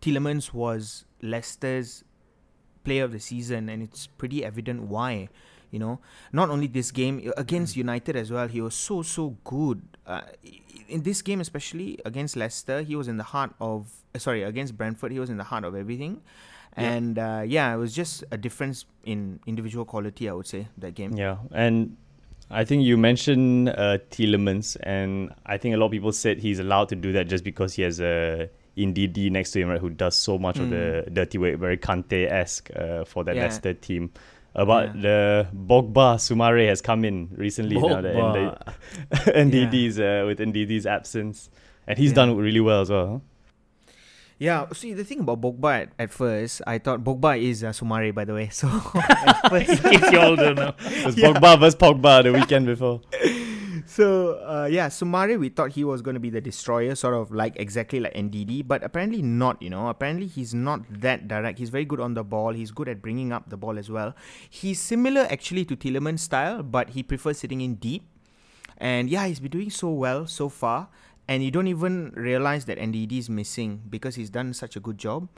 Tielemans 0.00 0.54
was 0.54 1.04
Leicester's 1.20 2.04
player 2.84 3.04
of 3.04 3.12
the 3.12 3.20
season, 3.20 3.68
and 3.68 3.82
it's 3.82 4.06
pretty 4.06 4.42
evident 4.44 4.82
why. 4.88 5.28
You 5.70 5.78
know, 5.78 6.00
not 6.32 6.50
only 6.50 6.66
this 6.66 6.90
game 6.90 7.32
against 7.36 7.76
United 7.76 8.16
as 8.16 8.30
well, 8.30 8.48
he 8.48 8.60
was 8.60 8.74
so 8.74 9.02
so 9.02 9.36
good. 9.44 9.82
Uh, 10.06 10.22
in 10.88 11.02
this 11.02 11.22
game, 11.22 11.40
especially 11.40 11.98
against 12.04 12.36
Leicester, 12.36 12.82
he 12.82 12.96
was 12.96 13.06
in 13.08 13.16
the 13.16 13.24
heart 13.24 13.52
of. 13.60 13.86
uh, 14.14 14.18
Sorry, 14.18 14.42
against 14.42 14.76
Brentford, 14.76 15.12
he 15.12 15.20
was 15.20 15.30
in 15.30 15.36
the 15.36 15.44
heart 15.44 15.64
of 15.64 15.74
everything. 15.76 16.20
And 16.76 17.18
uh, 17.18 17.42
yeah, 17.46 17.74
it 17.74 17.78
was 17.78 17.92
just 17.94 18.24
a 18.30 18.36
difference 18.36 18.84
in 19.04 19.40
individual 19.46 19.84
quality, 19.84 20.28
I 20.28 20.32
would 20.32 20.46
say, 20.46 20.68
that 20.78 20.94
game. 20.94 21.12
Yeah, 21.16 21.36
and 21.52 21.96
I 22.50 22.64
think 22.64 22.84
you 22.84 22.96
mentioned 22.96 23.68
uh, 23.70 23.98
Tielemans, 24.10 24.76
and 24.82 25.32
I 25.46 25.58
think 25.58 25.74
a 25.74 25.78
lot 25.78 25.86
of 25.86 25.92
people 25.92 26.12
said 26.12 26.38
he's 26.38 26.58
allowed 26.58 26.88
to 26.90 26.96
do 26.96 27.12
that 27.12 27.28
just 27.28 27.44
because 27.44 27.74
he 27.74 27.82
has 27.82 28.00
a 28.00 28.48
Ndidi 28.76 29.30
next 29.30 29.50
to 29.52 29.60
him, 29.60 29.68
right, 29.68 29.80
who 29.80 29.90
does 29.90 30.16
so 30.16 30.38
much 30.38 30.58
of 30.58 30.70
the 30.70 31.04
dirty 31.12 31.38
work, 31.38 31.58
very 31.58 31.76
Kante 31.76 32.30
esque 32.30 32.70
uh, 32.74 33.04
for 33.04 33.24
that 33.24 33.34
Mm. 33.34 33.36
Yeah. 33.36 33.42
Leicester 33.44 33.74
team. 33.74 34.10
About 34.54 35.00
the 35.00 35.46
Bogba 35.54 36.16
Soumaré 36.18 36.68
has 36.68 36.82
come 36.82 37.04
in 37.04 37.28
recently 37.36 37.76
now 37.80 38.00
that 38.00 38.14
Bogba. 38.14 38.74
Ndidi's 39.10 40.00
uh, 40.00 40.24
with 40.26 40.38
Ndidi's 40.40 40.86
absence, 40.86 41.50
and 41.86 41.96
he's 41.98 42.10
Yeah. 42.10 42.14
done 42.16 42.36
really 42.36 42.60
well 42.60 42.80
as 42.82 42.90
well. 42.90 43.06
Huh? 43.86 43.92
Yeah, 44.38 44.66
see 44.72 44.94
the 44.94 45.04
thing 45.04 45.20
about 45.20 45.40
Bogba 45.42 45.82
at, 45.82 45.92
at 45.98 46.10
first, 46.10 46.62
I 46.66 46.78
thought 46.78 47.04
Bogba 47.04 47.38
is 47.40 47.62
uh, 47.62 47.68
Soumaré 47.70 48.12
by 48.14 48.24
the 48.24 48.32
way. 48.34 48.48
So 48.50 48.68
at 48.68 49.50
first, 49.50 49.82
Kids 49.84 50.10
you 50.10 50.18
all 50.18 50.34
don't 50.34 50.56
know. 50.56 50.72
It 50.80 51.04
was 51.06 51.14
Pogba 51.14 51.60
versus 51.60 51.76
Pogba 51.76 52.22
the 52.24 52.32
weekend 52.32 52.66
before. 52.66 53.02
so 53.86 54.38
uh, 54.46 54.68
yeah, 54.70 54.88
Soumaré 54.88 55.38
we 55.38 55.48
thought 55.48 55.72
he 55.72 55.84
was 55.84 56.02
going 56.02 56.14
to 56.14 56.20
be 56.20 56.30
the 56.30 56.40
destroyer, 56.40 56.94
sort 56.94 57.14
of 57.14 57.30
like 57.30 57.56
exactly 57.56 58.00
like 58.00 58.14
Ndidi, 58.14 58.66
but 58.66 58.82
apparently 58.82 59.22
not. 59.22 59.60
You 59.60 59.70
know, 59.70 59.88
apparently 59.88 60.26
he's 60.26 60.54
not 60.54 60.80
that 61.00 61.28
direct. 61.28 61.58
He's 61.58 61.70
very 61.70 61.84
good 61.84 62.00
on 62.00 62.14
the 62.14 62.24
ball. 62.24 62.52
He's 62.52 62.70
good 62.70 62.88
at 62.88 63.02
bringing 63.02 63.32
up 63.32 63.50
the 63.50 63.56
ball 63.56 63.78
as 63.78 63.90
well. 63.90 64.14
He's 64.48 64.80
similar 64.80 65.26
actually 65.30 65.64
to 65.66 65.76
Tielemans' 65.76 66.20
style, 66.20 66.62
but 66.62 66.90
he 66.90 67.02
prefers 67.02 67.38
sitting 67.38 67.60
in 67.60 67.76
deep. 67.76 68.04
And 68.78 69.10
yeah, 69.10 69.26
he's 69.26 69.40
been 69.40 69.50
doing 69.50 69.70
so 69.70 69.90
well 69.90 70.26
so 70.26 70.48
far. 70.48 70.88
And 71.28 71.44
you 71.44 71.50
don't 71.50 71.68
even 71.68 72.12
realize 72.16 72.64
that 72.64 72.78
Ndidi 72.78 73.18
is 73.18 73.30
missing 73.30 73.82
because 73.88 74.16
he's 74.16 74.30
done 74.30 74.52
such 74.52 74.74
a 74.74 74.80
good 74.80 74.98
job. 74.98 75.28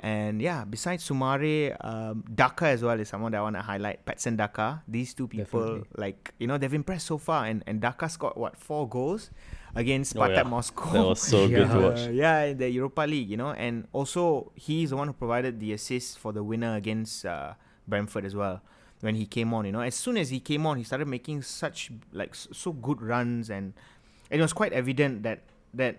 And 0.00 0.42
yeah, 0.42 0.64
besides 0.64 1.08
Soumaré, 1.08 1.76
um, 1.84 2.24
Daka 2.34 2.66
as 2.66 2.82
well 2.82 2.98
is 2.98 3.08
someone 3.08 3.30
that 3.32 3.38
I 3.38 3.42
want 3.42 3.54
to 3.56 3.62
highlight. 3.62 4.04
Patson 4.04 4.36
Daka. 4.36 4.82
These 4.88 5.14
two 5.14 5.28
people, 5.28 5.60
Definitely. 5.60 5.88
like, 5.96 6.34
you 6.38 6.48
know, 6.48 6.58
they've 6.58 6.74
impressed 6.74 7.06
so 7.06 7.18
far. 7.18 7.44
And, 7.46 7.62
and 7.68 7.80
Daka 7.80 8.08
scored, 8.08 8.34
what, 8.34 8.56
four 8.56 8.88
goals 8.88 9.30
against 9.76 10.16
Oh, 10.16 10.26
yeah. 10.28 10.42
Moscow. 10.42 10.90
That 10.92 11.04
was 11.06 11.22
so 11.22 11.46
good 11.48 11.70
to 11.70 11.78
Yeah. 11.78 11.88
watch. 11.88 12.00
Uh, 12.08 12.10
yeah, 12.12 12.42
in 12.44 12.58
the 12.58 12.68
Europa 12.68 13.02
League, 13.02 13.30
you 13.30 13.36
know, 13.36 13.50
and 13.52 13.86
also 13.92 14.50
he's 14.56 14.90
the 14.90 14.96
one 14.96 15.06
who 15.06 15.12
provided 15.14 15.60
the 15.60 15.72
assist 15.72 16.18
for 16.18 16.32
the 16.32 16.42
winner 16.42 16.74
against 16.74 17.24
uh, 17.24 17.54
Brentford 17.86 18.24
as 18.24 18.34
well. 18.34 18.60
When 19.02 19.14
he 19.14 19.24
came 19.26 19.54
on, 19.54 19.66
you 19.66 19.72
know, 19.72 19.80
as 19.80 19.94
soon 19.94 20.16
as 20.16 20.30
he 20.30 20.40
came 20.40 20.66
on, 20.66 20.78
he 20.78 20.84
started 20.84 21.06
making 21.08 21.42
such 21.42 21.90
like 22.12 22.34
so 22.34 22.72
good 22.72 23.00
runs, 23.02 23.50
and, 23.50 23.72
and 24.30 24.40
it 24.40 24.42
was 24.42 24.52
quite 24.52 24.72
evident 24.72 25.22
that 25.24 25.40
that 25.74 25.98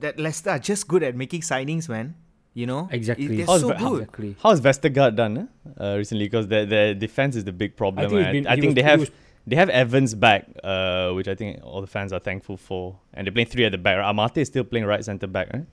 that 0.00 0.18
Leicester 0.18 0.50
are 0.50 0.58
just 0.58 0.88
good 0.88 1.02
at 1.04 1.14
making 1.14 1.42
signings, 1.42 1.88
man. 1.88 2.16
You 2.58 2.66
know, 2.66 2.88
Exactly. 2.90 3.28
they're 3.36 3.46
How's 3.46 3.60
so 3.60 3.68
Ve- 3.68 3.74
how- 3.82 3.90
good. 3.90 4.02
Exactly. 4.02 4.36
How's 4.42 4.60
Vestergaard 4.60 5.14
done 5.14 5.34
eh? 5.38 5.44
uh, 5.84 5.96
recently? 5.96 6.24
Because 6.24 6.48
their, 6.48 6.66
their 6.66 6.92
defense 6.92 7.36
is 7.36 7.44
the 7.44 7.52
big 7.52 7.76
problem. 7.76 8.04
I 8.04 8.08
think, 8.08 8.20
it's 8.20 8.32
been, 8.32 8.46
I 8.48 8.54
he 8.56 8.60
think 8.62 8.70
was- 8.70 8.74
they 8.74 8.82
have 8.82 9.00
was- 9.00 9.10
they 9.46 9.56
have 9.56 9.70
Evans 9.70 10.14
back, 10.14 10.46
uh, 10.64 11.12
which 11.12 11.28
I 11.28 11.34
think 11.34 11.60
all 11.62 11.80
the 11.80 11.86
fans 11.86 12.12
are 12.12 12.18
thankful 12.18 12.56
for. 12.56 12.98
And 13.14 13.26
they're 13.26 13.32
playing 13.32 13.48
three 13.48 13.64
at 13.64 13.72
the 13.72 13.78
back. 13.78 13.96
Right? 13.98 14.12
Amartey 14.14 14.38
is 14.38 14.48
still 14.48 14.64
playing 14.64 14.86
right 14.86 15.02
centre 15.04 15.28
back, 15.28 15.52
right? 15.54 15.64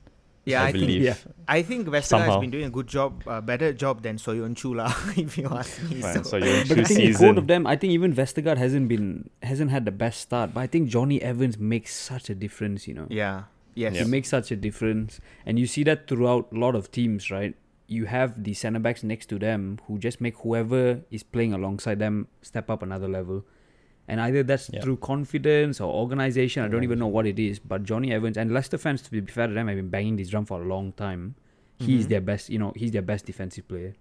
Yeah, 0.44 0.62
I, 0.62 0.66
I, 0.68 0.72
think 0.72 0.84
believe. 0.86 1.02
yeah. 1.02 1.14
I 1.48 1.62
think 1.62 1.88
Vestergaard 1.88 2.26
has 2.26 2.40
been 2.40 2.50
doing 2.52 2.64
a 2.66 2.70
good 2.70 2.86
job, 2.86 3.24
uh, 3.26 3.40
better 3.40 3.72
job 3.72 4.02
than 4.02 4.16
Soyun 4.16 4.56
Chula, 4.56 4.94
if 5.16 5.36
you 5.36 5.48
ask 5.50 5.82
me. 5.90 6.00
Right, 6.00 6.14
so. 6.14 6.22
so 6.22 6.36
you're 6.36 6.64
But 6.68 6.76
the 6.76 6.84
two 6.84 6.94
thing 6.94 7.12
both 7.14 7.36
of 7.38 7.48
them, 7.48 7.66
I 7.66 7.74
think 7.74 7.90
even 7.98 8.14
Vestergaard 8.14 8.56
hasn't 8.56 8.86
been 8.88 9.28
hasn't 9.42 9.72
had 9.72 9.84
the 9.84 9.90
best 9.90 10.20
start, 10.20 10.54
but 10.54 10.60
I 10.60 10.68
think 10.68 10.88
Johnny 10.88 11.20
Evans 11.20 11.58
makes 11.58 11.92
such 11.96 12.30
a 12.30 12.34
difference. 12.36 12.86
You 12.86 12.94
know, 12.94 13.06
yeah, 13.10 13.42
yes, 13.76 13.96
it 13.96 14.08
makes 14.08 14.28
such 14.28 14.50
a 14.50 14.56
difference, 14.56 15.20
and 15.46 15.58
you 15.58 15.66
see 15.66 15.84
that 15.84 16.08
throughout 16.08 16.48
a 16.52 16.58
lot 16.58 16.74
of 16.74 16.90
teams, 16.90 17.30
right? 17.30 17.54
You 17.86 18.06
have 18.06 18.42
the 18.42 18.52
centre 18.54 18.80
backs 18.80 19.04
next 19.04 19.26
to 19.26 19.38
them 19.38 19.78
who 19.86 19.98
just 19.98 20.20
make 20.20 20.36
whoever 20.38 21.02
is 21.12 21.22
playing 21.22 21.52
alongside 21.52 22.00
them 22.00 22.26
step 22.42 22.68
up 22.68 22.82
another 22.82 23.06
level, 23.06 23.44
and 24.08 24.20
either 24.20 24.42
that's 24.42 24.70
Yeah. 24.72 24.80
through 24.82 24.96
confidence 24.96 25.80
or 25.80 25.92
organization. 25.92 26.64
I 26.64 26.68
don't 26.68 26.82
even 26.82 26.98
know 26.98 27.06
what 27.06 27.26
it 27.26 27.38
is, 27.38 27.58
but 27.60 27.84
Johnny 27.84 28.12
Evans 28.12 28.36
and 28.36 28.50
Leicester 28.52 28.78
fans, 28.78 29.02
to 29.02 29.10
be 29.10 29.20
fair 29.20 29.46
to 29.46 29.54
them, 29.54 29.68
have 29.68 29.76
been 29.76 29.88
banging 29.88 30.16
this 30.16 30.28
drum 30.30 30.46
for 30.46 30.60
a 30.62 30.66
long 30.66 30.92
time. 30.92 31.34
He's 31.78 32.06
Mhm. 32.06 32.08
their 32.08 32.20
best, 32.22 32.50
you 32.50 32.58
know, 32.58 32.72
he's 32.74 32.90
their 32.90 33.02
best 33.02 33.26
defensive 33.26 33.68
player. 33.68 33.94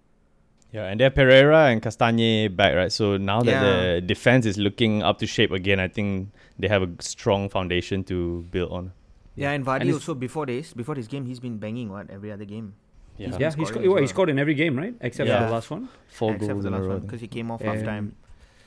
Yeah, 0.72 0.86
and 0.88 1.00
they're 1.00 1.10
Pereira 1.10 1.68
and 1.68 1.82
Castagne 1.82 2.50
back, 2.56 2.76
right? 2.76 2.92
So 2.92 3.18
now 3.18 3.42
that 3.44 3.52
Yeah. 3.52 3.94
the 3.96 4.02
defense 4.02 4.46
is 4.46 4.58
looking 4.58 5.04
up 5.04 5.20
to 5.20 5.28
shape 5.28 5.52
again, 5.52 5.80
I 5.80 5.88
think 5.88 6.30
they 6.60 6.68
have 6.68 6.82
a 6.84 6.90
strong 7.00 7.50
foundation 7.50 8.04
to 8.06 8.46
build 8.52 8.72
on. 8.72 8.92
Yeah, 9.36 9.52
and 9.52 9.66
Vardy 9.66 9.82
And 9.82 9.94
also 9.94 10.14
before 10.16 10.46
this, 10.46 10.74
before 10.74 10.96
this 10.96 11.08
game, 11.08 11.26
he's 11.26 11.40
been 11.40 11.58
banging 11.58 11.90
what 11.90 12.10
every 12.10 12.32
other 12.32 12.46
game. 12.46 12.74
Yeah, 13.18 13.36
Yeah, 13.40 13.48
he 13.48 13.52
scoring 13.52 13.68
scored, 13.68 13.86
as 13.86 13.90
well, 13.90 14.02
he 14.02 14.08
scored 14.08 14.30
in 14.30 14.40
every 14.40 14.54
game, 14.54 14.78
right? 14.78 14.94
Except 15.02 15.30
for 15.30 15.40
the 15.46 15.52
last 15.52 15.70
one. 15.72 15.90
four 16.08 16.36
except 16.36 16.52
for 16.56 16.62
the 16.64 16.70
last 16.70 16.88
one 16.88 17.00
because 17.02 17.22
he 17.22 17.28
came 17.28 17.52
off 17.52 17.62
half 17.62 17.84
time. 17.84 18.16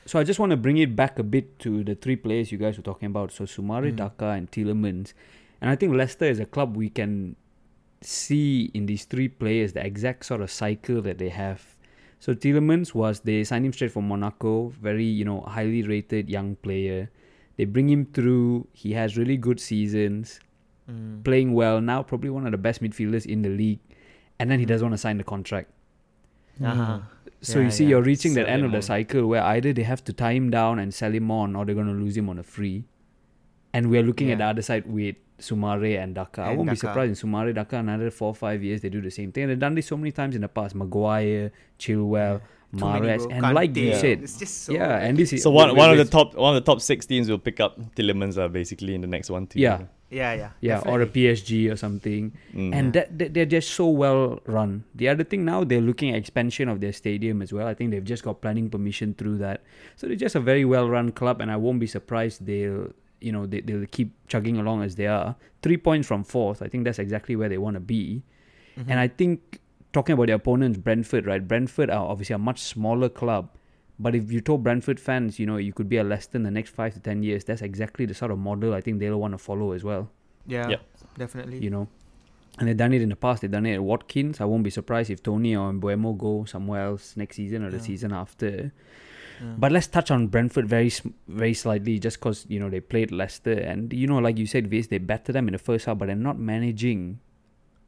So 0.07 0.19
I 0.19 0.25
just 0.25 0.41
want 0.41 0.51
to 0.51 0.57
bring 0.57 0.79
it 0.79 0.97
back 0.97 1.19
a 1.19 1.23
bit 1.23 1.59
to 1.61 1.85
the 1.85 1.95
three 1.95 2.17
players 2.17 2.51
you 2.51 2.57
guys 2.57 2.79
were 2.79 2.83
talking 2.83 3.07
about. 3.07 3.31
So 3.31 3.45
Soumaré, 3.45 3.93
Mm. 3.93 3.97
Daka, 3.97 4.29
and 4.31 4.51
Tielemans. 4.51 5.13
And 5.61 5.69
I 5.71 5.77
think 5.77 5.93
Leicester 5.95 6.25
is 6.25 6.41
a 6.41 6.47
club 6.47 6.77
we 6.77 6.89
can 6.89 7.37
see 8.01 8.71
in 8.75 8.87
these 8.87 9.05
three 9.05 9.29
players 9.29 9.73
the 9.73 9.85
exact 9.85 10.25
sort 10.25 10.41
of 10.41 10.51
cycle 10.51 11.03
that 11.03 11.19
they 11.19 11.29
have. 11.29 11.77
So 12.21 12.33
Tielemans 12.35 12.95
was 12.95 13.21
they 13.21 13.45
signed 13.45 13.67
him 13.67 13.73
straight 13.73 13.93
from 13.93 14.09
Monaco, 14.09 14.69
very 14.81 15.05
you 15.05 15.25
know 15.25 15.43
highly 15.43 15.83
rated 15.83 16.31
young 16.31 16.57
player. 16.57 17.11
They 17.57 17.65
bring 17.65 17.89
him 17.91 18.07
through. 18.07 18.69
He 18.73 18.93
has 18.93 19.17
really 19.19 19.37
good 19.37 19.61
seasons, 19.61 20.41
Mm. 20.91 21.23
playing 21.23 21.53
well. 21.53 21.81
Now 21.81 22.03
probably 22.03 22.31
one 22.31 22.47
of 22.47 22.53
the 22.53 22.59
best 22.59 22.83
midfielders 22.83 23.27
in 23.27 23.43
the 23.43 23.51
league, 23.51 23.81
and 24.39 24.51
then 24.51 24.59
he 24.59 24.65
doesn't 24.65 24.85
want 24.87 24.95
to 24.95 24.99
sign 24.99 25.19
the 25.19 25.25
contract. 25.25 25.71
Uh-huh. 26.65 27.01
So 27.41 27.59
Yeah, 27.59 27.65
you 27.67 27.71
see, 27.71 27.85
yeah. 27.85 27.91
you're 27.91 28.03
reaching 28.03 28.33
Sell 28.33 28.45
that 28.45 28.51
end 28.51 28.65
of 28.65 28.71
the 28.73 28.79
on. 28.79 28.83
cycle 28.83 29.27
where 29.27 29.43
either 29.43 29.73
they 29.73 29.83
have 29.85 30.03
to 30.05 30.13
tie 30.13 30.33
him 30.33 30.51
down 30.51 30.79
and 30.79 30.93
sell 30.93 31.13
him 31.13 31.31
on, 31.31 31.55
or 31.55 31.65
they're 31.65 31.75
going 31.75 31.87
to 31.87 31.93
lose 31.93 32.17
him 32.17 32.29
on 32.29 32.39
a 32.39 32.43
free. 32.43 32.85
And 33.73 33.91
we're 33.91 34.03
looking 34.03 34.31
at 34.33 34.39
the 34.39 34.45
other 34.45 34.63
side 34.63 34.87
with 34.87 35.17
Soumaré 35.39 36.03
and 36.03 36.15
Daka. 36.15 36.43
I 36.43 36.55
won't 36.55 36.71
be 36.71 36.77
surprised 36.77 37.11
in 37.23 37.31
Soumaré, 37.31 37.55
Daka, 37.55 37.77
another 37.77 38.11
four 38.11 38.35
five 38.35 38.63
years, 38.65 38.81
they 38.81 38.89
do 38.89 39.01
the 39.01 39.11
same 39.11 39.31
thing. 39.31 39.45
And 39.45 39.51
they've 39.53 39.59
done 39.59 39.75
this 39.75 39.87
so 39.87 39.97
many 39.97 40.11
times 40.11 40.35
in 40.35 40.41
the 40.41 40.49
past. 40.49 40.75
Maguire, 40.75 41.53
Chilwell, 41.79 42.41
Too 42.77 42.85
many, 42.85 43.09
and 43.31 43.43
like 43.55 43.77
you 43.77 43.93
Kante. 43.93 44.01
said, 44.01 44.23
it's 44.23 44.39
just 44.39 44.65
so 44.65 44.73
yeah, 44.73 44.99
and 44.99 45.17
this 45.17 45.33
is 45.33 45.43
So 45.43 45.51
one 45.51 45.77
one 45.77 45.91
of 45.93 45.99
the 45.99 46.05
top 46.07 46.35
one 46.35 46.57
of 46.57 46.65
the 46.65 46.67
top 46.73 46.81
six 46.81 47.07
teams 47.07 47.29
will 47.31 47.39
pick 47.39 47.61
up 47.61 47.79
Tielemans 47.95 48.37
uh, 48.39 48.49
basically 48.49 48.95
in 48.95 49.01
the 49.03 49.07
next 49.07 49.31
one 49.31 49.47
too. 49.47 49.61
Yeah. 49.61 49.83
Yeah, 50.11 50.33
yeah, 50.33 50.51
yeah, 50.61 50.83
or 50.87 51.03
a. 51.03 51.07
PSG 51.07 51.71
or 51.71 51.77
something. 51.77 52.33
Mm. 52.55 52.75
and 52.75 52.93
that, 52.95 53.19
that 53.19 53.35
they're 53.35 53.45
just 53.47 53.71
so 53.71 53.89
well 53.89 54.41
run. 54.47 54.85
The 54.95 55.09
other 55.09 55.25
thing 55.25 55.45
now 55.45 55.65
they're 55.65 55.81
looking 55.81 56.11
at 56.11 56.17
expansion 56.17 56.69
of 56.69 56.81
their 56.81 56.93
stadium 56.93 57.43
as 57.43 57.53
well. 57.53 57.67
I 57.67 57.75
think 57.75 57.91
they've 57.91 58.05
just 58.05 58.23
got 58.23 58.41
planning 58.41 58.71
permission 58.71 59.15
through 59.15 59.39
that, 59.39 59.63
so 59.97 60.07
they're 60.07 60.17
just 60.17 60.35
a 60.35 60.41
very 60.41 60.65
well 60.65 60.89
run 60.89 61.13
club, 61.13 61.41
and 61.41 61.51
I 61.51 61.57
won't 61.57 61.81
be 61.81 61.87
surprised 61.87 62.47
they'll 62.47 62.93
you 63.21 63.33
know 63.33 63.47
they 63.47 63.61
they'll 63.61 63.87
keep 63.91 64.13
chugging 64.29 64.57
along 64.59 64.83
as 64.83 64.95
they 64.97 65.07
are. 65.07 65.37
Three 65.63 65.77
points 65.77 66.07
from 66.09 66.25
fourth, 66.25 66.63
I 66.63 66.69
think 66.69 66.85
that's 66.85 66.99
exactly 67.01 67.37
where 67.37 67.49
they 67.49 67.59
want 67.59 67.75
to 67.75 67.81
be, 67.81 68.23
Mm-hmm. 68.79 68.91
and 68.93 69.01
I 69.01 69.09
think 69.09 69.61
talking 69.93 70.13
about 70.13 70.27
their 70.27 70.37
opponents, 70.37 70.79
Brentford, 70.79 71.27
right? 71.27 71.43
Brentford 71.47 71.91
are 71.91 72.07
obviously 72.07 72.35
a 72.35 72.39
much 72.39 72.61
smaller 72.61 73.09
club. 73.09 73.49
But 74.01 74.15
if 74.15 74.31
you 74.31 74.41
told 74.41 74.63
Brentford 74.63 75.01
fans, 75.01 75.39
you 75.41 75.47
know, 75.47 75.57
you 75.57 75.73
could 75.73 75.89
be 75.89 75.97
a 75.97 76.05
Leicester 76.05 76.37
in 76.39 76.45
the 76.45 76.51
next 76.51 76.71
five 76.71 76.95
to 76.95 77.01
ten 77.01 77.23
years, 77.23 77.45
that's 77.45 77.63
exactly 77.63 78.07
the 78.07 78.15
sort 78.15 78.31
of 78.31 78.39
model 78.39 78.73
I 78.75 78.81
think 78.81 79.01
they'll 79.01 79.19
want 79.19 79.33
to 79.35 79.39
follow 79.39 79.73
as 79.73 79.83
well 79.83 80.11
yeah, 80.47 80.69
Yep. 80.69 80.81
definitely. 81.19 81.59
you 81.59 81.71
know. 81.71 81.89
And 82.59 82.67
they've 82.69 82.77
done 82.77 82.93
it 82.93 83.03
in 83.03 83.09
the 83.09 83.17
past. 83.17 83.43
They've 83.43 83.51
done 83.51 83.67
it 83.67 83.75
at 83.75 83.83
Watkins. 83.83 84.41
I 84.41 84.45
won't 84.45 84.65
be 84.65 84.71
surprised 84.71 85.11
if 85.11 85.23
Toney 85.23 85.55
or 85.55 85.73
Mbeumo 85.73 86.17
go 86.19 86.45
somewhere 86.45 86.87
else 86.87 87.17
next 87.17 87.37
season 87.37 87.63
or 87.65 87.71
the 87.71 87.79
season 87.79 88.13
after. 88.13 88.73
Yeah. 89.41 89.55
But 89.57 89.71
let's 89.71 89.87
touch 89.87 90.11
on 90.11 90.27
Brentford 90.27 90.67
very 90.69 90.91
very 91.29 91.55
slightly, 91.55 92.01
just 92.01 92.19
because 92.19 92.45
you 92.49 92.59
know 92.59 92.69
they 92.69 92.81
played 92.81 93.13
Leicester, 93.13 93.53
and 93.53 93.93
you 93.93 94.09
know, 94.09 94.19
like 94.19 94.37
you 94.39 94.47
said, 94.47 94.67
Viz, 94.69 94.89
they 94.89 94.99
battered 94.99 95.37
them 95.37 95.47
in 95.47 95.53
the 95.53 95.59
first 95.59 95.85
half, 95.87 95.99
but 95.99 96.07
they're 96.07 96.17
not 96.17 96.39
managing 96.41 97.21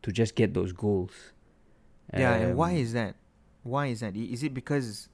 to 0.03 0.13
just 0.13 0.37
get 0.37 0.55
those 0.55 0.71
goals. 0.73 1.33
yeah, 2.17 2.35
and 2.35 2.57
why 2.57 2.71
Um, 2.73 2.77
is 2.77 2.93
that? 2.93 3.17
Why 3.65 3.87
is 3.89 4.01
that? 4.01 4.15
Is 4.17 4.45
it 4.45 4.55
because 4.55 5.09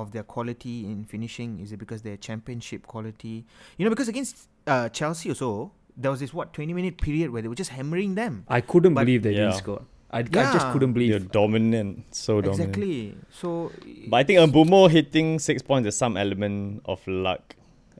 of 0.00 0.12
their 0.12 0.22
quality 0.22 0.84
in 0.84 1.04
finishing? 1.04 1.60
Is 1.60 1.72
it 1.72 1.78
because 1.78 2.02
their 2.02 2.16
championship 2.16 2.86
quality? 2.86 3.44
You 3.76 3.84
know, 3.84 3.90
because 3.90 4.08
against 4.08 4.48
uh, 4.66 4.88
Chelsea 4.90 5.28
also, 5.30 5.72
there 5.96 6.10
was 6.10 6.20
this 6.20 6.32
what 6.32 6.52
twenty 6.52 6.72
minute 6.72 6.96
period 7.00 7.30
where 7.30 7.42
they 7.42 7.48
were 7.48 7.54
just 7.64 7.70
hammering 7.70 8.14
them. 8.14 8.44
I 8.48 8.60
couldn't 8.60 8.94
But- 8.94 9.04
believe 9.06 9.22
they 9.22 9.32
Yeah. 9.32 9.46
didn't 9.48 9.56
score. 9.56 9.82
I, 10.10 10.20
I 10.20 10.22
just 10.22 10.66
couldn't 10.72 10.94
believe. 10.94 11.10
You're 11.10 11.18
dominant, 11.18 12.14
so 12.14 12.40
dominant. 12.40 12.70
Exactly. 12.70 13.14
So, 13.30 13.70
But 14.08 14.16
I 14.16 14.22
think 14.24 14.38
Mbeumo 14.40 14.88
hitting 14.90 15.38
six 15.38 15.60
points 15.60 15.86
is 15.86 15.96
some 15.98 16.16
element 16.16 16.80
of 16.86 17.06
luck. 17.06 17.54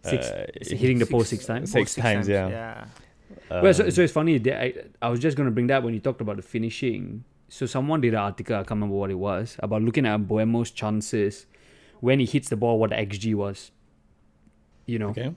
Six- 0.05 0.27
Uh, 0.31 0.47
hitting 0.63 0.99
the 1.01 1.05
post 1.07 1.29
six 1.29 1.45
times. 1.45 1.71
Six 1.71 1.95
times, 1.97 2.27
yeah. 2.27 2.49
Yeah. 2.49 2.85
well, 3.63 3.75
so, 3.75 3.85
um, 3.85 3.91
so 3.91 4.01
it's 4.01 4.13
funny. 4.13 4.39
they- 4.39 4.55
I, 4.57 5.07
I 5.07 5.11
was 5.11 5.21
just 5.21 5.37
going 5.37 5.49
to 5.51 5.51
bring 5.51 5.67
that 5.67 5.83
when 5.83 5.93
you 5.93 6.01
talked 6.01 6.23
about 6.23 6.37
the 6.37 6.43
finishing. 6.43 7.25
So 7.51 7.67
someone 7.67 8.01
did 8.01 8.15
an 8.15 8.21
article, 8.21 8.55
I 8.57 8.61
can't 8.61 8.71
remember 8.81 8.95
what 8.97 9.11
it 9.11 9.19
was, 9.19 9.57
about 9.59 9.83
looking 9.83 10.07
at 10.07 10.19
Mbeumo's 10.21 10.71
chances 10.71 11.45
when 12.01 12.21
he 12.21 12.27
hits 12.27 12.49
the 12.49 12.57
ball, 12.57 12.79
what 12.79 12.91
the 12.91 12.97
XG 12.97 13.35
was. 13.35 13.71
You 14.87 14.99
know, 14.99 15.09
Okay. 15.11 15.35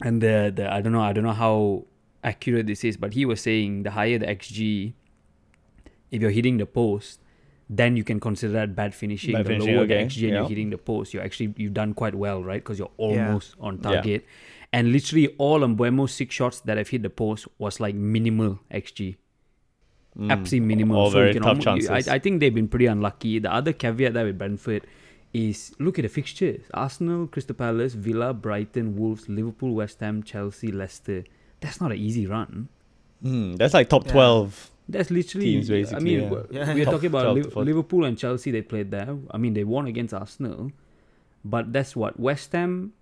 and 0.00 0.20
the, 0.22 0.52
the 0.54 0.72
I 0.72 0.80
don't 0.80 0.92
know, 0.92 1.00
I 1.02 1.12
don't 1.12 1.24
know 1.24 1.32
how 1.32 1.84
accurate 2.22 2.66
this 2.66 2.84
is, 2.84 2.96
but 2.96 3.12
he 3.14 3.24
was 3.26 3.40
saying 3.40 3.82
the 3.82 3.90
higher 3.90 4.18
the 4.18 4.26
XG, 4.26 4.92
if 6.10 6.22
you're 6.22 6.30
hitting 6.30 6.58
the 6.58 6.66
post, 6.66 7.20
then 7.68 7.96
you 7.96 8.04
can 8.04 8.20
consider 8.20 8.52
that 8.52 8.76
bad 8.76 8.94
finishing. 8.94 9.32
Bad 9.32 9.46
the 9.46 9.48
finishing, 9.50 9.74
lower 9.74 9.84
okay, 9.84 10.04
the 10.04 10.08
XG 10.08 10.22
and 10.22 10.28
yeah. 10.32 10.38
you're 10.40 10.48
hitting 10.48 10.70
the 10.70 10.78
post, 10.78 11.12
you're 11.12 11.24
actually 11.24 11.52
you've 11.56 11.74
done 11.74 11.92
quite 11.94 12.14
well, 12.14 12.42
right? 12.44 12.62
Because 12.62 12.78
you're 12.78 12.90
Yeah. 12.98 13.04
almost 13.26 13.56
on 13.58 13.76
Yeah. 13.82 13.82
target. 13.94 14.26
And 14.72 14.92
literally 14.92 15.28
all 15.38 15.62
of 15.64 15.70
Mbeumo's 15.70 16.12
six 16.12 16.34
shots 16.34 16.60
that 16.60 16.78
I've 16.78 16.88
hit 16.88 17.02
the 17.02 17.10
post 17.10 17.48
was 17.58 17.80
like 17.80 17.94
minimal 17.94 18.60
XG. 18.70 19.16
Mm. 20.18 20.30
Absolutely 20.30 20.66
minimal. 20.68 20.96
All 20.98 21.10
So 21.10 21.18
you 21.18 21.22
very 21.24 21.32
can 21.34 21.42
tough 21.42 21.66
almo- 21.66 21.80
you- 21.80 21.86
chances. 21.88 22.08
I, 22.08 22.14
I 22.14 22.18
think 22.20 22.38
they've 22.40 22.54
been 22.54 22.68
pretty 22.68 22.86
unlucky. 22.86 23.38
The 23.40 23.52
other 23.52 23.72
caveat 23.72 24.14
there 24.14 24.24
with 24.26 24.38
Brentford 24.38 24.86
is 25.34 25.74
look 25.78 25.98
at 25.98 26.02
the 26.02 26.08
fixtures. 26.08 26.62
Arsenal, 26.72 27.26
Crystal 27.26 27.54
Palace, 27.56 27.92
Villa, 27.94 28.32
Brighton, 28.32 28.96
Wolves, 28.96 29.28
Liverpool, 29.28 29.74
West 29.74 30.00
Ham, 30.00 30.22
Chelsea, 30.22 30.70
Leicester. 30.72 31.24
That's 31.60 31.80
not 31.80 31.90
an 31.92 31.98
easy 31.98 32.26
run. 32.26 32.68
Mm, 33.22 33.58
that's 33.58 33.74
like 33.74 33.88
top 33.88 34.06
Yeah. 34.06 34.12
12. 34.12 34.70
That's 34.88 35.10
literally. 35.10 35.46
Teams, 35.46 35.68
basically, 35.68 35.96
I 35.96 36.04
mean, 36.04 36.20
yeah. 36.24 36.30
we're, 36.30 36.46
Yeah. 36.50 36.74
we're 36.74 36.84
talking 36.84 37.06
about 37.06 37.22
12 37.22 37.36
to 37.36 37.42
Liv- 37.44 37.52
14. 37.52 37.66
Liverpool 37.74 38.04
and 38.04 38.18
Chelsea. 38.18 38.50
They 38.50 38.62
played 38.62 38.90
there. 38.90 39.16
I 39.30 39.38
mean, 39.38 39.54
they 39.54 39.64
won 39.64 39.86
against 39.86 40.12
Arsenal, 40.14 40.70
but 41.44 41.72
that's 41.72 41.96
what 41.96 42.20
West 42.20 42.52
Ham, 42.52 42.92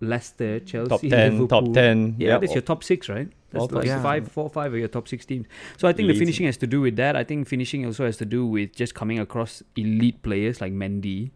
Leicester, 0.00 0.58
Chelsea, 0.60 0.88
Top 0.88 1.00
10, 1.00 1.10
Liverpool. 1.38 1.48
top 1.48 1.72
10. 1.72 2.16
Yeah, 2.18 2.28
yep. 2.30 2.40
that's 2.40 2.54
your 2.54 2.62
top 2.62 2.82
six, 2.82 3.08
right? 3.08 3.28
That's 3.50 3.62
All 3.62 3.68
top 3.68 3.76
like 3.76 3.86
six. 3.86 4.02
five, 4.02 4.28
four, 4.32 4.50
five 4.50 4.72
of 4.72 4.78
your 4.78 4.88
top 4.88 5.06
six 5.06 5.24
teams. 5.24 5.46
So 5.76 5.86
I 5.86 5.92
think 5.92 6.08
the 6.08 6.18
finishing 6.18 6.46
has 6.46 6.56
to 6.56 6.66
do 6.66 6.80
with 6.80 6.96
that. 6.96 7.14
I 7.14 7.22
think 7.22 7.46
finishing 7.46 7.86
also 7.86 8.04
has 8.04 8.16
to 8.16 8.24
do 8.24 8.44
with 8.46 8.74
just 8.74 8.94
coming 8.94 9.18
across 9.20 9.62
elite 9.76 10.22
players 10.22 10.60
like 10.60 10.72
Mendy, 10.72 11.30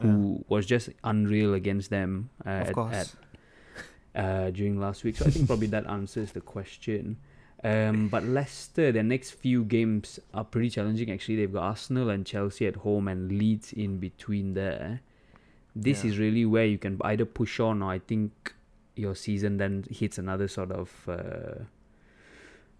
who 0.00 0.44
was 0.48 0.66
just 0.66 0.90
unreal 1.04 1.54
against 1.54 1.90
them 1.90 2.30
uh, 2.44 2.48
at, 2.48 2.76
at, 2.78 3.14
uh, 4.14 4.50
during 4.50 4.78
last 4.80 5.04
week. 5.04 5.16
So 5.16 5.26
I 5.26 5.30
think 5.30 5.46
probably 5.46 5.68
that 5.68 5.86
answers 5.86 6.32
the 6.32 6.40
question. 6.40 7.16
Um, 7.62 8.08
but 8.08 8.24
Leicester, 8.24 8.92
their 8.92 9.02
next 9.02 9.30
few 9.32 9.64
games 9.64 10.18
are 10.34 10.44
pretty 10.44 10.68
challenging. 10.68 11.10
Actually, 11.10 11.36
they've 11.36 11.52
got 11.52 11.62
Arsenal 11.62 12.10
and 12.10 12.26
Chelsea 12.26 12.66
at 12.66 12.76
home 12.76 13.08
and 13.08 13.32
Leeds 13.32 13.72
in 13.72 13.98
between 13.98 14.52
there. 14.54 15.00
This 15.74 16.04
Yeah. 16.04 16.10
is 16.10 16.18
really 16.18 16.44
where 16.44 16.66
you 16.66 16.76
can 16.78 17.00
either 17.02 17.24
push 17.24 17.58
on 17.60 17.82
or 17.82 17.90
I 17.90 17.98
think 18.00 18.54
your 18.96 19.14
season 19.14 19.56
then 19.56 19.84
hits 19.90 20.18
another 20.18 20.46
sort 20.46 20.70
of 20.70 20.92
uh, 21.08 21.64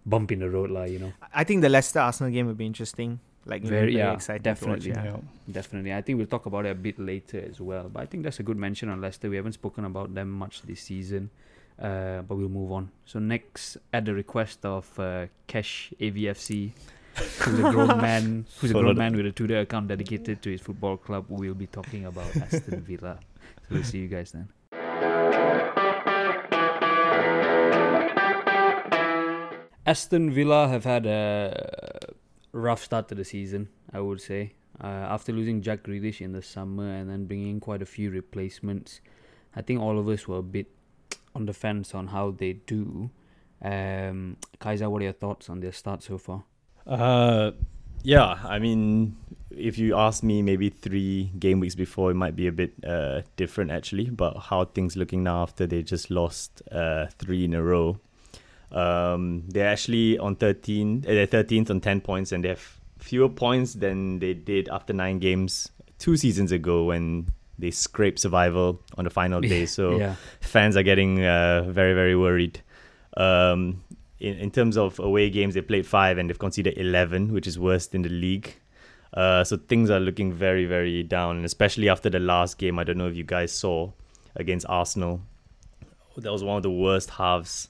bump 0.04 0.30
in 0.32 0.40
the 0.40 0.50
road, 0.50 0.70
lah. 0.70 0.84
You 0.84 0.98
know, 0.98 1.12
I 1.32 1.44
think 1.44 1.62
the 1.62 1.68
Leicester 1.70 2.00
Arsenal 2.00 2.30
game 2.30 2.46
would 2.46 2.58
be 2.58 2.66
interesting. 2.66 3.20
Like 3.46 3.62
Very- 3.62 3.80
very 3.92 3.96
yeah, 3.96 4.12
exciting 4.14 4.42
definitely. 4.42 4.90
To 4.92 4.96
watch, 4.98 5.04
yeah. 5.04 5.12
Yeah. 5.12 5.52
definitely. 5.52 5.92
I 5.92 6.00
think 6.02 6.16
we'll 6.18 6.26
talk 6.26 6.46
about 6.46 6.64
it 6.66 6.70
a 6.70 6.74
bit 6.74 6.98
later 6.98 7.44
as 7.46 7.60
well. 7.60 7.88
But 7.92 8.02
I 8.02 8.06
think 8.06 8.24
that's 8.24 8.40
a 8.40 8.42
good 8.42 8.56
mention 8.56 8.88
on 8.88 9.00
Leicester. 9.00 9.28
We 9.28 9.36
haven't 9.36 9.52
spoken 9.52 9.84
about 9.84 10.14
them 10.14 10.30
much 10.30 10.62
this 10.62 10.80
season. 10.80 11.30
Uh, 11.78 12.22
but 12.22 12.36
we'll 12.36 12.48
move 12.48 12.70
on. 12.70 12.90
So 13.04 13.18
next, 13.18 13.76
at 13.92 14.04
the 14.04 14.14
request 14.14 14.64
of 14.64 14.88
uh, 14.98 15.26
Cash 15.48 15.92
AVFC, 16.00 16.70
who's 17.40 17.58
a 17.58 17.62
grown 17.72 17.88
man, 18.00 18.46
who's 18.60 18.70
a 18.70 18.74
grown 18.74 18.96
man 18.96 19.16
with 19.16 19.26
a 19.26 19.32
Twitter 19.32 19.58
account 19.58 19.88
dedicated 19.88 20.40
to 20.42 20.50
his 20.52 20.60
football 20.60 20.96
club, 20.96 21.26
we'll 21.28 21.52
be 21.52 21.66
talking 21.66 22.06
about 22.06 22.34
Aston 22.36 22.80
Villa. 22.82 23.18
So 23.68 23.74
we'll 23.74 23.82
see 23.84 23.98
you 23.98 24.08
guys 24.08 24.30
then. 24.30 24.48
Aston 29.86 30.30
Villa 30.32 30.68
have 30.68 30.84
had 30.84 31.04
a 31.06 32.14
rough 32.54 32.82
start 32.82 33.08
to 33.08 33.14
the 33.14 33.24
season, 33.24 33.68
I 33.92 34.00
would 34.00 34.20
say. 34.20 34.52
Uh, 34.82 34.86
after 34.86 35.32
losing 35.32 35.60
Jack 35.60 35.82
Grealish 35.82 36.20
in 36.20 36.32
the 36.32 36.42
summer 36.42 36.88
and 36.88 37.10
then 37.10 37.26
bringing 37.26 37.50
in 37.50 37.60
quite 37.60 37.82
a 37.82 37.86
few 37.86 38.10
replacements, 38.10 39.00
I 39.54 39.62
think 39.62 39.80
all 39.80 39.98
of 39.98 40.08
us 40.08 40.26
were 40.26 40.38
a 40.38 40.42
bit 40.42 40.68
on 41.34 41.46
the 41.46 41.52
fence 41.52 41.94
on 41.94 42.08
how 42.08 42.30
they 42.30 42.54
do. 42.54 43.10
Um, 43.62 44.36
Kaiser, 44.58 44.88
what 44.88 45.02
are 45.02 45.04
your 45.04 45.12
thoughts 45.12 45.50
on 45.50 45.60
their 45.60 45.72
start 45.72 46.02
so 46.02 46.18
far? 46.18 46.44
Uh, 46.86 47.52
yeah, 48.02 48.38
I 48.44 48.58
mean, 48.58 49.16
if 49.50 49.78
you 49.78 49.96
ask 49.96 50.22
me 50.22 50.42
maybe 50.42 50.70
three 50.70 51.30
game 51.38 51.60
weeks 51.60 51.74
before, 51.74 52.10
it 52.10 52.14
might 52.14 52.36
be 52.36 52.46
a 52.46 52.52
bit 52.52 52.72
uh, 52.84 53.22
different 53.36 53.70
actually. 53.70 54.10
But 54.10 54.34
how 54.38 54.64
things 54.64 54.96
looking 54.96 55.22
now 55.22 55.42
after 55.42 55.66
they 55.66 55.82
just 55.82 56.10
lost 56.10 56.62
uh, 56.70 57.06
three 57.18 57.44
in 57.44 57.54
a 57.54 57.62
row. 57.62 57.98
Um, 58.74 59.44
they're 59.48 59.68
actually 59.68 60.18
on 60.18 60.34
13, 60.36 61.04
uh, 61.06 61.10
they're 61.10 61.26
13th 61.28 61.70
on 61.70 61.80
10 61.80 62.00
points 62.00 62.32
and 62.32 62.42
they 62.44 62.48
have 62.48 62.80
fewer 62.98 63.28
points 63.28 63.74
than 63.74 64.18
they 64.18 64.34
did 64.34 64.68
after 64.68 64.92
nine 64.92 65.18
games 65.20 65.70
two 65.98 66.16
seasons 66.16 66.50
ago 66.52 66.84
when 66.84 67.28
they 67.58 67.70
scraped 67.70 68.18
survival 68.18 68.80
on 68.98 69.04
the 69.04 69.10
final 69.10 69.40
day. 69.40 69.64
So 69.66 69.98
Yeah. 69.98 70.16
fans 70.40 70.76
are 70.76 70.82
getting 70.82 71.24
uh, 71.24 71.62
very, 71.68 71.94
very 71.94 72.16
worried. 72.16 72.60
Um, 73.16 73.84
in, 74.18 74.34
in 74.38 74.50
terms 74.50 74.76
of 74.76 74.98
away 74.98 75.30
games, 75.30 75.54
they 75.54 75.60
played 75.60 75.86
five 75.86 76.18
and 76.18 76.28
they've 76.28 76.38
conceded 76.38 76.76
11, 76.76 77.32
which 77.32 77.46
is 77.46 77.56
worst 77.58 77.94
in 77.94 78.02
the 78.02 78.08
league. 78.08 78.54
Uh, 79.12 79.44
so 79.44 79.56
things 79.56 79.88
are 79.90 80.00
looking 80.00 80.32
very, 80.32 80.64
very 80.66 81.04
down, 81.04 81.36
and 81.36 81.44
especially 81.44 81.88
after 81.88 82.10
the 82.10 82.18
last 82.18 82.58
game. 82.58 82.80
I 82.80 82.84
don't 82.84 82.98
know 82.98 83.06
if 83.06 83.14
you 83.14 83.22
guys 83.22 83.52
saw 83.52 83.92
against 84.34 84.66
Arsenal. 84.68 85.20
That 86.16 86.32
was 86.32 86.42
one 86.42 86.56
of 86.56 86.64
the 86.64 86.70
worst 86.72 87.10
halves 87.10 87.68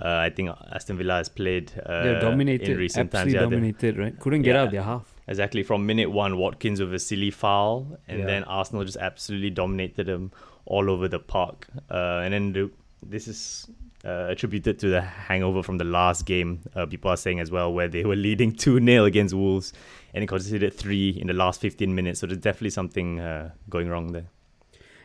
uh, 0.00 0.08
I 0.26 0.30
think 0.30 0.50
Aston 0.72 0.96
Villa 0.96 1.14
has 1.14 1.28
played 1.28 1.72
uh, 1.84 2.02
They're 2.02 2.20
dominated, 2.20 2.68
in 2.70 2.78
recent 2.78 3.10
times. 3.12 3.32
Yeah, 3.32 3.40
dominated, 3.40 3.98
right? 3.98 4.18
Couldn't 4.18 4.42
get 4.42 4.54
Yeah. 4.54 4.60
out 4.62 4.66
of 4.66 4.72
their 4.72 4.82
half. 4.82 5.14
Exactly. 5.28 5.62
From 5.62 5.86
minute 5.86 6.10
one, 6.10 6.36
Watkins 6.36 6.80
with 6.80 6.92
a 6.94 6.98
silly 6.98 7.30
foul, 7.30 7.98
and 8.08 8.20
Yeah. 8.20 8.26
then 8.26 8.44
Arsenal 8.44 8.84
just 8.84 8.96
absolutely 8.98 9.50
dominated 9.50 10.06
them 10.06 10.32
all 10.66 10.90
over 10.90 11.08
the 11.08 11.18
park. 11.18 11.66
Uh, 11.90 12.22
and 12.24 12.32
then 12.34 12.52
the, 12.52 12.70
this 13.04 13.28
is 13.28 13.68
uh, 14.04 14.26
attributed 14.30 14.78
to 14.80 14.88
the 14.88 15.00
hangover 15.00 15.62
from 15.62 15.78
the 15.78 15.84
last 15.84 16.26
game. 16.26 16.60
Uh, 16.74 16.86
people 16.86 17.08
are 17.10 17.16
saying 17.16 17.38
as 17.38 17.50
well, 17.52 17.72
where 17.72 17.86
they 17.86 18.04
were 18.04 18.16
leading 18.16 18.50
2 18.64 18.84
0 18.84 19.04
against 19.04 19.32
Wolves 19.34 19.72
and 20.12 20.22
they 20.22 20.26
conceded 20.26 20.74
three 20.74 21.10
in 21.10 21.26
the 21.28 21.32
last 21.32 21.60
15 21.60 21.94
minutes. 21.94 22.18
So 22.20 22.26
there's 22.26 22.38
definitely 22.38 22.70
something 22.70 23.20
uh, 23.20 23.50
going 23.70 23.88
wrong 23.88 24.12
there. 24.12 24.26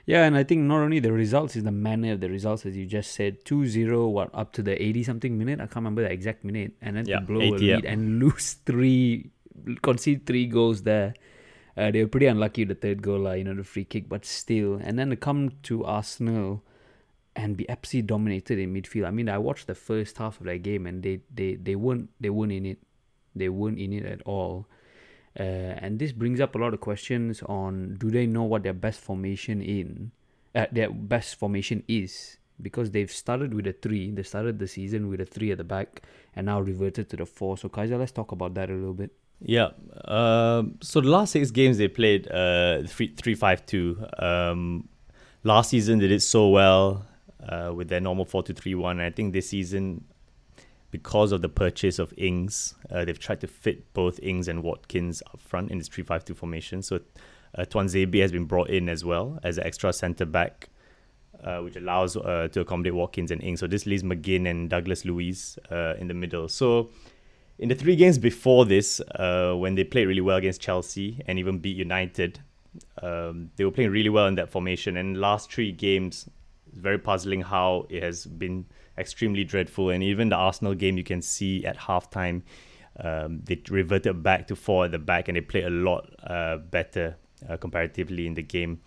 Yeah, 0.08 0.24
and 0.24 0.38
I 0.38 0.44
think 0.46 0.62
not 0.62 0.80
only 0.80 1.00
the 1.00 1.12
results 1.12 1.58
is 1.58 1.64
the 1.64 1.72
manner 1.72 2.14
of 2.14 2.22
the 2.22 2.30
results, 2.30 2.66
as 2.66 2.78
you 2.78 2.86
just 2.86 3.12
said, 3.12 3.44
2-0, 3.44 4.10
what 4.10 4.30
up 4.34 4.54
to 4.54 4.64
the 4.64 4.82
eighty 4.82 5.04
something 5.04 5.38
minute. 5.38 5.60
I 5.60 5.68
can't 5.68 5.76
remember 5.84 6.02
the 6.02 6.12
exact 6.12 6.46
minute, 6.46 6.72
and 6.82 6.96
then 6.96 7.06
Yeah, 7.06 7.20
to 7.20 7.26
blow 7.26 7.42
80, 7.42 7.50
a 7.50 7.52
lead 7.58 7.84
yeah. 7.84 7.92
and 7.92 8.20
lose 8.24 8.54
three, 8.66 9.32
concede 9.82 10.26
three 10.26 10.48
goals 10.48 10.84
there. 10.84 11.14
Uh, 11.76 11.92
they 11.92 12.02
were 12.02 12.08
pretty 12.08 12.26
unlucky 12.26 12.64
the 12.64 12.74
third 12.74 13.02
goal, 13.02 13.20
lah, 13.20 13.34
you 13.34 13.44
know, 13.44 13.54
the 13.54 13.66
free 13.66 13.84
kick, 13.84 14.08
but 14.08 14.24
still. 14.24 14.80
And 14.82 14.98
then 14.98 15.10
to 15.10 15.18
come 15.18 15.52
to 15.64 15.84
Arsenal 15.84 16.64
and 17.36 17.58
be 17.58 17.70
absolutely 17.70 18.08
dominated 18.08 18.60
in 18.60 18.74
midfield. 18.74 19.06
I 19.06 19.12
mean, 19.12 19.28
I 19.28 19.38
watched 19.38 19.68
the 19.68 19.76
first 19.76 20.18
half 20.18 20.40
of 20.40 20.48
that 20.48 20.64
game, 20.64 20.88
and 20.88 21.04
they 21.04 21.20
they 21.34 21.56
they 21.56 21.76
weren't 21.76 22.10
they 22.20 22.30
weren't 22.32 22.54
in 22.54 22.66
it. 22.66 22.80
They 23.36 23.50
weren't 23.50 23.78
in 23.78 23.92
it 23.92 24.06
at 24.06 24.22
all. 24.24 24.68
Uh, 25.40 25.44
and 25.84 26.00
this 26.00 26.12
brings 26.12 26.40
up 26.40 26.56
a 26.56 26.58
lot 26.58 26.74
of 26.74 26.80
questions 26.80 27.44
on 27.44 27.96
do 28.00 28.10
they 28.10 28.26
know 28.26 28.44
what 28.44 28.64
their 28.64 28.74
best 28.74 29.00
formation 29.00 29.62
in 29.62 30.12
uh, 30.56 30.66
their 30.72 30.90
best 30.90 31.36
formation 31.36 31.84
is 31.88 32.38
because 32.60 32.90
they've 32.90 33.12
started 33.12 33.54
with 33.54 33.68
a 33.68 33.74
three 33.74 34.10
they 34.12 34.24
started 34.24 34.58
the 34.58 34.68
season 34.68 35.10
with 35.10 35.22
a 35.22 35.26
three 35.26 35.52
at 35.52 35.58
the 35.60 35.64
back 35.64 36.02
and 36.36 36.48
now 36.48 36.60
reverted 36.60 37.08
to 37.10 37.16
the 37.16 37.26
four 37.26 37.58
so 37.58 37.70
Kaiser 37.70 37.98
let's 37.98 38.12
talk 38.12 38.32
about 38.32 38.56
that 38.56 38.70
a 38.70 38.74
little 38.74 38.94
bit 38.94 39.12
Yeah. 39.40 39.70
Um, 40.06 40.78
so 40.82 41.02
the 41.02 41.10
last 41.10 41.32
six 41.34 41.52
games 41.52 41.78
they 41.78 41.88
played 41.88 42.28
uh 42.32 42.84
three 42.88 43.14
three 43.16 43.36
five 43.36 43.66
two. 43.66 44.04
Um, 44.18 44.90
last 45.44 45.70
season 45.70 46.00
they 46.00 46.08
did 46.08 46.24
so 46.24 46.50
well 46.50 47.06
uh, 47.48 47.72
with 47.74 47.90
their 47.90 48.02
normal 48.02 48.26
four 48.26 48.44
two 48.44 48.54
three 48.54 48.76
one. 48.76 49.00
I 49.00 49.12
think 49.12 49.34
this 49.34 49.50
season, 49.50 50.04
because 50.98 51.32
of 51.36 51.40
the 51.46 51.54
purchase 51.64 51.98
of 52.00 52.08
Ings, 52.18 52.56
uh, 52.92 53.06
they've 53.06 53.24
tried 53.28 53.42
to 53.42 53.48
fit 53.48 53.78
both 53.94 54.16
Ings 54.32 54.48
and 54.48 54.58
Watkins 54.64 55.16
up 55.32 55.40
front 55.50 55.72
in 55.72 55.78
this 55.78 55.90
three 55.94 56.06
five 56.12 56.24
two 56.28 56.36
formation. 56.44 56.82
So 56.82 56.94
uh, 57.58 57.66
Tuanzebe 57.72 58.20
has 58.26 58.32
been 58.32 58.48
brought 58.54 58.70
in 58.78 58.90
as 58.96 59.02
well 59.12 59.26
as 59.44 59.58
an 59.58 59.66
extra 59.70 59.92
centre 59.94 60.30
back. 60.40 60.70
Uh, 61.44 61.60
which 61.66 61.76
allows 61.76 62.18
uh, 62.18 62.48
to 62.52 62.62
accommodate 62.62 62.96
Watkins 62.96 63.30
and 63.30 63.44
Ings. 63.44 63.60
So 63.60 63.68
this 63.68 63.86
leaves 63.86 64.02
McGinn 64.02 64.50
and 64.52 64.60
Douglas 64.72 65.06
Luiz 65.06 65.60
uh, 65.70 65.94
in 66.02 66.08
the 66.08 66.16
middle. 66.16 66.48
So 66.50 66.90
in 67.60 67.70
the 67.70 67.76
three 67.76 67.96
games 67.96 68.18
before 68.18 68.66
this, 68.66 69.00
uh, 69.26 69.54
when 69.54 69.76
they 69.76 69.84
played 69.84 70.08
really 70.08 70.26
well 70.30 70.38
against 70.38 70.62
Chelsea 70.62 71.22
and 71.28 71.38
even 71.38 71.60
beat 71.60 71.78
United, 71.78 72.40
um, 73.04 73.52
they 73.56 73.66
were 73.66 73.76
playing 73.78 73.92
really 73.92 74.10
well 74.10 74.26
in 74.26 74.36
that 74.36 74.50
formation. 74.50 74.98
And 74.98 75.22
last 75.30 75.54
three 75.54 75.72
games, 75.72 76.28
it's 76.70 76.80
very 76.80 76.98
puzzling 76.98 77.42
how 77.44 77.86
it 77.88 78.02
has 78.02 78.26
been 78.26 78.66
extremely 78.98 79.44
dreadful. 79.44 79.90
And 79.90 80.04
even 80.04 80.30
the 80.30 80.36
Arsenal 80.36 80.74
game, 80.74 80.98
you 80.98 81.04
can 81.04 81.22
see 81.22 81.66
at 81.66 81.78
halftime, 81.78 82.42
um, 83.00 83.42
they 83.44 83.62
reverted 83.70 84.24
back 84.24 84.48
to 84.48 84.56
four 84.56 84.86
at 84.86 84.92
the 84.92 85.00
back 85.00 85.28
and 85.28 85.38
they 85.38 85.42
played 85.42 85.66
a 85.66 85.70
lot 85.70 86.10
uh, 86.24 86.58
better 86.58 87.16
uh, 87.48 87.58
comparatively 87.58 88.26
in 88.26 88.34
the 88.34 88.42
game. 88.42 88.82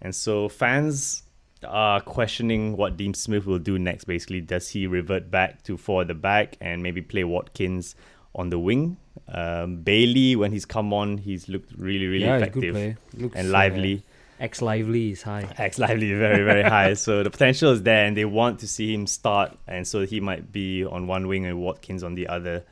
And 0.00 0.14
so 0.14 0.48
fans 0.48 1.22
are 1.66 2.00
questioning 2.00 2.76
what 2.76 2.96
Dean 2.96 3.14
Smith 3.14 3.46
will 3.46 3.58
do 3.58 3.78
next. 3.78 4.04
Basically, 4.04 4.40
does 4.40 4.70
he 4.70 4.86
revert 4.86 5.30
back 5.30 5.62
to 5.64 5.76
four 5.76 6.02
at 6.02 6.08
the 6.08 6.14
back 6.14 6.56
and 6.60 6.82
maybe 6.82 7.02
play 7.02 7.24
Watkins 7.24 7.94
on 8.34 8.50
the 8.50 8.58
wing? 8.58 8.96
Um, 9.28 9.76
Bailey, 9.76 10.34
when 10.34 10.52
he's 10.52 10.64
come 10.64 10.92
on, 10.92 11.18
he's 11.18 11.48
looked 11.48 11.72
really, 11.76 12.06
really 12.06 12.24
Yeah, 12.24 12.36
effective. 12.36 12.96
And 13.34 13.36
uh, 13.36 13.50
lively. 13.50 14.02
X 14.42 14.60
lively 14.60 15.12
is 15.12 15.22
high 15.22 15.48
X 15.56 15.78
lively 15.78 16.12
very 16.14 16.44
very 16.44 16.62
high. 16.62 16.94
So 17.06 17.22
the 17.22 17.30
potential 17.30 17.70
is 17.70 17.82
there, 17.82 18.04
and 18.06 18.16
they 18.16 18.24
want 18.24 18.60
to 18.60 18.68
see 18.68 18.92
him 18.92 19.06
start, 19.06 19.56
and 19.68 19.86
so 19.86 20.04
he 20.04 20.20
might 20.20 20.50
be 20.50 20.84
on 20.84 21.06
one 21.06 21.28
wing 21.28 21.46
and 21.46 21.60
Watkins 21.60 22.02
on 22.02 22.14
the 22.16 22.26
other. 22.26 22.64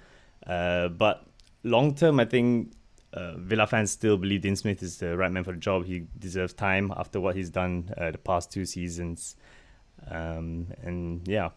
Uh, 0.45 0.89
but 0.89 1.25
long 1.63 1.95
term, 1.95 2.19
I 2.19 2.25
think 2.25 2.73
uh, 3.13 3.37
Villa 3.37 3.67
fans 3.67 3.93
still 3.93 4.17
believe 4.17 4.43
Dean 4.43 4.57
Smith 4.57 4.83
is 4.83 4.99
the 4.99 5.17
right 5.17 5.31
man 5.31 5.45
for 5.45 5.53
the 5.53 5.59
job. 5.59 5.85
He 5.85 6.07
deserves 6.19 6.53
time 6.53 6.93
after 6.97 7.21
what 7.21 7.37
he's 7.37 7.51
done 7.51 7.93
uh, 7.97 8.11
the 8.11 8.19
past 8.19 8.51
two 8.51 8.67
seasons, 8.67 9.37
um, 10.11 10.67
and 10.83 11.27
yeah, 11.29 11.51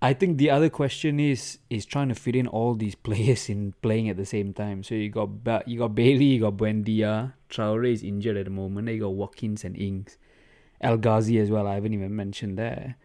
I 0.00 0.12
think 0.12 0.38
the 0.38 0.50
other 0.50 0.70
question 0.70 1.18
is 1.18 1.58
is 1.70 1.84
trying 1.84 2.08
to 2.08 2.14
fit 2.14 2.36
in 2.36 2.46
all 2.46 2.74
these 2.74 2.94
players 3.08 3.48
in 3.48 3.74
playing 3.82 4.08
at 4.08 4.16
the 4.16 4.26
same 4.26 4.52
time. 4.52 4.82
So 4.82 4.94
you 4.94 5.10
got 5.10 5.42
ba- 5.44 5.64
you 5.66 5.78
got 5.78 5.94
Bailey, 5.94 6.24
you 6.24 6.40
got 6.40 6.56
Buendia, 6.56 7.34
Traore 7.50 7.92
is 7.92 8.02
injured 8.02 8.36
at 8.36 8.44
the 8.44 8.50
moment. 8.50 8.86
Then 8.86 8.94
you 8.94 9.02
got 9.02 9.14
Watkins 9.14 9.64
and 9.64 9.76
Ings, 9.76 10.16
El 10.80 10.98
Ghazi 10.98 11.38
as 11.38 11.50
well. 11.50 11.66
I 11.66 11.74
haven't 11.74 11.94
even 11.94 12.14
mentioned 12.14 12.58
there. 12.58 12.96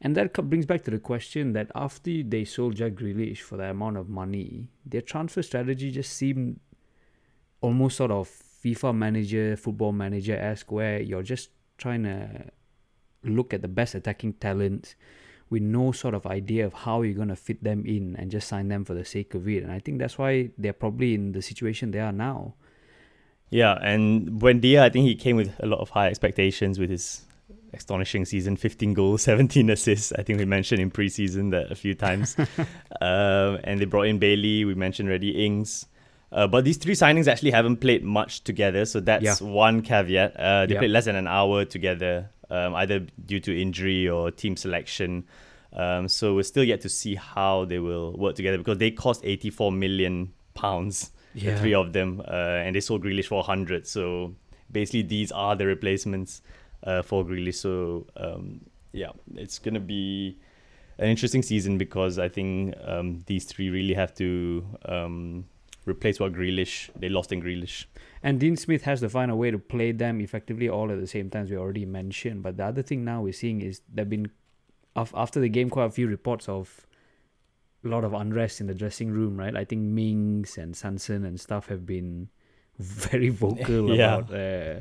And 0.00 0.14
that 0.14 0.34
brings 0.50 0.66
back 0.66 0.84
to 0.84 0.90
the 0.90 0.98
question 0.98 1.54
that 1.54 1.70
after 1.74 2.22
they 2.22 2.44
sold 2.44 2.76
Jack 2.76 2.92
Grealish 2.92 3.38
for 3.38 3.56
that 3.56 3.70
amount 3.70 3.96
of 3.96 4.10
money, 4.10 4.68
their 4.84 5.00
transfer 5.00 5.42
strategy 5.42 5.90
just 5.90 6.12
seemed 6.12 6.60
almost 7.62 7.96
sort 7.96 8.10
of 8.10 8.28
FIFA 8.62 8.94
manager, 8.94 9.56
football 9.56 9.92
manager 9.92 10.36
esque, 10.36 10.70
where 10.70 11.00
you're 11.00 11.22
just 11.22 11.48
trying 11.78 12.02
to 12.02 12.44
look 13.24 13.54
at 13.54 13.62
the 13.62 13.68
best 13.68 13.94
attacking 13.94 14.34
talents 14.34 14.96
with 15.50 15.62
no 15.62 15.92
sort 15.92 16.14
of 16.14 16.26
idea 16.26 16.66
of 16.66 16.72
how 16.72 17.02
you're 17.02 17.14
going 17.14 17.28
to 17.28 17.36
fit 17.36 17.62
them 17.62 17.84
in 17.86 18.16
and 18.18 18.30
just 18.30 18.48
sign 18.48 18.68
them 18.68 18.84
for 18.84 18.94
the 18.94 19.04
sake 19.04 19.34
of 19.34 19.46
it. 19.48 19.62
And 19.62 19.70
I 19.72 19.78
think 19.78 19.98
that's 19.98 20.18
why 20.18 20.50
they're 20.58 20.72
probably 20.72 21.14
in 21.14 21.32
the 21.32 21.42
situation 21.42 21.90
they 21.92 22.00
are 22.00 22.12
now. 22.12 22.54
yeah. 23.50 23.78
And 23.80 24.28
Buendia, 24.40 24.80
I 24.80 24.90
think 24.90 25.06
he 25.06 25.14
came 25.14 25.36
with 25.36 25.52
a 25.60 25.66
lot 25.66 25.78
of 25.80 25.90
high 25.90 26.08
expectations 26.08 26.78
with 26.78 26.90
his 26.90 27.22
astonishing 27.72 28.24
season 28.24 28.56
15 28.56 28.94
goals 28.94 29.22
17 29.30 29.68
assists 29.70 30.10
i 30.18 30.22
think 30.22 30.38
we 30.38 30.44
mentioned 30.46 30.80
in 30.80 30.90
preseason 30.90 31.50
that 31.50 31.70
a 31.70 31.74
few 31.74 31.94
times 31.94 32.34
um, 33.00 33.58
and 33.64 33.80
they 33.80 33.84
brought 33.84 34.06
in 34.06 34.18
bailey 34.18 34.64
we 34.64 34.74
mentioned 34.74 35.08
already 35.08 35.44
ings 35.44 35.86
uh, 36.32 36.46
but 36.46 36.64
these 36.64 36.76
three 36.78 36.94
signings 36.94 37.26
actually 37.28 37.50
haven't 37.50 37.76
played 37.76 38.02
much 38.02 38.42
together 38.44 38.84
so 38.86 38.98
that's 39.00 39.22
Yeah. 39.24 39.46
one 39.46 39.82
caveat 39.82 40.36
uh, 40.36 40.66
they 40.66 40.72
Yeah. 40.74 40.78
played 40.80 40.90
less 40.90 41.04
than 41.04 41.16
an 41.16 41.26
hour 41.26 41.64
together 41.64 42.30
um, 42.50 42.74
either 42.74 43.06
due 43.24 43.40
to 43.40 43.60
injury 43.60 44.08
or 44.08 44.30
team 44.30 44.56
selection. 44.56 45.24
Um, 45.72 46.08
so 46.08 46.34
we're 46.34 46.42
still 46.42 46.64
yet 46.64 46.80
to 46.82 46.88
see 46.88 47.14
how 47.16 47.64
they 47.64 47.78
will 47.78 48.12
work 48.16 48.36
together 48.36 48.58
because 48.58 48.78
they 48.78 48.90
cost 48.90 49.20
84 49.24 49.72
million 49.72 50.32
pounds 50.54 51.10
the 51.52 51.58
three 51.58 51.74
of 51.74 51.92
them 51.92 52.22
uh, 52.26 52.32
and 52.64 52.74
they 52.74 52.80
sold 52.80 53.04
Grealish 53.04 53.26
for 53.26 53.36
100 53.36 53.86
so 53.86 54.34
basically 54.72 55.02
these 55.02 55.30
are 55.32 55.54
the 55.54 55.66
replacements 55.66 56.40
uh, 56.84 57.02
for 57.02 57.24
Grealish. 57.24 57.56
So 57.56 58.06
um, 58.16 58.60
yeah, 58.92 59.10
it's 59.34 59.58
gonna 59.58 59.80
be 59.80 60.38
an 60.98 61.08
interesting 61.08 61.42
season 61.42 61.78
because 61.78 62.18
I 62.18 62.28
think 62.28 62.74
um, 62.84 63.22
these 63.26 63.44
three 63.44 63.70
really 63.70 63.94
have 63.94 64.14
to 64.14 64.64
um, 64.86 65.44
replace 65.86 66.20
what 66.20 66.32
Grealish 66.32 66.90
they 66.98 67.08
lost 67.08 67.32
in 67.32 67.40
Grealish. 67.40 67.86
And 68.22 68.38
Dean 68.38 68.56
Smith 68.56 68.82
has 68.82 69.00
to 69.00 69.08
find 69.08 69.30
a 69.30 69.36
way 69.36 69.50
to 69.50 69.58
play 69.58 69.92
them 69.92 70.20
effectively 70.20 70.68
all 70.68 70.90
at 70.90 71.00
the 71.00 71.06
same 71.06 71.30
time, 71.30 71.44
as 71.44 71.50
we 71.50 71.56
already 71.56 71.86
mentioned. 71.86 72.42
But 72.42 72.56
the 72.56 72.64
other 72.64 72.82
thing 72.82 73.04
now 73.04 73.22
we're 73.22 73.32
seeing 73.32 73.62
is 73.62 73.80
there 73.92 74.02
have 74.02 74.10
been, 74.10 74.30
after 74.96 75.40
the 75.40 75.48
game, 75.48 75.70
quite 75.70 75.86
a 75.86 75.90
few 75.90 76.08
reports 76.08 76.48
of 76.48 76.86
a 77.84 77.88
lot 77.88 78.04
of 78.04 78.12
unrest 78.12 78.60
in 78.60 78.66
the 78.66 78.74
dressing 78.74 79.10
room, 79.10 79.36
right? 79.36 79.56
I 79.56 79.64
think 79.64 79.82
Mings 79.82 80.58
and 80.58 80.76
Sanson 80.76 81.24
and 81.24 81.38
stuff 81.38 81.68
have 81.68 81.86
been 81.86 82.30
very 82.78 83.30
vocal 83.30 83.94
Yeah. 83.96 84.16
about 84.18 84.34
uh, 84.34 84.80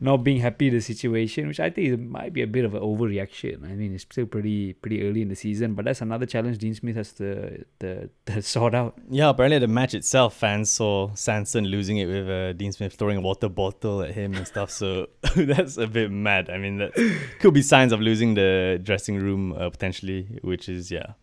not 0.00 0.18
being 0.18 0.40
happy 0.40 0.66
with 0.70 0.74
the 0.74 0.80
situation, 0.94 1.48
which 1.48 1.58
I 1.60 1.70
think 1.70 1.88
is- 1.88 1.98
might 1.98 2.32
be 2.32 2.42
a 2.42 2.46
bit 2.46 2.64
of 2.64 2.74
an 2.74 2.80
overreaction. 2.82 3.64
I 3.64 3.74
mean, 3.74 3.94
it's 3.94 4.04
still 4.04 4.26
pretty 4.26 4.74
pretty 4.74 5.02
early 5.06 5.22
in 5.22 5.28
the 5.28 5.34
season, 5.34 5.74
but 5.74 5.84
that's 5.84 6.00
another 6.00 6.26
challenge 6.26 6.58
Dean 6.58 6.74
Smith 6.74 6.96
has 6.96 7.12
to, 7.14 7.64
to, 7.80 8.08
to 8.26 8.42
sort 8.54 8.74
out. 8.74 8.94
Yeah, 9.10 9.30
apparently 9.30 9.58
the 9.58 9.68
match 9.68 9.94
itself, 9.94 10.36
fans 10.36 10.70
saw 10.70 11.12
Sanson 11.14 11.64
losing 11.66 11.96
it 11.98 12.06
with 12.06 12.28
uh, 12.28 12.52
Dean 12.52 12.72
Smith 12.72 12.94
throwing 12.94 13.16
a 13.18 13.20
water 13.20 13.48
bottle 13.48 14.02
at 14.02 14.14
him 14.14 14.34
and 14.34 14.46
stuff. 14.46 14.70
So 14.70 15.08
that's 15.36 15.76
a 15.76 15.86
bit 15.86 16.10
mad. 16.10 16.50
I 16.50 16.58
mean, 16.58 16.78
that 16.78 16.92
could 17.40 17.54
be 17.54 17.62
signs 17.62 17.92
of 17.92 18.00
losing 18.00 18.34
the 18.34 18.80
dressing 18.82 19.16
room 19.16 19.52
uh, 19.52 19.70
potentially, 19.70 20.38
which 20.42 20.68
is 20.68 20.90
yeah, 20.90 21.14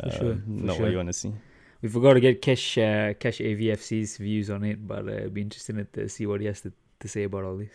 uh, 0.00 0.10
sure, 0.10 0.38
not 0.46 0.76
sure. 0.76 0.82
what 0.82 0.90
you 0.90 0.96
want 0.96 1.08
to 1.08 1.12
see. 1.12 1.32
We 1.84 1.90
forgot 1.90 2.14
to 2.14 2.20
get 2.20 2.40
Cash 2.40 2.78
uh, 2.78 3.12
Cash 3.20 3.40
AVFC's 3.40 4.16
views 4.16 4.48
on 4.48 4.64
it, 4.64 4.88
but 4.88 5.06
uh, 5.06 5.10
it'd 5.12 5.34
be 5.34 5.42
interesting 5.42 5.86
to 5.92 6.08
see 6.08 6.24
what 6.24 6.40
he 6.40 6.46
has 6.46 6.62
to, 6.62 6.72
to 7.00 7.08
say 7.08 7.24
about 7.24 7.44
all 7.44 7.58
this. 7.58 7.74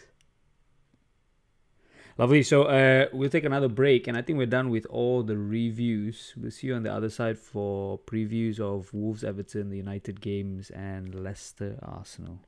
Lovely. 2.18 2.42
So 2.42 2.64
uh, 2.64 3.06
we'll 3.14 3.30
take 3.30 3.44
another 3.44 3.68
break, 3.68 4.08
and 4.08 4.18
I 4.18 4.24
think 4.24 4.40
we're 4.40 4.48
done 4.48 4.72
with 4.72 4.88
all 4.88 5.22
the 5.22 5.38
reviews. 5.38 6.34
We'll 6.36 6.50
see 6.50 6.66
you 6.66 6.74
on 6.74 6.82
the 6.82 6.92
other 6.92 7.12
side 7.12 7.38
for 7.38 8.00
previews 8.00 8.60
of 8.60 8.92
Wolves, 8.96 9.24
Everton, 9.24 9.70
the 9.70 9.78
United 9.78 10.22
games, 10.22 10.72
and 10.72 11.14
Leicester, 11.14 11.78
Arsenal. 11.84 12.40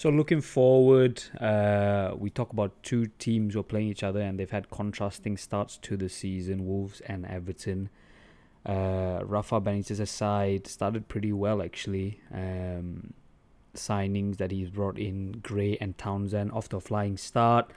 So 0.00 0.08
looking 0.08 0.40
forward, 0.40 1.22
uh, 1.42 2.14
we 2.16 2.30
talk 2.30 2.54
about 2.54 2.82
two 2.82 3.08
teams 3.18 3.52
who 3.52 3.60
are 3.60 3.62
playing 3.62 3.88
each 3.88 4.02
other, 4.02 4.22
and 4.22 4.40
they've 4.40 4.50
had 4.50 4.70
contrasting 4.70 5.36
starts 5.36 5.76
to 5.76 5.94
the 5.98 6.08
season. 6.08 6.64
Wolves 6.66 7.02
and 7.02 7.26
Everton. 7.26 7.90
Uh, 8.64 9.20
Rafa 9.22 9.60
Benitez 9.60 10.00
aside, 10.00 10.66
started 10.66 11.08
pretty 11.08 11.34
well 11.34 11.60
actually. 11.60 12.18
Um, 12.32 13.12
signings 13.74 14.38
that 14.38 14.50
he's 14.50 14.70
brought 14.70 14.98
in, 14.98 15.32
Gray 15.42 15.76
and 15.82 15.98
Townsend, 15.98 16.50
off 16.52 16.70
to 16.70 16.78
a 16.78 16.80
flying 16.80 17.18
start. 17.18 17.70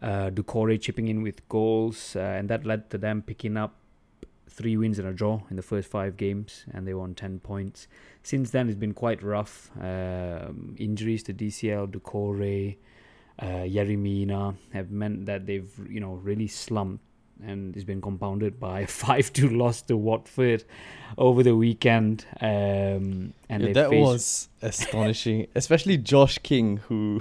Uh, 0.00 0.30
Doucouré 0.30 0.80
chipping 0.80 1.08
in 1.08 1.20
with 1.20 1.46
goals, 1.50 2.16
uh, 2.16 2.20
and 2.20 2.48
that 2.48 2.64
led 2.64 2.88
to 2.88 2.96
them 2.96 3.20
picking 3.20 3.58
up 3.58 3.74
three 4.48 4.76
wins 4.76 4.98
and 4.98 5.08
a 5.08 5.12
draw 5.12 5.40
in 5.50 5.56
the 5.56 5.62
first 5.62 5.88
five 5.88 6.16
games, 6.16 6.64
and 6.72 6.86
they 6.86 6.94
won 6.94 7.14
10 7.14 7.40
points. 7.40 7.88
Since 8.22 8.50
then, 8.50 8.68
it's 8.68 8.78
been 8.78 8.94
quite 8.94 9.22
rough. 9.22 9.70
Um, 9.80 10.74
injuries 10.78 11.22
to 11.24 11.34
DCL, 11.34 11.88
Doucouré, 11.88 12.76
uh, 13.38 13.64
Yerry 13.66 13.98
Mina 13.98 14.54
have 14.72 14.90
meant 14.90 15.26
that 15.26 15.46
they've, 15.46 15.70
you 15.88 16.00
know, 16.00 16.14
really 16.14 16.46
slumped. 16.48 17.02
And 17.44 17.76
it's 17.76 17.84
been 17.84 18.00
compounded 18.00 18.58
by 18.58 18.80
a 18.80 18.86
5 18.86 19.32
2 19.32 19.50
loss 19.50 19.82
to 19.82 19.96
Watford 19.96 20.64
over 21.18 21.42
the 21.42 21.54
weekend. 21.54 22.24
Um, 22.40 23.34
and 23.50 23.62
Yeah, 23.62 23.72
that 23.74 23.90
faced 23.90 24.02
was 24.02 24.48
astonishing, 24.62 25.48
especially 25.54 25.98
Josh 25.98 26.38
King, 26.38 26.78
who 26.78 27.20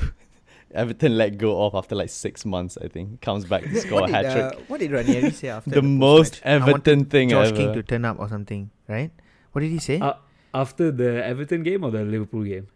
Everton 0.76 1.17
let 1.17 1.38
go 1.38 1.55
off 1.57 1.73
after 1.76 1.95
like 1.95 2.09
six 2.09 2.45
months. 2.45 2.78
I 2.84 2.88
think 2.88 3.21
comes 3.21 3.45
back 3.45 3.63
to 3.63 3.82
score 3.86 4.03
a 4.03 4.09
hat 4.09 4.23
trick. 4.34 4.59
uh, 4.59 4.63
what 4.67 4.80
did 4.80 4.91
Ranieri 4.91 5.32
say 5.32 5.49
after 5.57 5.69
the 5.71 5.76
post-match? 5.82 5.99
most 5.99 6.41
I 6.45 6.57
wanted 6.57 6.69
Everton 6.69 7.05
thing 7.05 7.30
Josh 7.30 7.47
ever. 7.47 7.57
King 7.57 7.73
to 7.73 7.84
turn 7.84 8.05
up 8.05 8.19
or 8.19 8.30
something, 8.30 8.69
right? 8.88 9.11
What 9.51 9.61
did 9.61 9.71
he 9.71 9.80
say? 9.80 9.99
Uh, 9.99 10.13
after 10.53 10.91
the 10.91 11.26
Everton 11.26 11.63
game 11.63 11.84
or 11.84 11.91
the 11.91 12.03
Liverpool 12.03 12.43
game? 12.43 12.67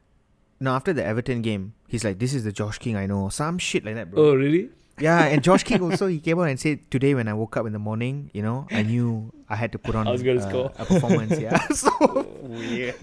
no, 0.61 0.73
after 0.75 0.91
the 0.91 1.03
Everton 1.05 1.41
game, 1.41 1.73
he's 1.87 2.03
like, 2.03 2.19
"This 2.19 2.33
is 2.33 2.43
the 2.43 2.51
Josh 2.51 2.77
King 2.79 2.95
I 2.97 3.05
know." 3.05 3.29
Some 3.29 3.57
shit 3.57 3.85
like 3.85 3.95
that, 3.95 4.11
bro. 4.11 4.29
Oh, 4.31 4.35
really? 4.35 4.69
Yeah, 4.99 5.23
and 5.23 5.41
Josh 5.41 5.63
King 5.63 5.81
also 5.89 6.07
he 6.07 6.19
came 6.19 6.37
out 6.39 6.49
and 6.49 6.59
said, 6.59 6.91
"Today 6.91 7.15
when 7.15 7.29
I 7.29 7.33
woke 7.33 7.55
up 7.55 7.65
in 7.65 7.71
the 7.71 7.79
morning, 7.79 8.29
you 8.33 8.41
know, 8.41 8.67
I 8.69 8.83
knew 8.83 9.31
I 9.47 9.55
had 9.55 9.71
to 9.71 9.79
put 9.79 9.95
on 9.95 10.05
I 10.07 10.11
was 10.11 10.21
gonna 10.23 10.41
uh, 10.43 10.49
score." 10.49 10.71
a 10.77 10.85
performance." 10.85 11.39
Yeah, 11.39 11.57
so 11.69 12.27
weird. 12.43 12.95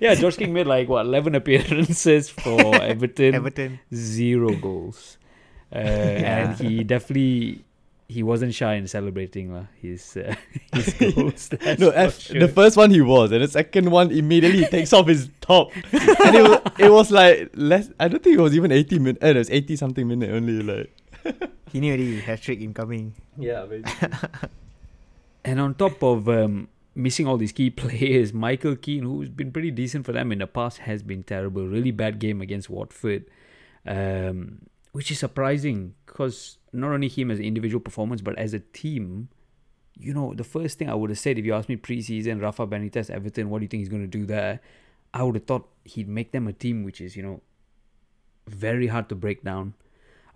Yeah, 0.00 0.14
Josh 0.14 0.36
King 0.36 0.52
made 0.52 0.66
like 0.66 0.88
what 0.88 1.06
eleven 1.06 1.34
appearances 1.34 2.28
for 2.30 2.60
Everton, 2.82 3.34
Everton. 3.34 3.80
zero 3.94 4.54
goals, 4.56 5.18
uh, 5.72 5.78
and 5.78 6.56
he 6.58 6.84
definitely 6.84 7.64
he 8.06 8.22
wasn't 8.22 8.52
shy 8.54 8.74
in 8.74 8.86
celebrating 8.86 9.52
lah 9.52 9.64
his 9.80 10.16
uh, 10.16 10.34
his 10.72 10.92
goals. 11.14 11.48
that's 11.48 11.80
No, 11.80 11.90
F, 11.90 12.20
sure. 12.20 12.38
the 12.40 12.48
first 12.48 12.76
one 12.76 12.90
he 12.90 13.00
was, 13.00 13.32
and 13.32 13.42
the 13.42 13.48
second 13.48 13.90
one 13.90 14.10
immediately 14.10 14.60
he 14.60 14.66
takes 14.66 14.92
off 14.92 15.08
his 15.08 15.30
top, 15.40 15.72
and 15.92 16.34
it 16.36 16.42
was, 16.44 16.60
it 16.78 16.90
was 16.92 17.08
like 17.10 17.50
less. 17.56 17.88
I 17.98 18.08
don't 18.08 18.22
think 18.22 18.36
it 18.38 18.42
was 18.42 18.54
even 18.54 18.72
eighty 18.72 18.98
minutes. 18.98 19.24
Eh, 19.24 19.30
it 19.30 19.36
was 19.36 19.50
eighty 19.50 19.76
something 19.76 20.06
minute 20.06 20.30
only. 20.30 20.60
Like 20.62 20.92
He 21.72 21.80
knew 21.80 21.90
already 21.90 22.20
hat 22.20 22.42
trick 22.42 22.60
incoming. 22.60 23.14
yeah, 23.38 23.64
basically. 23.66 24.18
And 25.44 25.60
on 25.60 25.74
top 25.74 26.02
of 26.02 26.28
um, 26.28 26.68
missing 26.94 27.26
all 27.26 27.36
these 27.36 27.52
key 27.52 27.70
players, 27.82 28.32
Michael 28.32 28.76
Keane, 28.76 29.04
who's 29.04 29.28
been 29.28 29.52
pretty 29.52 29.70
decent 29.70 30.06
for 30.06 30.12
them 30.12 30.32
in 30.32 30.38
the 30.38 30.46
past, 30.46 30.78
has 30.78 31.02
been 31.02 31.22
terrible. 31.22 31.66
Really 31.66 31.90
bad 31.90 32.18
game 32.18 32.40
against 32.40 32.70
Watford, 32.70 33.24
um, 33.86 34.66
which 34.92 35.10
is 35.10 35.18
surprising 35.18 35.94
because 36.06 36.58
not 36.72 36.92
only 36.92 37.08
him 37.08 37.30
as 37.30 37.38
an 37.38 37.44
individual 37.44 37.80
performance, 37.80 38.20
but 38.20 38.38
as 38.38 38.54
a 38.54 38.60
team, 38.60 39.28
you 39.96 40.12
know, 40.12 40.34
the 40.34 40.44
first 40.44 40.78
thing 40.78 40.88
I 40.88 40.94
would 40.94 41.10
have 41.10 41.18
said 41.18 41.38
if 41.38 41.44
you 41.44 41.54
asked 41.54 41.68
me 41.68 41.76
preseason, 41.76 42.42
Rafa 42.42 42.66
Benitez, 42.66 43.10
Everton, 43.10 43.50
what 43.50 43.58
do 43.58 43.64
you 43.64 43.68
think 43.68 43.80
he's 43.80 43.88
going 43.88 44.02
to 44.02 44.08
do 44.08 44.26
there? 44.26 44.60
I 45.12 45.22
would 45.22 45.36
have 45.36 45.44
thought 45.44 45.68
he'd 45.84 46.08
make 46.08 46.32
them 46.32 46.48
a 46.48 46.52
team 46.52 46.82
which 46.82 47.00
is, 47.00 47.16
you 47.16 47.22
know, 47.22 47.40
very 48.48 48.88
hard 48.88 49.08
to 49.08 49.14
break 49.14 49.44
down. 49.44 49.74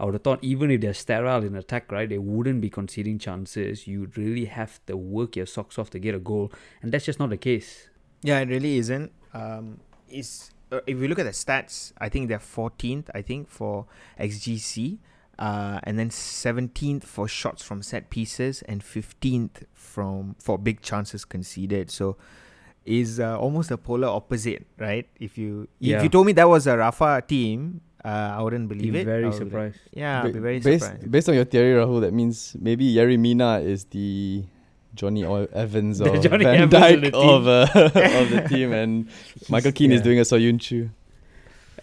I 0.00 0.04
would 0.04 0.14
have 0.14 0.22
thought 0.22 0.38
even 0.42 0.70
if 0.70 0.80
they're 0.80 0.94
sterile 0.94 1.42
in 1.44 1.56
attack, 1.56 1.90
right, 1.90 2.08
they 2.08 2.18
wouldn't 2.18 2.60
be 2.60 2.70
conceding 2.70 3.18
chances. 3.18 3.86
You'd 3.86 4.16
really 4.16 4.44
have 4.44 4.84
to 4.86 4.96
work 4.96 5.34
your 5.36 5.46
socks 5.46 5.78
off 5.78 5.90
to 5.90 5.98
get 5.98 6.14
a 6.14 6.18
goal, 6.20 6.52
and 6.82 6.92
that's 6.92 7.04
just 7.04 7.18
not 7.18 7.30
the 7.30 7.36
case. 7.36 7.88
Yeah, 8.22 8.38
it 8.40 8.48
really 8.48 8.78
isn't. 8.78 9.10
Um, 9.34 9.80
is 10.08 10.50
uh, 10.70 10.80
if 10.86 10.98
you 10.98 11.08
look 11.08 11.18
at 11.18 11.24
the 11.24 11.30
stats, 11.32 11.92
I 11.98 12.08
think 12.08 12.28
they're 12.28 12.38
14th. 12.38 13.08
I 13.14 13.22
think 13.22 13.48
for 13.48 13.86
XGC, 14.20 14.98
uh, 15.38 15.80
and 15.84 15.98
then 15.98 16.10
17th 16.10 17.04
for 17.04 17.26
shots 17.28 17.62
from 17.62 17.82
set 17.82 18.10
pieces, 18.10 18.62
and 18.62 18.82
15th 18.82 19.64
from 19.74 20.36
for 20.38 20.58
big 20.58 20.80
chances 20.80 21.24
conceded. 21.24 21.90
So, 21.90 22.16
is 22.84 23.20
uh, 23.20 23.38
almost 23.38 23.70
a 23.70 23.76
polar 23.76 24.08
opposite, 24.08 24.66
right? 24.78 25.06
If 25.20 25.36
you 25.38 25.68
if 25.80 25.86
Yeah. 25.88 26.02
you 26.02 26.08
told 26.08 26.26
me 26.26 26.32
that 26.34 26.48
was 26.48 26.66
a 26.66 26.76
Rafa 26.76 27.22
team, 27.26 27.80
uh, 28.08 28.36
I 28.38 28.42
wouldn't 28.42 28.68
believe 28.68 28.92
Be 28.94 29.00
it. 29.00 29.02
I 29.02 29.04
very 29.04 29.24
would 29.24 29.32
be 29.32 29.38
like, 29.38 29.48
surprised. 29.50 29.78
yeah, 29.92 30.22
I'd 30.22 30.32
be 30.32 30.38
very 30.40 30.60
based, 30.60 30.84
surprised. 30.84 31.10
based 31.10 31.28
on 31.28 31.34
your 31.34 31.44
theory, 31.44 31.74
Rahul, 31.80 32.00
that 32.00 32.12
means 32.12 32.56
maybe 32.58 32.84
Yerry 32.94 33.18
Mina 33.18 33.60
is 33.60 33.84
the 33.84 34.44
Johnny 34.94 35.24
o- 35.24 35.48
Evans 35.52 36.00
or 36.04 36.16
Johnny 36.18 36.44
Van 36.44 36.54
Evans 36.54 36.74
of 36.74 36.80
Dyke 36.80 37.00
the 37.00 37.16
of, 37.16 37.46
uh, 37.46 38.20
of 38.22 38.30
the 38.30 38.46
team, 38.48 38.72
and 38.72 39.08
Michael 39.48 39.72
Keane 39.72 39.92
is 39.92 40.02
doing 40.02 40.18
a 40.18 40.22
Soyuncu. 40.22 40.90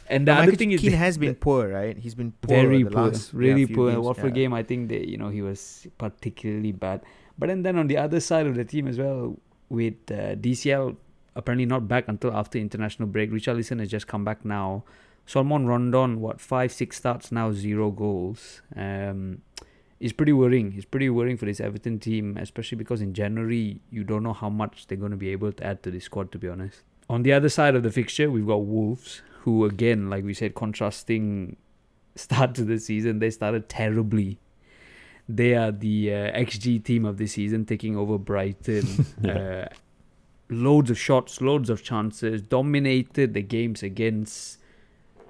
And 0.07 0.27
the 0.27 0.31
But 0.31 0.37
other 0.37 0.41
Michael 0.47 0.57
thing 0.57 0.71
is 0.71 0.81
Keane 0.81 0.91
has 0.93 1.17
been 1.17 1.35
poor, 1.35 1.67
right? 1.69 1.97
He's 1.97 2.15
been 2.15 2.31
poor 2.41 2.55
very 2.57 2.83
the 2.83 2.89
poor, 2.91 3.07
last, 3.07 3.33
really 3.33 3.65
few 3.65 3.75
poor. 3.75 3.91
games, 3.91 4.05
Watford 4.05 4.35
yeah. 4.35 4.43
game, 4.43 4.53
I 4.53 4.63
think 4.63 4.89
that 4.89 5.07
you 5.07 5.17
know 5.17 5.29
he 5.29 5.41
was 5.41 5.87
particularly 5.97 6.71
bad. 6.71 7.01
But 7.37 7.47
then, 7.49 7.63
then 7.63 7.77
on 7.77 7.87
the 7.87 7.97
other 7.97 8.19
side 8.19 8.47
of 8.47 8.55
the 8.55 8.63
team 8.63 8.87
as 8.87 8.97
well, 8.97 9.37
with 9.69 9.95
uh, 10.09 10.35
DCL 10.35 10.95
apparently 11.35 11.65
not 11.65 11.87
back 11.87 12.07
until 12.07 12.31
after 12.33 12.57
international 12.57 13.07
break. 13.07 13.31
Richarlison 13.31 13.79
has 13.79 13.89
just 13.89 14.07
come 14.07 14.23
back 14.23 14.45
now. 14.45 14.83
Salomón 15.27 15.65
Rondón, 15.65 16.17
what 16.17 16.39
five, 16.39 16.71
six 16.71 16.97
starts 16.97 17.31
now, 17.31 17.51
zero 17.51 17.89
goals. 17.91 18.61
Um, 18.75 19.41
it's 19.99 20.13
pretty 20.13 20.33
worrying. 20.33 20.73
It's 20.75 20.85
pretty 20.85 21.09
worrying 21.09 21.37
for 21.37 21.45
this 21.45 21.59
Everton 21.59 21.99
team, 21.99 22.37
especially 22.37 22.77
because 22.77 23.01
in 23.01 23.13
January 23.13 23.79
you 23.89 24.03
don't 24.03 24.23
know 24.23 24.33
how 24.33 24.49
much 24.49 24.87
they're 24.87 24.97
going 24.97 25.11
to 25.11 25.17
be 25.17 25.29
able 25.29 25.51
to 25.51 25.63
add 25.65 25.81
to 25.83 25.91
the 25.91 25.99
squad. 25.99 26.31
To 26.33 26.37
be 26.37 26.47
honest, 26.47 26.83
on 27.09 27.23
the 27.23 27.33
other 27.33 27.49
side 27.49 27.75
of 27.75 27.83
the 27.83 27.91
fixture, 27.91 28.29
we've 28.29 28.45
got 28.45 28.65
Wolves, 28.65 29.21
who 29.41 29.65
again, 29.65 30.09
like 30.09 30.23
we 30.23 30.33
said, 30.33 30.53
contrasting 30.53 31.57
start 32.15 32.53
to 32.55 32.63
the 32.63 32.79
season. 32.79 33.19
They 33.19 33.31
started 33.31 33.69
terribly. 33.69 34.39
They 35.27 35.55
are 35.55 35.71
the 35.71 36.13
uh, 36.13 36.37
XG 36.37 36.83
team 36.83 37.03
of 37.03 37.17
the 37.17 37.25
season, 37.25 37.65
taking 37.65 37.97
over 37.97 38.19
Brighton. 38.19 38.85
uh, 39.27 39.69
loads 40.49 40.91
of 40.91 40.99
shots, 40.99 41.41
loads 41.41 41.69
of 41.69 41.81
chances, 41.83 42.43
dominated 42.43 43.33
the 43.33 43.41
games 43.41 43.81
against 43.81 44.59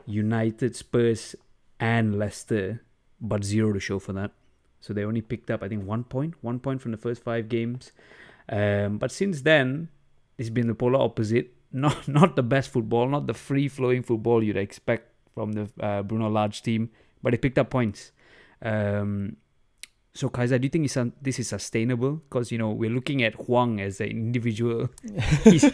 United, 0.05 0.75
Spurs, 0.75 1.35
and 1.79 2.17
Leicester, 2.17 2.81
but 3.19 3.43
zero 3.43 3.73
to 3.73 3.79
show 3.79 3.99
for 3.99 4.13
that. 4.13 4.31
So 4.79 4.93
they 4.93 5.03
only 5.03 5.21
picked 5.21 5.49
up, 5.49 5.63
I 5.63 5.67
think, 5.67 5.83
one 5.83 6.03
point, 6.03 6.35
one 6.41 6.59
point 6.59 6.81
from 6.81 6.91
the 6.91 6.97
first 6.97 7.23
five 7.23 7.49
games. 7.49 7.91
Um, 8.49 8.97
but 8.97 9.11
since 9.11 9.41
then, 9.41 9.89
it's 10.37 10.49
been 10.49 10.67
the 10.67 10.75
polar 10.75 10.99
opposite. 10.99 11.51
Not 11.75 12.07
not 12.07 12.37
the 12.37 12.43
best 12.43 12.69
football, 12.69 13.09
not 13.09 13.27
the 13.27 13.33
free 13.33 13.67
flowing 13.67 14.01
football 14.01 14.41
you'd 14.41 14.55
expect 14.55 15.11
from 15.33 15.51
the 15.51 15.67
uh, 15.81 16.03
Bruno 16.03 16.29
Lage 16.29 16.61
team, 16.61 16.89
but 17.21 17.31
they 17.31 17.37
picked 17.37 17.57
up 17.57 17.69
points. 17.69 18.13
Um, 18.61 19.35
so 20.13 20.29
Kaiser, 20.29 20.57
do 20.57 20.67
you 20.67 20.69
think 20.69 20.89
this 21.21 21.37
is 21.37 21.49
sustainable? 21.49 22.21
Because 22.29 22.49
you 22.49 22.57
know 22.57 22.69
we're 22.69 22.89
looking 22.89 23.23
at 23.23 23.33
Hwang 23.33 23.81
as 23.81 23.99
an 23.99 24.07
individual. 24.07 24.87
he's, 25.43 25.69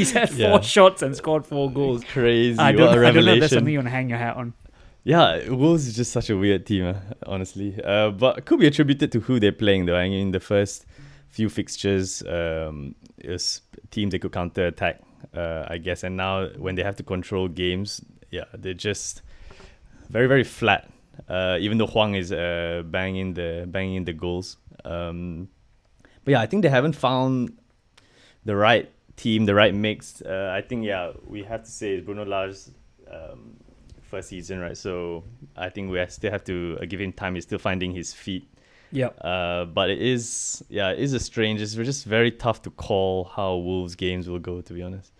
he's 0.00 0.12
had 0.12 0.28
four 0.30 0.38
Yeah. 0.38 0.60
shots 0.60 1.02
and 1.02 1.16
scored 1.16 1.46
four 1.46 1.70
goals. 1.70 2.02
Crazy, 2.04 2.58
I 2.58 2.70
what 2.72 2.76
don't, 2.78 2.98
a 3.04 3.06
I 3.08 3.10
don't 3.12 3.24
know 3.24 3.34
if 3.34 3.40
that's 3.40 3.52
something 3.54 3.72
you 3.72 3.78
want 3.78 3.86
to 3.86 3.90
hang 3.98 4.08
your 4.08 4.18
hat 4.18 4.36
on. 4.36 4.52
Yeah, 5.04 5.48
Wolves 5.48 5.86
is 5.86 5.96
just 5.96 6.12
such 6.12 6.28
a 6.28 6.36
weird 6.36 6.66
team, 6.66 6.84
uh, 6.86 6.94
honestly. 7.26 7.74
Uh, 7.82 8.10
but 8.10 8.38
it 8.38 8.44
could 8.44 8.60
be 8.60 8.66
attributed 8.66 9.10
to 9.12 9.20
who 9.20 9.40
they're 9.40 9.50
playing, 9.64 9.86
though. 9.86 9.96
I 9.96 10.08
mean, 10.08 10.30
the 10.32 10.40
first 10.40 10.84
few 11.28 11.48
fixtures, 11.48 12.22
um, 12.28 12.94
teams 13.90 14.10
they 14.12 14.18
could 14.18 14.32
counter 14.32 14.66
attack, 14.66 15.00
uh, 15.34 15.64
I 15.68 15.78
guess. 15.78 16.04
And 16.04 16.16
now 16.16 16.48
when 16.58 16.74
they 16.74 16.82
have 16.82 16.96
to 16.96 17.02
control 17.02 17.48
games, 17.48 18.02
yeah, 18.30 18.44
they're 18.52 18.74
just 18.74 19.22
very, 20.10 20.26
very 20.26 20.44
flat. 20.44 20.90
Uh, 21.28 21.56
even 21.60 21.78
though 21.78 21.86
Hwang 21.86 22.14
is 22.14 22.30
uh, 22.32 22.82
banging 22.86 23.34
the 23.34 23.66
banging 23.68 24.04
the 24.04 24.12
goals. 24.12 24.56
Um, 24.84 25.48
but 26.24 26.32
yeah, 26.32 26.40
I 26.40 26.46
think 26.46 26.62
they 26.62 26.68
haven't 26.70 26.94
found 26.96 27.58
the 28.44 28.56
right 28.56 28.90
team, 29.20 29.44
the 29.46 29.54
right 29.54 29.74
mix. 29.74 30.22
Uh, 30.22 30.52
I 30.56 30.62
think 30.66 30.84
yeah, 30.84 31.12
we 31.26 31.42
have 31.44 31.64
to 31.64 31.70
say 31.70 31.94
it's 31.94 32.04
Bruno 32.06 32.24
Lage 32.24 32.56
um, 33.10 33.56
first 34.10 34.28
season, 34.28 34.60
right? 34.60 34.76
So 34.76 35.24
I 35.56 35.68
think 35.68 35.90
we 35.90 36.04
still 36.08 36.30
have 36.30 36.44
to 36.44 36.78
uh, 36.80 36.84
give 36.86 37.00
him 37.00 37.12
time. 37.12 37.34
He's 37.34 37.44
still 37.44 37.58
finding 37.58 37.92
his 37.92 38.12
feet. 38.12 38.46
Yeah. 38.92 39.10
Uh, 39.20 39.64
but 39.66 39.90
it 39.90 40.00
is, 40.02 40.64
yeah, 40.68 40.90
it 40.90 40.98
is 40.98 41.12
a 41.12 41.20
strange. 41.20 41.60
It's 41.60 41.74
just 41.74 42.04
very 42.06 42.32
tough 42.32 42.62
to 42.62 42.70
call 42.70 43.24
how 43.24 43.56
Wolves 43.56 43.94
games 43.94 44.28
will 44.28 44.38
go. 44.40 44.60
To 44.60 44.72
be 44.72 44.82
honest. 44.82 45.12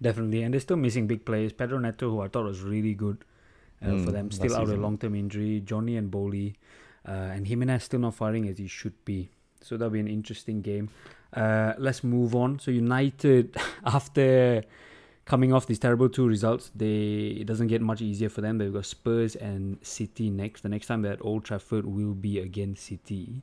Definitely, 0.00 0.42
and 0.42 0.52
they're 0.52 0.60
still 0.60 0.76
missing 0.76 1.06
big 1.06 1.24
players. 1.24 1.52
Pedro 1.52 1.78
Neto, 1.78 2.10
who 2.10 2.20
I 2.20 2.28
thought 2.28 2.44
was 2.44 2.60
really 2.60 2.94
good 2.94 3.24
uh, 3.80 3.96
for 3.96 4.10
Mm, 4.10 4.12
them, 4.12 4.30
still 4.30 4.56
out 4.56 4.66
with 4.68 4.78
long 4.78 4.98
term 4.98 5.14
injury. 5.14 5.60
Johnny 5.60 5.96
and 5.96 6.10
Boly, 6.10 6.54
uh, 7.06 7.12
and 7.34 7.46
Jimenez 7.46 7.84
still 7.84 8.00
not 8.00 8.14
firing 8.14 8.48
as 8.48 8.58
he 8.58 8.66
should 8.66 9.04
be. 9.04 9.30
So 9.60 9.76
that'll 9.76 9.90
be 9.90 10.00
an 10.00 10.08
interesting 10.08 10.60
game. 10.60 10.90
Uh, 11.32 11.74
let's 11.78 12.04
move 12.04 12.34
on. 12.34 12.58
So 12.58 12.70
United, 12.70 13.56
after 13.84 14.62
coming 15.24 15.52
off 15.52 15.66
these 15.66 15.78
terrible 15.78 16.08
two 16.08 16.26
results, 16.26 16.70
they 16.74 17.36
it 17.40 17.46
doesn't 17.46 17.68
get 17.68 17.80
much 17.80 18.00
easier 18.00 18.28
for 18.28 18.40
them. 18.40 18.58
They've 18.58 18.72
got 18.72 18.86
Spurs 18.86 19.36
and 19.36 19.78
City 19.82 20.30
next. 20.30 20.62
The 20.62 20.68
next 20.68 20.86
time 20.86 21.02
they're 21.02 21.12
at 21.14 21.24
Old 21.24 21.44
Trafford 21.44 21.86
will 21.86 22.14
be 22.14 22.38
against 22.38 22.84
City. 22.84 23.42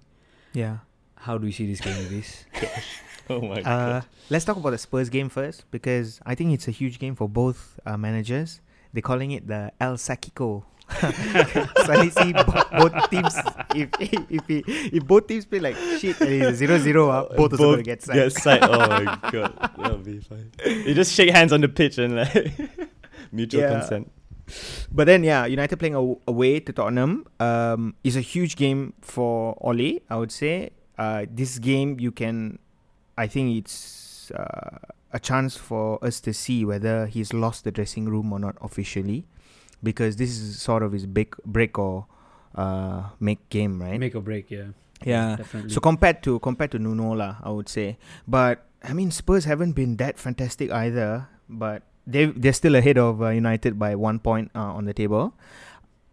Yeah. 0.53 0.77
How 1.15 1.37
do 1.37 1.47
you 1.47 1.53
see 1.53 1.67
this 1.67 1.81
game, 1.81 2.07
this? 2.09 2.45
Oh 3.31 3.41
my 3.41 3.61
Uh, 3.61 4.01
let's 4.31 4.43
talk 4.43 4.57
about 4.57 4.71
the 4.71 4.79
Spurs 4.79 5.07
game 5.09 5.29
first 5.29 5.69
because 5.69 6.19
I 6.25 6.33
think 6.33 6.51
it's 6.51 6.67
a 6.67 6.71
huge 6.71 6.97
game 6.97 7.13
for 7.13 7.29
both 7.29 7.79
uh, 7.85 7.95
managers. 7.95 8.59
They're 8.91 9.03
calling 9.03 9.29
it 9.31 9.47
the 9.47 9.71
El 9.79 9.97
Sackico. 9.97 10.65
So 10.89 11.93
I 11.93 12.09
see 12.09 12.33
bo- 12.33 12.79
both 12.89 13.09
teams. 13.09 13.35
If 13.75 13.89
if, 13.99 14.43
if, 14.49 14.63
if 14.93 15.05
both 15.05 15.27
teams 15.27 15.45
play 15.45 15.59
like 15.59 15.75
shit 15.99 16.19
and 16.21 16.29
it's 16.43 16.57
zero 16.57 16.77
zero, 16.79 17.09
uh, 17.09 17.35
both 17.35 17.53
of 17.53 17.59
them 17.59 17.71
gonna 17.71 17.83
get 17.83 18.01
sacked. 18.01 18.15
Get 18.15 18.33
sacked. 18.33 18.63
Oh 18.63 18.79
my 18.89 19.05
god, 19.31 19.53
that'll 19.77 19.97
be 19.99 20.19
fine. 20.19 20.51
You 20.65 20.93
just 20.93 21.13
shake 21.13 21.29
hands 21.31 21.53
on 21.53 21.61
the 21.61 21.69
pitch 21.69 21.97
and 21.97 22.15
like 22.15 22.51
mutual 23.31 23.61
Yeah. 23.61 23.79
consent. 23.79 24.11
But 24.91 25.05
then, 25.05 25.23
yeah, 25.23 25.45
United 25.45 25.77
playing 25.77 25.95
aw- 25.95 26.15
away 26.27 26.59
to 26.61 26.73
Tottenham 26.73 27.25
um, 27.39 27.93
is 28.03 28.15
a 28.15 28.21
huge 28.21 28.55
game 28.55 28.93
for 29.01 29.55
Ole. 29.61 29.99
I 30.09 30.15
would 30.17 30.31
say 30.31 30.71
uh, 30.97 31.25
this 31.29 31.59
game 31.59 31.99
you 31.99 32.11
can, 32.11 32.57
I 33.15 33.27
think 33.27 33.55
it's 33.57 34.31
uh, 34.31 34.79
a 35.13 35.19
chance 35.19 35.55
for 35.55 36.03
us 36.03 36.19
to 36.21 36.33
see 36.33 36.65
whether 36.65 37.05
he's 37.05 37.31
lost 37.31 37.63
the 37.63 37.69
dressing 37.71 38.05
room 38.05 38.33
or 38.33 38.39
not 38.39 38.57
officially, 38.61 39.27
because 39.81 40.15
this 40.17 40.29
is 40.29 40.61
sort 40.61 40.83
of 40.83 40.91
his 40.91 41.05
big 41.05 41.35
break 41.45 41.77
or 41.77 42.05
uh, 42.55 43.09
make 43.19 43.49
game, 43.49 43.81
right? 43.81 43.99
Make 43.99 44.15
or 44.15 44.21
break, 44.21 44.51
yeah. 44.51 44.75
Yeah. 45.03 45.35
definitely. 45.37 45.71
So 45.71 45.79
compared 45.79 46.23
to 46.23 46.39
compared 46.39 46.71
to 46.71 46.79
Nuno 46.79 47.15
lah, 47.15 47.37
I 47.43 47.49
would 47.49 47.69
say. 47.69 47.97
But 48.27 48.65
I 48.83 48.93
mean, 48.93 49.11
Spurs 49.11 49.45
haven't 49.45 49.73
been 49.73 49.97
that 49.97 50.17
fantastic 50.17 50.71
either. 50.71 51.27
But 51.49 51.83
they 52.05 52.25
they're 52.25 52.53
still 52.53 52.75
ahead 52.75 52.97
of 52.97 53.21
uh, 53.21 53.29
United 53.29 53.79
by 53.79 53.95
one 53.95 54.19
point 54.19 54.51
uh, 54.53 54.75
on 54.75 54.85
the 54.85 54.93
table. 54.93 55.33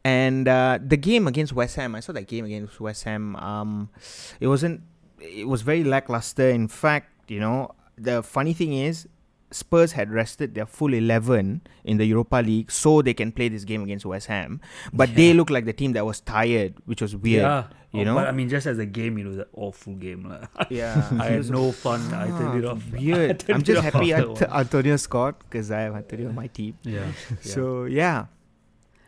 And 0.05 0.47
uh, 0.47 0.79
the 0.79 0.97
game 0.97 1.27
against 1.27 1.53
West 1.53 1.75
Ham, 1.77 1.95
I 1.97 2.01
saw 2.01 2.13
that 2.13 2.29
game 2.29 2.45
against 2.45 2.79
West 2.81 3.03
Ham. 3.05 3.35
Um, 3.37 3.91
it 4.39 4.47
wasn't. 4.47 4.83
It 5.19 5.49
was 5.49 5.63
very 5.63 5.83
lackluster. 5.83 6.49
In 6.49 6.69
fact, 6.69 7.11
you 7.29 7.41
know, 7.41 7.75
the 7.99 8.23
funny 8.23 8.53
thing 8.53 8.73
is. 8.73 9.09
Spurs 9.51 9.93
had 9.93 10.11
rested 10.11 10.55
their 10.55 10.67
full 10.67 10.93
11 10.93 11.63
in 11.85 11.97
the 11.99 12.05
Europa 12.05 12.37
League 12.45 12.71
so 12.71 13.01
they 13.01 13.15
can 13.15 13.31
play 13.31 13.49
this 13.49 13.65
game 13.65 13.83
against 13.85 14.05
West 14.05 14.27
Ham. 14.27 14.61
But 14.93 15.15
they 15.15 15.29
Yeah. 15.29 15.35
look 15.39 15.51
like 15.51 15.65
the 15.65 15.73
team 15.73 15.93
that 15.93 16.05
was 16.05 16.21
tired, 16.21 16.75
which 16.85 17.01
was 17.01 17.15
weird. 17.15 17.43
Yeah, 17.43 17.65
you 17.93 18.01
Oh, 18.01 18.05
know? 18.05 18.15
But 18.17 18.27
I 18.27 18.33
mean, 18.33 18.49
just 18.49 18.67
as 18.67 18.79
a 18.79 18.87
game, 18.87 19.17
you 19.19 19.25
know, 19.25 19.37
the 19.37 19.47
awful 19.55 19.95
game, 19.95 20.25
lah. 20.29 20.47
Yeah, 20.71 20.99
I 21.21 21.27
had 21.39 21.49
no 21.49 21.71
fun. 21.71 22.01
I 22.13 22.27
turned 22.27 22.59
it 22.65 22.67
off. 22.67 22.83
Weird. 22.93 23.45
I'm 23.49 23.63
just 23.63 23.83
happy 23.83 24.13
after 24.13 24.27
a 24.27 24.31
Ant- 24.31 24.41
while. 24.51 24.61
Antonio 24.61 24.97
scored 24.97 25.37
because 25.39 25.71
I 25.71 25.81
have 25.87 25.95
Antonio 25.95 26.29
on 26.29 26.35
my 26.35 26.49
team. 26.49 26.75
Yeah. 26.83 27.07
So 27.41 27.85
yeah, 27.87 28.27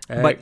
Uh, 0.09 0.23
but 0.23 0.39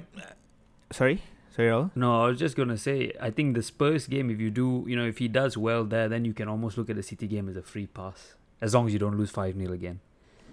sorry, 0.93 1.23
sorry, 1.57 1.69
Raul. 1.69 1.91
no, 1.97 2.23
I 2.23 2.29
was 2.29 2.39
just 2.39 2.55
gonna 2.57 2.77
say, 2.79 3.13
I 3.21 3.31
think 3.31 3.55
the 3.57 3.63
Spurs 3.63 4.07
game, 4.07 4.31
if 4.31 4.39
you 4.41 4.51
do, 4.51 4.85
you 4.87 4.95
know, 4.95 5.07
if 5.07 5.19
he 5.19 5.27
does 5.29 5.57
well 5.57 5.85
there, 5.85 6.09
then 6.09 6.25
you 6.25 6.33
can 6.35 6.49
almost 6.49 6.79
look 6.79 6.91
at 6.91 6.97
the 6.97 7.03
City 7.03 7.27
game 7.27 7.49
as 7.49 7.57
a 7.57 7.63
free 7.63 7.87
pass, 7.87 8.36
as 8.61 8.75
long 8.75 8.87
as 8.87 8.93
you 8.93 8.99
don't 8.99 9.17
lose 9.17 9.31
five 9.31 9.57
0 9.57 9.73
again. 9.73 10.01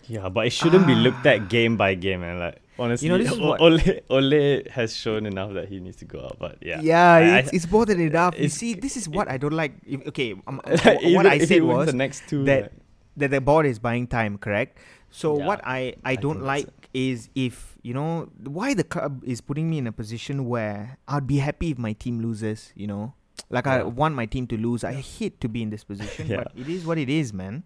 Yeah, 0.07 0.27
but 0.29 0.45
it 0.47 0.49
shouldn't 0.51 0.85
be 0.85 0.95
looked 0.95 1.25
at 1.25 1.47
game 1.49 1.77
by 1.77 1.95
game, 1.95 2.23
and 2.23 2.39
like 2.39 2.59
honestly, 2.77 3.07
this 3.07 3.31
is 3.31 3.39
O- 3.39 3.47
what- 3.49 3.61
Ole 3.61 3.79
Ole 4.09 4.63
has 4.69 4.93
shown 4.95 5.25
enough 5.25 5.53
that 5.53 5.69
he 5.69 5.79
needs 5.79 5.95
to 5.97 6.05
go 6.05 6.19
out. 6.25 6.37
But 6.39 6.57
yeah, 6.61 6.81
Yeah, 6.81 7.13
I- 7.13 7.19
I- 7.19 7.39
it's, 7.39 7.53
it's 7.53 7.71
more 7.71 7.85
than 7.85 8.01
enough. 8.01 8.35
You 8.37 8.49
see, 8.49 8.73
this 8.73 8.97
is 8.97 9.07
what 9.07 9.29
I 9.29 9.37
don't 9.37 9.53
like. 9.53 9.73
If, 9.85 10.05
okay, 10.07 10.35
um, 10.45 10.59
Like, 10.67 10.83
what 11.15 11.25
I 11.25 11.35
if 11.35 11.47
said 11.47 11.63
was 11.63 11.87
the 11.87 11.93
next 11.93 12.27
two. 12.27 12.43
that 12.45 12.61
like- 12.63 12.71
that 13.15 13.29
the 13.31 13.39
board 13.39 13.65
is 13.65 13.79
buying 13.79 14.07
time, 14.07 14.37
correct? 14.37 14.77
So 15.11 15.37
Yeah, 15.37 15.45
what 15.45 15.61
I, 15.63 15.93
I 16.03 16.13
I 16.13 16.15
don't 16.15 16.37
think 16.37 16.47
like 16.47 16.65
so. 16.65 16.71
is 16.95 17.29
if 17.35 17.77
you 17.83 17.93
know 17.93 18.27
why 18.43 18.73
the 18.73 18.83
club 18.83 19.21
is 19.23 19.39
putting 19.39 19.69
me 19.69 19.77
in 19.77 19.85
a 19.87 19.91
position 19.93 20.49
where 20.49 20.97
I'd 21.07 21.27
be 21.27 21.37
happy 21.37 21.69
if 21.71 21.77
my 21.77 21.93
team 21.93 22.19
loses. 22.21 22.73
You 22.75 22.87
know, 22.87 23.13
like 23.51 23.67
I 23.67 23.83
want 23.83 24.15
my 24.15 24.25
team 24.25 24.47
to 24.47 24.57
lose. 24.57 24.83
I 24.83 24.93
hate 24.93 25.39
to 25.41 25.47
be 25.47 25.61
in 25.61 25.69
this 25.69 25.83
position, 25.85 26.27
Yeah. 26.33 26.37
but 26.43 26.51
it 26.57 26.67
is 26.67 26.85
what 26.85 26.97
it 26.97 27.07
is, 27.07 27.31
man. 27.31 27.63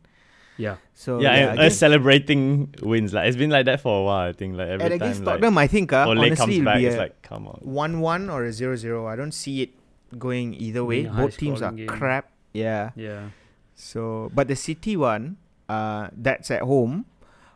Yeah. 0.57 0.77
So 0.93 1.21
yeah, 1.21 1.51
and 1.51 1.59
I 1.59 1.67
us 1.67 1.77
celebrating 1.77 2.73
wins. 2.81 3.13
Like 3.13 3.27
it's 3.27 3.37
been 3.37 3.49
like 3.51 3.65
that 3.65 3.81
for 3.81 4.01
a 4.01 4.03
while. 4.03 4.29
I 4.29 4.33
think 4.33 4.57
like 4.57 4.67
every 4.69 4.85
and 4.85 4.91
time 4.91 5.01
against 5.01 5.23
like 5.23 5.35
Tottenham, 5.35 5.57
I 5.57 5.67
think 5.67 5.93
uh, 5.93 6.05
Ole 6.07 6.17
honestly 6.19 6.35
comes 6.35 6.53
it'll 6.53 6.65
back, 6.65 6.77
be 6.79 6.85
it's 6.87 6.97
like 6.97 7.21
come 7.21 7.47
on. 7.47 7.59
one-one 7.61 8.29
or 8.29 8.43
a 8.45 8.51
zero-zero. 8.51 9.05
I 9.07 9.15
don't 9.15 9.33
see 9.33 9.61
it 9.61 9.69
going 10.17 10.53
either 10.55 10.83
way. 10.83 11.03
Being 11.03 11.15
Both 11.15 11.37
teams 11.37 11.61
are 11.61 11.71
game. 11.71 11.87
crap. 11.87 12.31
Yeah. 12.53 12.91
Yeah. 12.95 13.29
So, 13.75 14.31
but 14.33 14.47
the 14.47 14.55
City 14.55 14.97
one, 14.97 15.37
uh, 15.69 16.09
that's 16.11 16.49
at 16.49 16.63
home. 16.63 17.05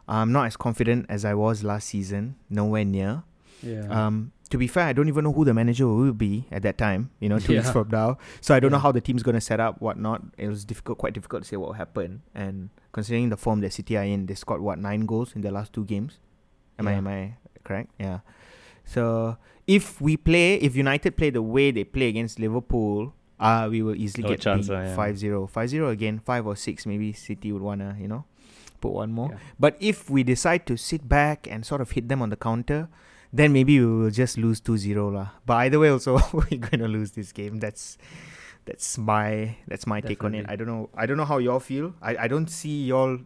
I'm 0.08 0.32
not 0.32 0.46
as 0.46 0.58
confident 0.58 1.06
as 1.10 1.26
I 1.26 1.34
was 1.34 1.64
last 1.64 1.88
season. 1.88 2.36
Nowhere 2.50 2.86
near. 2.86 3.24
Yeah. 3.64 3.88
Um, 3.90 4.32
to 4.52 4.58
be 4.58 4.68
fair, 4.68 4.84
I 4.86 4.94
don't 4.94 5.08
even 5.08 5.24
know 5.24 5.32
who 5.32 5.46
the 5.46 5.54
manager 5.54 5.88
will 5.88 6.14
be 6.14 6.46
at 6.52 6.62
that 6.64 6.78
time. 6.78 7.10
You 7.20 7.30
know, 7.30 7.40
two 7.40 7.54
weeks 7.54 7.72
from 7.72 7.90
now. 7.90 8.18
So 8.42 8.54
I 8.54 8.60
don't 8.60 8.72
know 8.72 8.80
how 8.80 8.92
the 8.92 9.02
team's 9.02 9.24
gonna 9.24 9.42
set 9.42 9.60
up, 9.60 9.82
whatnot. 9.82 10.22
It 10.38 10.48
was 10.48 10.66
difficult, 10.66 10.98
quite 10.98 11.14
difficult 11.14 11.44
to 11.44 11.50
say 11.50 11.56
what 11.56 11.68
will 11.68 11.74
happen. 11.74 12.22
And 12.36 12.70
considering 12.92 13.30
the 13.30 13.38
form 13.38 13.62
that 13.62 13.72
City 13.74 13.98
are 13.98 14.04
in, 14.04 14.26
they 14.26 14.36
scored 14.36 14.62
what 14.62 14.78
nine 14.78 15.06
goals 15.06 15.34
in 15.36 15.42
the 15.42 15.52
last 15.52 15.74
two 15.74 15.86
games. 15.86 16.20
Am 16.78 16.88
I 16.88 16.94
am 16.94 17.08
I 17.08 17.38
correct? 17.64 17.92
Yeah. 17.98 18.20
So 18.84 19.38
if 19.68 20.02
we 20.02 20.18
play, 20.18 20.56
if 20.56 20.76
United 20.76 21.16
play 21.16 21.30
the 21.30 21.42
way 21.42 21.72
they 21.72 21.86
play 21.86 22.10
against 22.10 22.40
Liverpool, 22.40 23.14
uh, 23.40 23.68
we 23.72 23.82
will 23.82 23.96
easily 23.96 24.24
No 24.24 24.30
get 24.30 24.42
chance, 24.42 24.68
beat 24.68 24.74
yeah. 24.74 24.96
5-0. 24.96 25.50
5-0 25.50 25.90
again, 25.92 26.20
5 26.20 26.48
or 26.48 26.56
6 26.56 26.86
maybe 26.86 27.14
City 27.14 27.52
would 27.52 27.62
wanna, 27.62 27.96
you 28.00 28.08
know, 28.08 28.26
put 28.82 28.92
one 28.92 29.12
more. 29.12 29.30
Yeah. 29.32 29.38
But 29.60 29.78
if 29.80 30.10
we 30.10 30.24
decide 30.24 30.66
to 30.68 30.78
sit 30.78 31.08
back 31.08 31.48
and 31.50 31.66
sort 31.66 31.80
of 31.80 31.92
hit 31.92 32.10
them 32.10 32.22
on 32.22 32.30
the 32.30 32.36
counter, 32.36 32.90
then 33.34 33.54
maybe 33.54 33.80
we 33.80 33.86
will 33.86 34.12
just 34.12 34.38
lose 34.38 34.60
2-0 34.62 35.14
lah. 35.14 35.30
But 35.46 35.56
either 35.68 35.80
way 35.80 35.90
also 35.90 36.20
we're 36.34 36.60
going 36.60 36.80
to 36.80 36.88
lose 36.88 37.12
this 37.12 37.32
game. 37.32 37.60
That's 37.60 37.98
that's 38.66 38.98
my 38.98 39.58
that's 39.68 39.88
my 39.88 40.02
take 40.02 40.24
on 40.24 40.36
it. 40.36 40.46
I 40.48 40.56
don't 40.56 40.68
know 40.68 40.90
I 40.96 41.06
don't 41.06 41.18
know 41.18 41.26
how 41.26 41.38
y'all 41.40 41.60
feel. 41.60 41.94
I, 42.02 42.26
I 42.26 42.28
don't 42.28 42.48
see 42.50 42.86
y'all 42.86 43.20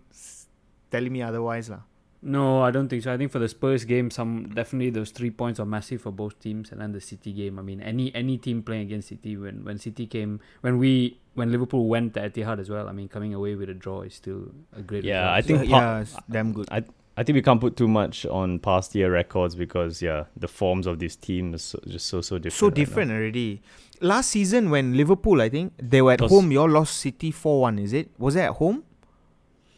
telling 0.91 1.11
me 1.11 1.21
otherwise 1.21 1.69
lah. 1.69 1.83
No, 2.25 2.63
I 2.63 2.71
don't 2.71 2.89
think 2.89 3.03
so. 3.03 3.13
I 3.13 3.17
think 3.17 3.29
for 3.31 3.37
the 3.37 3.47
Spurs 3.47 3.85
game, 3.85 4.09
some 4.09 4.49
definitely 4.49 4.89
those 4.89 5.11
three 5.11 5.29
points 5.29 5.59
are 5.59 5.65
massive 5.65 6.01
for 6.01 6.09
both 6.09 6.39
teams, 6.39 6.71
and 6.71 6.81
then 6.81 6.91
the 6.91 7.01
City 7.01 7.31
game. 7.31 7.59
I 7.59 7.61
mean, 7.61 7.81
any 7.81 8.09
any 8.15 8.39
team 8.41 8.63
playing 8.63 8.89
against 8.89 9.09
City 9.09 9.37
when 9.37 9.61
when 9.61 9.77
City 9.77 10.07
came 10.07 10.39
when 10.61 10.79
we 10.81 11.19
when 11.35 11.51
Liverpool 11.51 11.85
went 11.85 12.15
to 12.15 12.25
Etihad 12.25 12.57
as 12.57 12.65
well. 12.69 12.89
I 12.89 12.93
mean, 12.97 13.09
coming 13.09 13.35
away 13.37 13.53
with 13.53 13.69
a 13.69 13.75
draw 13.77 14.01
is 14.01 14.15
still 14.15 14.49
a 14.73 14.81
great. 14.81 15.03
Yeah, 15.05 15.29
I 15.29 15.45
think 15.45 15.59
So, 15.59 15.69
pa- 15.69 15.77
yeah, 15.77 15.99
it's 16.01 16.17
damn 16.25 16.49
good. 16.51 16.65
I 16.71 16.81
I 17.17 17.23
think 17.23 17.35
we 17.35 17.41
can't 17.41 17.61
put 17.61 17.77
too 17.77 17.87
much 17.87 18.25
on 18.25 18.59
past 18.59 18.93
year 18.95 19.09
records 19.11 19.55
because 19.55 20.01
yeah, 20.01 20.25
the 20.35 20.47
forms 20.49 20.85
of 20.85 20.99
this 20.99 21.15
team 21.15 21.53
is 21.53 21.63
so, 21.63 21.79
just 21.87 22.07
so 22.07 22.19
so 22.21 22.37
different. 22.37 22.53
so 22.59 22.65
right 22.67 22.71
now. 22.71 22.75
different 22.83 23.11
already. 23.11 23.61
Last 24.01 24.29
season 24.31 24.69
when 24.69 24.97
Liverpool, 24.97 25.41
I 25.41 25.47
think 25.49 25.73
they 25.81 26.01
were 26.01 26.11
at 26.11 26.21
Was- 26.21 26.31
home. 26.31 26.51
Y'all 26.51 26.69
lost 26.69 26.97
City 26.97 27.31
four 27.31 27.61
one. 27.61 27.79
Is 27.79 27.93
it? 27.93 28.09
Was 28.17 28.35
it 28.35 28.41
at 28.41 28.51
home 28.51 28.83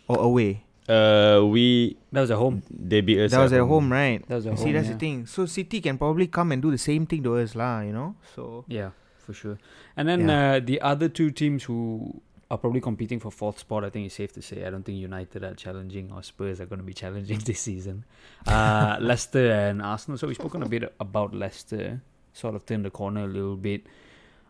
or 0.07 0.17
away? 0.19 0.63
Uh, 0.89 1.43
we 1.45 1.97
that 2.13 2.21
was 2.21 2.31
at 2.31 2.37
home. 2.37 2.63
they 2.71 3.01
beat 3.01 3.19
us. 3.19 3.31
that 3.31 3.39
was 3.43 3.51
at 3.53 3.59
home, 3.61 3.91
right? 3.91 4.25
That 4.27 4.35
was 4.35 4.47
at 4.47 4.51
You 4.53 4.57
see, 4.57 4.63
home, 4.63 4.73
that's 4.73 4.87
yeah. 4.87 4.93
the 4.93 4.99
thing. 4.99 5.25
So 5.27 5.45
City 5.45 5.81
can 5.81 5.97
probably 5.97 6.27
come 6.27 6.51
and 6.53 6.61
do 6.61 6.71
the 6.71 6.77
same 6.77 7.05
thing 7.05 7.21
to 7.23 7.35
us, 7.37 7.55
lah. 7.55 7.81
You 7.81 7.91
know. 7.91 8.15
So 8.35 8.63
Yeah, 8.67 8.91
for 9.19 9.33
sure. 9.33 9.57
And 9.97 10.07
then 10.07 10.27
Yeah. 10.29 10.53
uh, 10.53 10.59
the 10.61 10.79
other 10.81 11.09
two 11.09 11.29
teams 11.31 11.65
who 11.65 12.21
are 12.49 12.57
probably 12.57 12.79
competing 12.79 13.19
for 13.19 13.31
fourth 13.31 13.59
spot, 13.59 13.83
I 13.83 13.89
think 13.89 14.05
it's 14.05 14.15
safe 14.15 14.31
to 14.33 14.41
say. 14.41 14.65
I 14.65 14.69
don't 14.69 14.83
think 14.83 14.97
United 14.97 15.43
are 15.43 15.53
challenging 15.53 16.11
or 16.13 16.23
Spurs 16.23 16.61
are 16.61 16.65
going 16.65 16.79
to 16.79 16.85
be 16.85 16.93
challenging 17.03 17.39
this 17.39 17.59
season. 17.59 18.05
Uh, 18.45 18.97
Leicester 19.01 19.51
and 19.51 19.81
Arsenal. 19.81 20.17
So 20.17 20.27
we've 20.27 20.37
spoken 20.37 20.63
a 20.63 20.69
bit 20.69 20.93
about 20.99 21.33
Leicester, 21.33 22.01
sort 22.33 22.55
of 22.55 22.65
turned 22.65 22.85
the 22.85 22.89
corner 22.89 23.25
a 23.25 23.27
little 23.27 23.57
bit. 23.57 23.85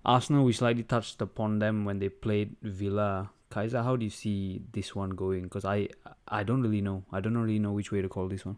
Arsenal, 0.06 0.46
we 0.46 0.54
slightly 0.54 0.84
touched 0.84 1.22
upon 1.22 1.60
them 1.60 1.86
when 1.86 2.00
they 2.00 2.10
played 2.10 2.56
Villa. 2.62 3.30
Kaiser, 3.50 3.82
how 3.82 3.96
do 3.96 4.06
you 4.06 4.12
see 4.12 4.62
this 4.72 4.96
one 4.96 5.12
going? 5.12 5.44
Because 5.44 5.66
I, 5.66 5.90
I 6.28 6.44
don't 6.44 6.62
really 6.62 6.82
know. 6.82 7.04
I 7.12 7.20
don't 7.20 7.38
really 7.38 7.60
know 7.60 7.72
which 7.72 7.92
way 7.92 8.02
to 8.02 8.10
call 8.10 8.28
this 8.28 8.46
one. 8.46 8.58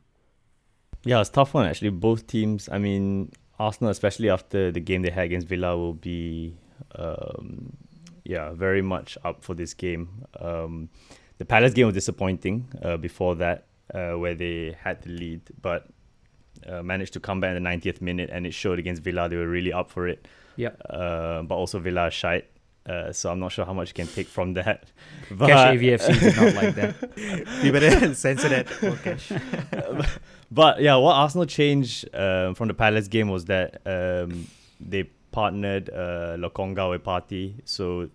Yeah, 1.06 1.22
it's 1.22 1.30
tough 1.30 1.54
one 1.54 1.66
actually. 1.66 1.90
Both 1.90 2.28
teams. 2.28 2.68
I 2.70 2.78
mean, 2.78 3.32
Arsenal, 3.58 3.92
especially 3.92 4.30
after 4.30 4.72
the 4.72 4.80
game 4.80 5.02
they 5.02 5.10
had 5.10 5.26
against 5.26 5.48
Villa, 5.48 5.78
will 5.78 5.94
be, 5.94 6.56
um, 6.96 7.78
yeah, 8.30 8.52
very 8.52 8.84
much 8.84 9.18
up 9.26 9.44
for 9.44 9.56
this 9.56 9.74
game. 9.74 10.08
Um, 10.40 10.90
the 11.40 11.46
Palace 11.46 11.74
game 11.74 11.88
was 11.88 11.96
disappointing 11.96 12.68
uh, 12.84 12.96
before 12.98 13.34
that, 13.38 13.66
uh, 13.92 14.12
where 14.12 14.36
they 14.36 14.78
had 14.80 15.02
the 15.02 15.10
lead, 15.10 15.42
but 15.60 15.88
uh, 16.68 16.84
managed 16.84 17.14
to 17.14 17.20
come 17.20 17.40
back 17.40 17.56
in 17.56 17.64
the 17.64 17.68
90th 17.68 18.02
minute, 18.02 18.30
and 18.32 18.46
it 18.46 18.54
showed 18.54 18.78
against 18.78 19.02
Villa. 19.02 19.28
They 19.28 19.36
were 19.36 19.48
really 19.48 19.74
up 19.74 19.90
for 19.90 20.08
it. 20.08 20.28
Yeah. 20.58 20.70
Uh, 20.88 21.42
but 21.42 21.56
also 21.56 21.80
Villa 21.80 22.02
are 22.02 22.12
shite. 22.12 22.46
Uh, 22.86 23.12
so 23.12 23.32
I'm 23.32 23.40
not 23.40 23.52
sure 23.52 23.66
how 23.66 23.74
much 23.74 23.90
you 23.90 23.94
can 23.96 24.08
take 24.08 24.28
from 24.28 24.54
that. 24.54 24.92
But, 25.32 25.48
Cash 25.48 25.78
AVFC 25.78 26.20
did 26.20 26.36
not 26.36 26.54
like 26.54 26.76
that. 26.76 26.96
You 27.64 27.72
better 27.72 28.14
censor 28.26 28.50
that. 28.50 28.70
for 28.70 28.96
Cash. 28.98 29.32
but 30.52 30.82
yeah, 30.82 30.96
what 30.98 31.14
Arsenal 31.14 31.48
changed 31.48 32.14
um, 32.16 32.54
from 32.54 32.68
the 32.68 32.76
Palace 32.76 33.08
game 33.08 33.30
was 33.30 33.46
that 33.46 33.82
um, 33.88 34.48
they 34.80 35.10
partnered 35.32 35.90
uh, 35.90 36.38
Lokonga 36.38 36.90
with 36.90 37.04
Partey, 37.04 37.54
so 37.66 38.10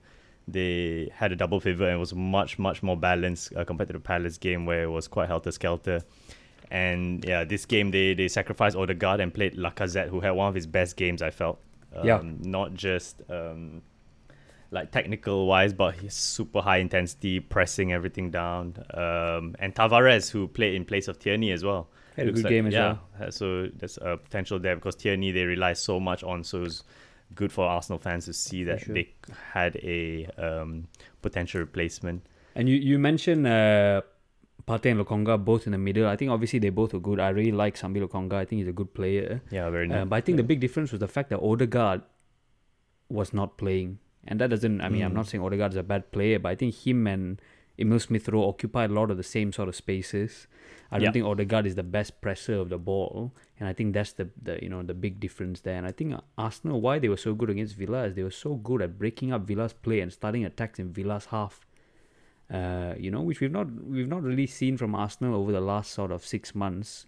they 0.46 1.10
had 1.14 1.32
a 1.32 1.36
double 1.36 1.60
pivot 1.60 1.88
and 1.88 1.96
it 1.96 2.00
was 2.00 2.14
much 2.14 2.58
much 2.58 2.82
more 2.82 2.96
balanced 2.96 3.54
uh, 3.56 3.64
compared 3.64 3.88
to 3.88 3.94
the 3.94 4.00
Palace 4.00 4.38
game 4.38 4.66
where 4.66 4.84
it 4.84 4.90
was 4.90 5.08
quite 5.08 5.28
helter 5.28 5.50
skelter. 5.50 6.02
And 6.70 7.24
yeah, 7.24 7.44
this 7.44 7.66
game 7.66 7.90
they 7.90 8.14
they 8.14 8.28
sacrificed 8.28 8.76
Odegaard 8.76 9.20
and 9.20 9.32
played 9.32 9.54
Lacazette, 9.54 10.08
who 10.08 10.20
had 10.20 10.30
one 10.30 10.48
of 10.48 10.54
his 10.54 10.66
best 10.66 10.96
games. 10.96 11.22
I 11.22 11.30
felt. 11.30 11.58
Um, 11.94 12.06
Yeah. 12.06 12.20
Not 12.22 12.74
just 12.74 13.22
um, 13.30 13.82
like 14.70 14.90
technical 14.90 15.46
wise, 15.46 15.72
but 15.72 15.94
he's 15.94 16.14
super 16.14 16.60
high 16.60 16.78
intensity, 16.78 17.40
pressing 17.40 17.92
everything 17.92 18.30
down. 18.30 18.74
Um, 18.92 19.54
and 19.58 19.74
Tavares, 19.74 20.30
who 20.30 20.48
played 20.48 20.74
in 20.74 20.84
place 20.84 21.08
of 21.08 21.18
Tierney 21.18 21.52
as 21.52 21.64
well. 21.64 21.88
Had 22.16 22.28
a 22.28 22.32
good 22.32 22.46
game 22.46 22.66
as 22.66 22.74
yeah, 22.74 22.96
uh, 23.20 23.30
So 23.30 23.68
there's 23.76 23.98
a 23.98 24.16
potential 24.16 24.58
there 24.58 24.76
because 24.76 24.94
Tierney 24.94 25.32
they 25.32 25.44
rely 25.44 25.72
so 25.72 25.98
much 25.98 26.22
on, 26.22 26.44
so 26.44 26.62
it's 26.62 26.84
good 27.34 27.52
for 27.52 27.64
Arsenal 27.64 27.98
fans 27.98 28.24
to 28.26 28.32
see 28.32 28.64
that 28.64 28.80
sure. 28.80 28.94
they 28.94 29.08
had 29.52 29.76
a 29.76 30.26
um, 30.38 30.88
potential 31.22 31.60
replacement. 31.60 32.24
And 32.54 32.68
you, 32.68 32.76
you 32.76 32.98
mentioned 32.98 33.46
uh, 33.46 34.02
Partey 34.66 34.90
and 34.92 35.00
Lokonga 35.00 35.44
both 35.44 35.66
in 35.66 35.72
the 35.72 35.78
middle. 35.78 36.06
I 36.06 36.16
think 36.16 36.30
obviously 36.30 36.58
they 36.58 36.70
both 36.70 36.92
were 36.92 37.00
good. 37.00 37.20
I 37.20 37.28
really 37.30 37.52
like 37.52 37.76
Sambi 37.76 38.06
Lokonga. 38.06 38.34
I 38.34 38.44
think 38.44 38.60
he's 38.60 38.68
a 38.68 38.72
good 38.72 38.94
player. 38.94 39.42
Yeah, 39.50 39.68
very 39.70 39.90
Uh, 39.90 39.96
nice. 39.96 40.08
but 40.08 40.16
I 40.16 40.20
think 40.20 40.36
the 40.36 40.42
big 40.44 40.60
difference 40.60 40.92
was 40.92 41.00
the 41.00 41.08
fact 41.08 41.30
that 41.30 41.40
Odegaard 41.40 42.02
was 43.08 43.32
not 43.32 43.58
playing. 43.58 43.98
And 44.26 44.40
that 44.40 44.50
doesn't, 44.50 44.80
I 44.80 44.88
mean, 44.88 45.02
I'm 45.02 45.12
not 45.14 45.26
saying 45.26 45.44
Odegaard 45.44 45.72
is 45.72 45.76
a 45.76 45.82
bad 45.82 46.10
player, 46.10 46.38
but 46.38 46.48
I 46.50 46.54
think 46.54 46.74
him 46.86 47.06
and 47.06 47.40
Emile 47.78 47.98
Smith 48.00 48.28
Rowe 48.28 48.48
occupied 48.48 48.90
a 48.90 48.94
lot 48.94 49.10
of 49.10 49.16
the 49.18 49.22
same 49.22 49.52
sort 49.52 49.68
of 49.68 49.74
spaces. 49.76 50.46
I 50.90 50.98
don't 50.98 51.06
Yeah. 51.06 51.12
think 51.12 51.24
Odegaard 51.26 51.66
is 51.66 51.74
the 51.74 51.82
best 51.82 52.20
presser 52.20 52.54
of 52.54 52.68
the 52.68 52.78
ball. 52.78 53.32
And 53.58 53.68
I 53.68 53.72
think 53.72 53.94
that's 53.94 54.12
the, 54.12 54.28
the 54.42 54.58
you 54.62 54.68
know 54.68 54.82
the 54.82 54.94
big 54.94 55.18
difference 55.20 55.60
there. 55.60 55.76
And 55.76 55.86
I 55.86 55.92
think 55.92 56.14
Arsenal, 56.38 56.80
why 56.80 56.98
they 56.98 57.08
were 57.08 57.16
so 57.16 57.34
good 57.34 57.50
against 57.50 57.76
Villa 57.76 58.04
is 58.04 58.14
they 58.14 58.22
were 58.22 58.30
so 58.30 58.54
good 58.56 58.82
at 58.82 58.98
breaking 58.98 59.32
up 59.32 59.42
Villa's 59.46 59.72
play 59.72 60.00
and 60.00 60.12
starting 60.12 60.44
attacks 60.44 60.78
in 60.78 60.92
Villa's 60.92 61.26
half. 61.26 61.66
Uh, 62.52 62.94
you 62.98 63.10
know, 63.10 63.22
which 63.22 63.40
we've 63.40 63.50
not 63.52 63.68
we've 63.84 64.08
not 64.08 64.22
really 64.22 64.46
seen 64.46 64.76
from 64.76 64.94
Arsenal 64.94 65.34
over 65.34 65.50
the 65.50 65.60
last 65.60 65.92
sort 65.92 66.12
of 66.12 66.24
six 66.24 66.54
months 66.54 67.06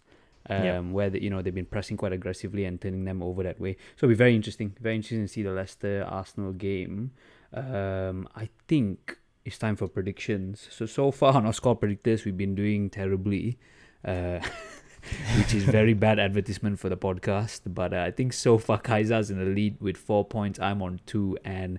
um, 0.49 0.65
Yeah. 0.65 0.81
where 0.81 1.11
the, 1.11 1.23
you 1.23 1.29
know 1.29 1.43
they've 1.43 1.55
been 1.55 1.67
pressing 1.67 1.97
quite 1.99 2.13
aggressively 2.13 2.65
and 2.65 2.81
turning 2.81 3.05
them 3.05 3.23
over 3.23 3.43
that 3.43 3.61
way. 3.61 3.75
So 3.97 4.07
it'll 4.07 4.09
be 4.15 4.15
very 4.15 4.35
interesting, 4.35 4.75
very 4.81 4.97
interesting 4.97 5.23
to 5.23 5.29
see 5.29 5.43
the 5.43 5.51
Leicester 5.51 6.05
Arsenal 6.09 6.53
game. 6.53 7.11
Um, 7.53 8.29
I 8.35 8.49
think 8.67 9.19
it's 9.47 9.59
time 9.59 9.77
for 9.77 9.87
predictions. 9.87 10.67
So 10.71 10.87
so 10.87 11.11
far 11.13 11.35
on 11.35 11.47
our 11.47 11.53
score 11.53 11.77
predictors, 11.79 12.25
we've 12.25 12.37
been 12.37 12.55
doing 12.57 12.91
terribly, 12.91 13.59
uh, 14.05 14.41
which 15.39 15.55
is 15.55 15.63
very 15.65 15.95
bad 15.95 16.19
advertisement 16.19 16.81
for 16.81 16.89
the 16.89 16.97
podcast. 16.97 17.61
But 17.67 17.95
uh, 17.95 18.01
I 18.03 18.11
think 18.11 18.33
so 18.33 18.59
far 18.59 18.79
Kaiser's 18.79 19.31
in 19.31 19.39
the 19.39 19.45
lead 19.45 19.81
with 19.81 19.97
four 19.97 20.25
points. 20.25 20.59
I'm 20.59 20.83
on 20.83 20.99
two, 21.07 21.39
and 21.45 21.79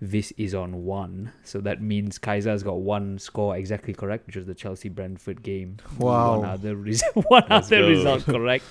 this 0.00 0.32
is 0.36 0.54
on 0.54 0.84
one. 0.84 1.32
So 1.42 1.60
that 1.62 1.82
means 1.82 2.18
Kaiser's 2.18 2.62
got 2.62 2.78
one 2.78 3.18
score 3.18 3.56
exactly 3.56 3.92
correct, 3.94 4.28
which 4.28 4.36
was 4.36 4.46
the 4.46 4.54
Chelsea 4.54 4.88
Brentford 4.88 5.42
game. 5.42 5.78
Wow. 5.98 6.38
One 6.38 6.48
other, 6.48 6.76
res- 6.76 7.02
one 7.14 7.42
Let's 7.50 7.66
other 7.66 7.80
go. 7.82 7.88
result 7.88 8.24
correct. 8.24 8.64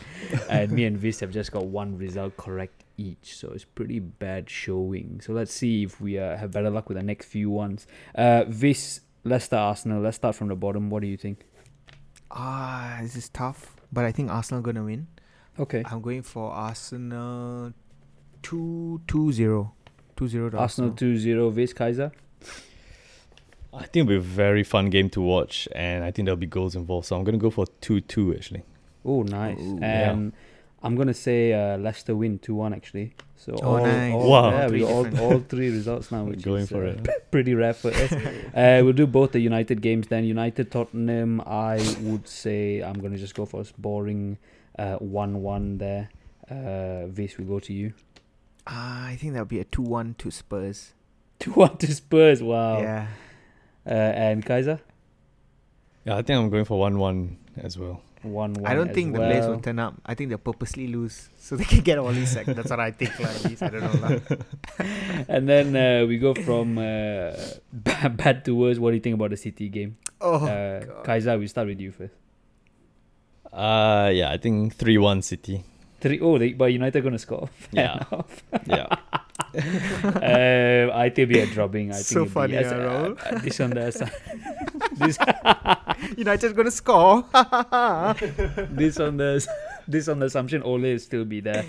and 0.49 0.71
me 0.71 0.85
and 0.85 0.97
Vis 0.97 1.19
have 1.19 1.31
just 1.31 1.51
got 1.51 1.65
one 1.65 1.97
result 1.97 2.37
correct 2.37 2.85
each. 2.97 3.37
So 3.37 3.49
it's 3.49 3.65
pretty 3.65 3.99
bad 3.99 4.49
showing. 4.49 5.21
So 5.21 5.33
let's 5.33 5.53
see 5.53 5.83
if 5.83 6.01
we 6.01 6.17
uh, 6.17 6.37
have 6.37 6.51
better 6.51 6.69
luck 6.69 6.89
with 6.89 6.97
the 6.97 7.03
next 7.03 7.27
few 7.27 7.49
ones. 7.49 7.87
Uh, 8.15 8.43
Vis, 8.47 9.01
Leicester, 9.23 9.55
Arsenal. 9.55 10.01
Let's 10.01 10.17
start 10.17 10.35
from 10.35 10.47
the 10.47 10.55
bottom. 10.55 10.89
What 10.89 11.01
do 11.01 11.07
you 11.07 11.17
think? 11.17 11.45
Ah, 12.31 12.99
this 13.01 13.15
is 13.15 13.29
tough, 13.29 13.77
but 13.91 14.03
I 14.03 14.11
think 14.11 14.29
Arsenal 14.29 14.61
gonna 14.61 14.83
win. 14.83 15.07
Okay. 15.59 15.83
I'm 15.85 16.01
going 16.01 16.21
for 16.21 16.51
Arsenal 16.51 17.73
2 18.43 19.01
2 19.07 19.31
0. 19.31 19.73
2 20.15 20.27
0 20.27 20.49
to 20.49 20.57
Arsenal 20.57 20.91
2 20.91 21.17
0, 21.17 21.49
Vis, 21.51 21.73
Kaiser. 21.73 22.11
I 23.73 23.85
think 23.85 24.09
it'll 24.09 24.09
be 24.09 24.15
a 24.15 24.19
very 24.19 24.63
fun 24.63 24.89
game 24.89 25.09
to 25.11 25.21
watch, 25.21 25.67
and 25.75 26.03
I 26.03 26.11
think 26.11 26.25
there'll 26.25 26.37
be 26.37 26.47
goals 26.47 26.75
involved. 26.75 27.07
So 27.07 27.15
I'm 27.15 27.23
gonna 27.23 27.37
go 27.37 27.49
for 27.51 27.65
two 27.79 28.01
two 28.01 28.33
actually. 28.33 28.63
Oh, 29.05 29.21
nice. 29.23 29.59
Ooh. 29.59 29.79
Yeah. 29.79 30.29
I'm 30.83 30.95
gonna 30.95 31.13
say 31.13 31.53
uh, 31.53 31.77
Leicester 31.77 32.15
win 32.15 32.39
two 32.39 32.55
one 32.55 32.73
actually. 32.73 33.13
So 33.35 33.55
Oh, 33.61 33.77
all, 33.77 33.85
nice. 33.85 34.13
all- 34.13 34.29
Wow. 34.29 34.49
yeah, 34.51 34.67
we 34.67 34.79
Three 34.79 34.83
all, 34.83 35.19
all 35.19 35.39
three 35.39 35.69
results 35.69 36.11
now, 36.11 36.23
which 36.23 36.41
Going 36.43 36.63
is 36.63 36.69
for 36.69 36.85
uh, 36.85 36.89
it. 36.91 37.31
pretty 37.31 37.53
rare 37.55 37.73
for 37.73 37.91
us. 37.93 38.11
uh, 38.11 38.81
we'll 38.83 38.93
do 38.93 39.07
both 39.07 39.31
the 39.31 39.39
United 39.39 39.81
games 39.81 40.07
then. 40.07 40.23
United 40.23 40.71
Tottenham. 40.71 41.41
I 41.45 41.77
would 42.01 42.27
say 42.27 42.81
I'm 42.81 42.99
gonna 43.01 43.17
just 43.17 43.35
go 43.35 43.45
for 43.45 43.61
a 43.61 43.65
boring 43.77 44.37
uh, 44.77 44.95
one 44.97 45.41
one 45.41 45.77
there. 45.77 46.09
Uh, 46.49 47.07
Vis, 47.07 47.37
we 47.37 47.45
go 47.45 47.59
to 47.59 47.73
you. 47.73 47.93
Ah, 48.67 49.07
I 49.07 49.15
think 49.15 49.33
that'll 49.33 49.45
be 49.45 49.59
a 49.59 49.63
2 49.65 49.81
1 49.81 50.15
to 50.19 50.29
Spurs. 50.31 50.93
Two 51.39 51.51
one 51.51 51.77
to 51.77 51.93
Spurs. 51.93 52.41
Wow. 52.43 52.79
Yeah. 52.81 53.07
Uh, 53.85 53.89
and 53.93 54.45
Kaiser 54.45 54.79
Yeah, 56.05 56.17
I 56.17 56.21
think 56.21 56.37
I'm 56.39 56.49
going 56.49 56.65
for 56.65 56.77
one 56.79 56.97
one 56.99 57.37
as 57.55 57.77
well. 57.77 58.01
One 58.31 58.53
one. 58.53 58.65
I 58.65 58.73
don't 58.75 58.89
as 58.89 58.95
think 58.95 59.13
the 59.13 59.19
well. 59.19 59.29
players 59.29 59.47
will 59.47 59.59
turn 59.59 59.79
up. 59.79 59.95
I 60.05 60.13
think 60.13 60.29
they'll 60.29 60.37
purposely 60.37 60.87
lose 60.87 61.29
so 61.37 61.55
they 61.55 61.63
can 61.63 61.81
get 61.81 61.97
Ole 61.97 62.25
sacked. 62.25 62.55
That's 62.55 62.69
what 62.69 62.79
I 62.79 62.91
think, 62.91 63.19
like, 63.19 63.35
at 63.35 63.43
least. 63.45 63.63
I 63.63 63.69
don't 63.69 64.01
know. 64.01 64.21
And 65.27 65.49
then 65.49 65.75
uh, 65.75 66.05
we 66.05 66.17
go 66.17 66.33
from 66.33 66.77
uh, 66.77 67.33
bad, 67.73 68.17
bad 68.23 68.45
to 68.45 68.55
worse. 68.55 68.77
What 68.79 68.91
do 68.91 68.95
you 68.95 69.01
think 69.01 69.15
about 69.15 69.31
the 69.31 69.37
City 69.37 69.69
game? 69.69 69.97
Oh, 70.21 70.45
uh, 70.45 71.03
Kaiser, 71.03 71.37
we 71.37 71.47
start 71.47 71.67
with 71.67 71.79
you 71.79 71.91
first. 71.91 72.13
Uh 73.51 74.11
yeah, 74.13 74.29
I 74.31 74.37
think 74.37 74.75
three 74.75 74.97
one 74.97 75.21
City. 75.21 75.63
Three 75.99 76.19
oh, 76.19 76.37
they, 76.37 76.53
but 76.53 76.65
United 76.65 77.01
gonna 77.03 77.17
score. 77.17 77.47
Fair 77.55 77.69
Yeah. 77.71 78.21
Yeah. 78.65 78.87
uh, 80.03 80.91
I 80.93 81.09
think 81.09 81.19
it'll 81.29 81.33
be 81.33 81.39
a 81.39 81.47
drubbing. 81.47 81.91
I 81.91 81.95
think 81.95 82.05
So 82.05 82.25
funny, 82.25 82.53
be, 82.53 82.57
as- 82.57 82.71
uh, 82.71 83.15
uh, 83.19 83.39
this 83.39 83.59
on 83.59 83.71
the 83.71 84.11
this 84.97 85.17
United's 86.17 86.53
gonna 86.53 86.71
score. 86.71 87.23
this 88.71 88.99
on 88.99 89.17
the 89.17 89.45
this 89.87 90.07
on 90.07 90.19
the 90.19 90.25
assumption 90.27 90.61
Ole 90.63 90.81
will 90.81 90.99
still 90.99 91.25
be 91.25 91.39
there. 91.41 91.65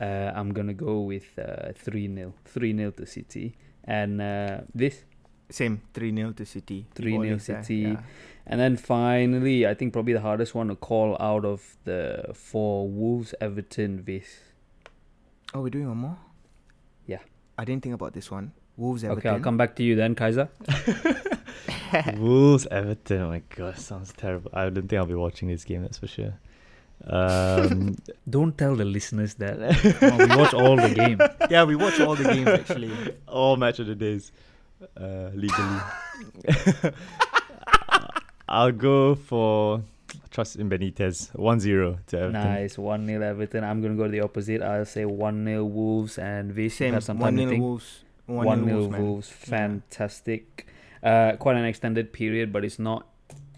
Uh, 0.00 0.32
I'm 0.34 0.52
gonna 0.52 0.74
go 0.74 1.00
with 1.00 1.38
uh, 1.38 1.72
three 1.74 2.08
0 2.12 2.32
three 2.44 2.76
0 2.76 2.90
to 2.92 3.06
City, 3.06 3.56
and 3.84 4.20
uh, 4.20 4.60
this 4.74 5.04
Same, 5.50 5.82
3 5.92 6.14
0 6.16 6.32
to 6.32 6.46
City. 6.46 6.86
3-0 6.94 7.40
City. 7.40 7.74
yeah. 7.76 8.00
And 8.46 8.58
then 8.58 8.76
finally, 8.76 9.66
I 9.66 9.74
think 9.74 9.92
probably 9.92 10.14
the 10.14 10.20
hardest 10.20 10.54
one 10.54 10.68
to 10.68 10.74
call 10.76 11.16
out 11.20 11.44
of 11.44 11.76
the 11.84 12.32
four 12.34 12.88
Wolves, 12.88 13.34
Everton, 13.40 14.02
this. 14.04 14.40
Oh, 15.54 15.60
we're 15.60 15.68
doing 15.70 15.88
one 15.88 15.98
more? 15.98 16.16
Yeah. 17.06 17.18
I 17.58 17.64
didn't 17.64 17.82
think 17.82 17.94
about 17.94 18.12
this 18.14 18.30
one. 18.30 18.52
Wolves 18.76 19.04
Everton. 19.04 19.18
Okay, 19.18 19.28
I'll 19.28 19.40
come 19.40 19.56
back 19.56 19.76
to 19.76 19.82
you 19.82 19.94
then, 19.94 20.14
Kaiser. 20.14 20.48
Wolves 22.16 22.66
Everton. 22.70 23.20
Oh 23.22 23.28
my 23.28 23.42
god, 23.54 23.78
sounds 23.78 24.12
terrible. 24.16 24.50
I 24.54 24.64
don't 24.70 24.88
think 24.88 24.94
I'll 24.94 25.06
be 25.06 25.14
watching 25.14 25.48
this 25.48 25.64
game. 25.64 25.82
That's 25.82 25.98
for 25.98 26.06
sure. 26.06 26.34
Um, 27.06 27.96
Don't 28.30 28.56
tell 28.56 28.76
the 28.76 28.84
listeners 28.84 29.34
that. 29.34 29.58
Oh, 30.02 30.16
we 30.16 30.36
watch 30.36 30.54
all 30.54 30.76
the 30.76 30.94
game. 30.94 31.18
yeah, 31.50 31.64
we 31.64 31.76
watch 31.76 32.00
all 32.00 32.14
the 32.14 32.24
games 32.24 32.48
actually. 32.48 32.92
all 33.28 33.56
match 33.56 33.78
of 33.80 33.86
the 33.88 33.94
days, 33.94 34.32
uh, 34.96 35.30
legally. 35.34 35.80
I'll 38.48 38.72
go 38.72 39.14
for 39.14 39.82
trust 40.30 40.56
in 40.56 40.68
Benitez. 40.68 41.32
1-0 41.32 42.06
to 42.06 42.18
Everton. 42.18 42.32
Nice, 42.32 42.78
1 42.78 43.06
0 43.06 43.22
Everton. 43.22 43.64
I'm 43.64 43.80
going 43.80 43.96
to 43.96 43.98
go 43.98 44.04
to 44.04 44.10
the 44.10 44.20
opposite. 44.20 44.62
I'll 44.62 44.84
say 44.84 45.04
1 45.04 45.44
0 45.44 45.64
Wolves 45.64 46.18
and 46.18 46.52
Vish. 46.52 46.76
Same, 46.76 47.00
some 47.00 47.18
1 47.18 47.36
time 47.36 47.48
to 47.48 47.54
0. 47.56 47.60
Wolves. 47.60 48.04
1 48.26 48.64
0 48.64 48.76
Wolves. 48.76 48.96
Wolves. 48.98 49.28
Fantastic. 49.28 50.66
Uh, 51.02 51.32
quite 51.38 51.56
an 51.56 51.64
extended 51.64 52.12
period, 52.12 52.52
but 52.52 52.64
it's 52.64 52.78
not 52.78 53.06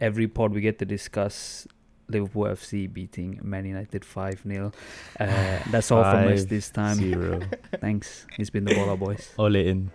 every 0.01 0.27
pod 0.27 0.53
we 0.53 0.61
get 0.61 0.79
to 0.79 0.85
discuss 0.85 1.67
Liverpool 2.09 2.45
FC 2.45 2.93
beating 2.93 3.41
Man 3.43 3.65
United 3.65 4.05
5 4.05 4.43
0. 4.47 4.73
Uh, 5.19 5.59
that's 5.71 5.91
all 5.91 6.03
from 6.05 6.29
us 6.29 6.45
this 6.45 6.71
time. 6.71 6.97
Zero. 6.97 7.41
Thanks. 7.81 8.27
It's 8.39 8.51
been 8.51 8.65
the 8.65 8.75
Bola 8.75 8.97
Boys. 8.97 9.33
Ole 9.39 9.57
in. 9.57 9.91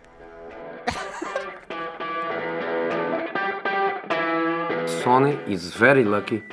Sonny 5.09 5.39
is 5.47 5.73
very 5.73 6.03
lucky 6.03 6.43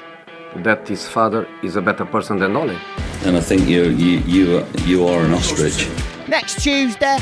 that 0.64 0.88
his 0.88 1.06
father 1.06 1.46
is 1.62 1.76
a 1.76 1.82
better 1.82 2.06
person 2.06 2.38
than 2.38 2.56
Ole. 2.56 2.78
And 3.26 3.36
I 3.36 3.42
think 3.42 3.68
you 3.68 3.82
you 4.04 4.14
you 4.34 4.64
you 4.90 5.06
are 5.08 5.20
an 5.26 5.34
ostrich. 5.34 5.78
Next 6.26 6.62
Tuesday, 6.62 7.18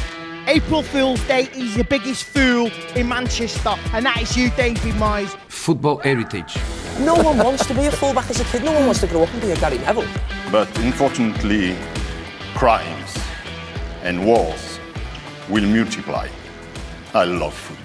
April 0.47 0.83
Fool's 0.85 1.25
Day, 1.27 1.49
is 1.57 1.75
the 1.75 1.83
biggest 1.95 2.23
fool 2.23 2.71
in 2.95 3.09
Manchester, 3.09 3.75
and 3.95 4.07
that 4.07 4.23
is 4.23 4.37
you, 4.37 4.47
David 4.51 4.95
Moyes. 4.95 5.33
Football 5.49 5.97
heritage. 6.09 6.53
No 7.01 7.15
one 7.29 7.39
wants 7.39 7.67
to 7.67 7.75
be 7.75 7.85
a 7.87 7.91
fullback 7.91 8.31
as 8.31 8.39
a 8.39 8.45
kid. 8.45 8.63
No 8.63 8.73
one 8.79 8.87
wants 8.87 9.01
to 9.01 9.09
grow 9.09 9.25
up 9.25 9.33
and 9.35 9.43
be 9.43 9.51
a 9.51 9.57
Gary 9.57 9.79
Neville. 9.79 10.11
But 10.53 10.69
unfortunately, 10.79 11.75
crimes 12.55 13.11
and 14.05 14.25
wars 14.25 14.79
will 15.49 15.67
multiply. 15.67 16.29
I 17.13 17.25
love 17.25 17.55
football. 17.55 17.84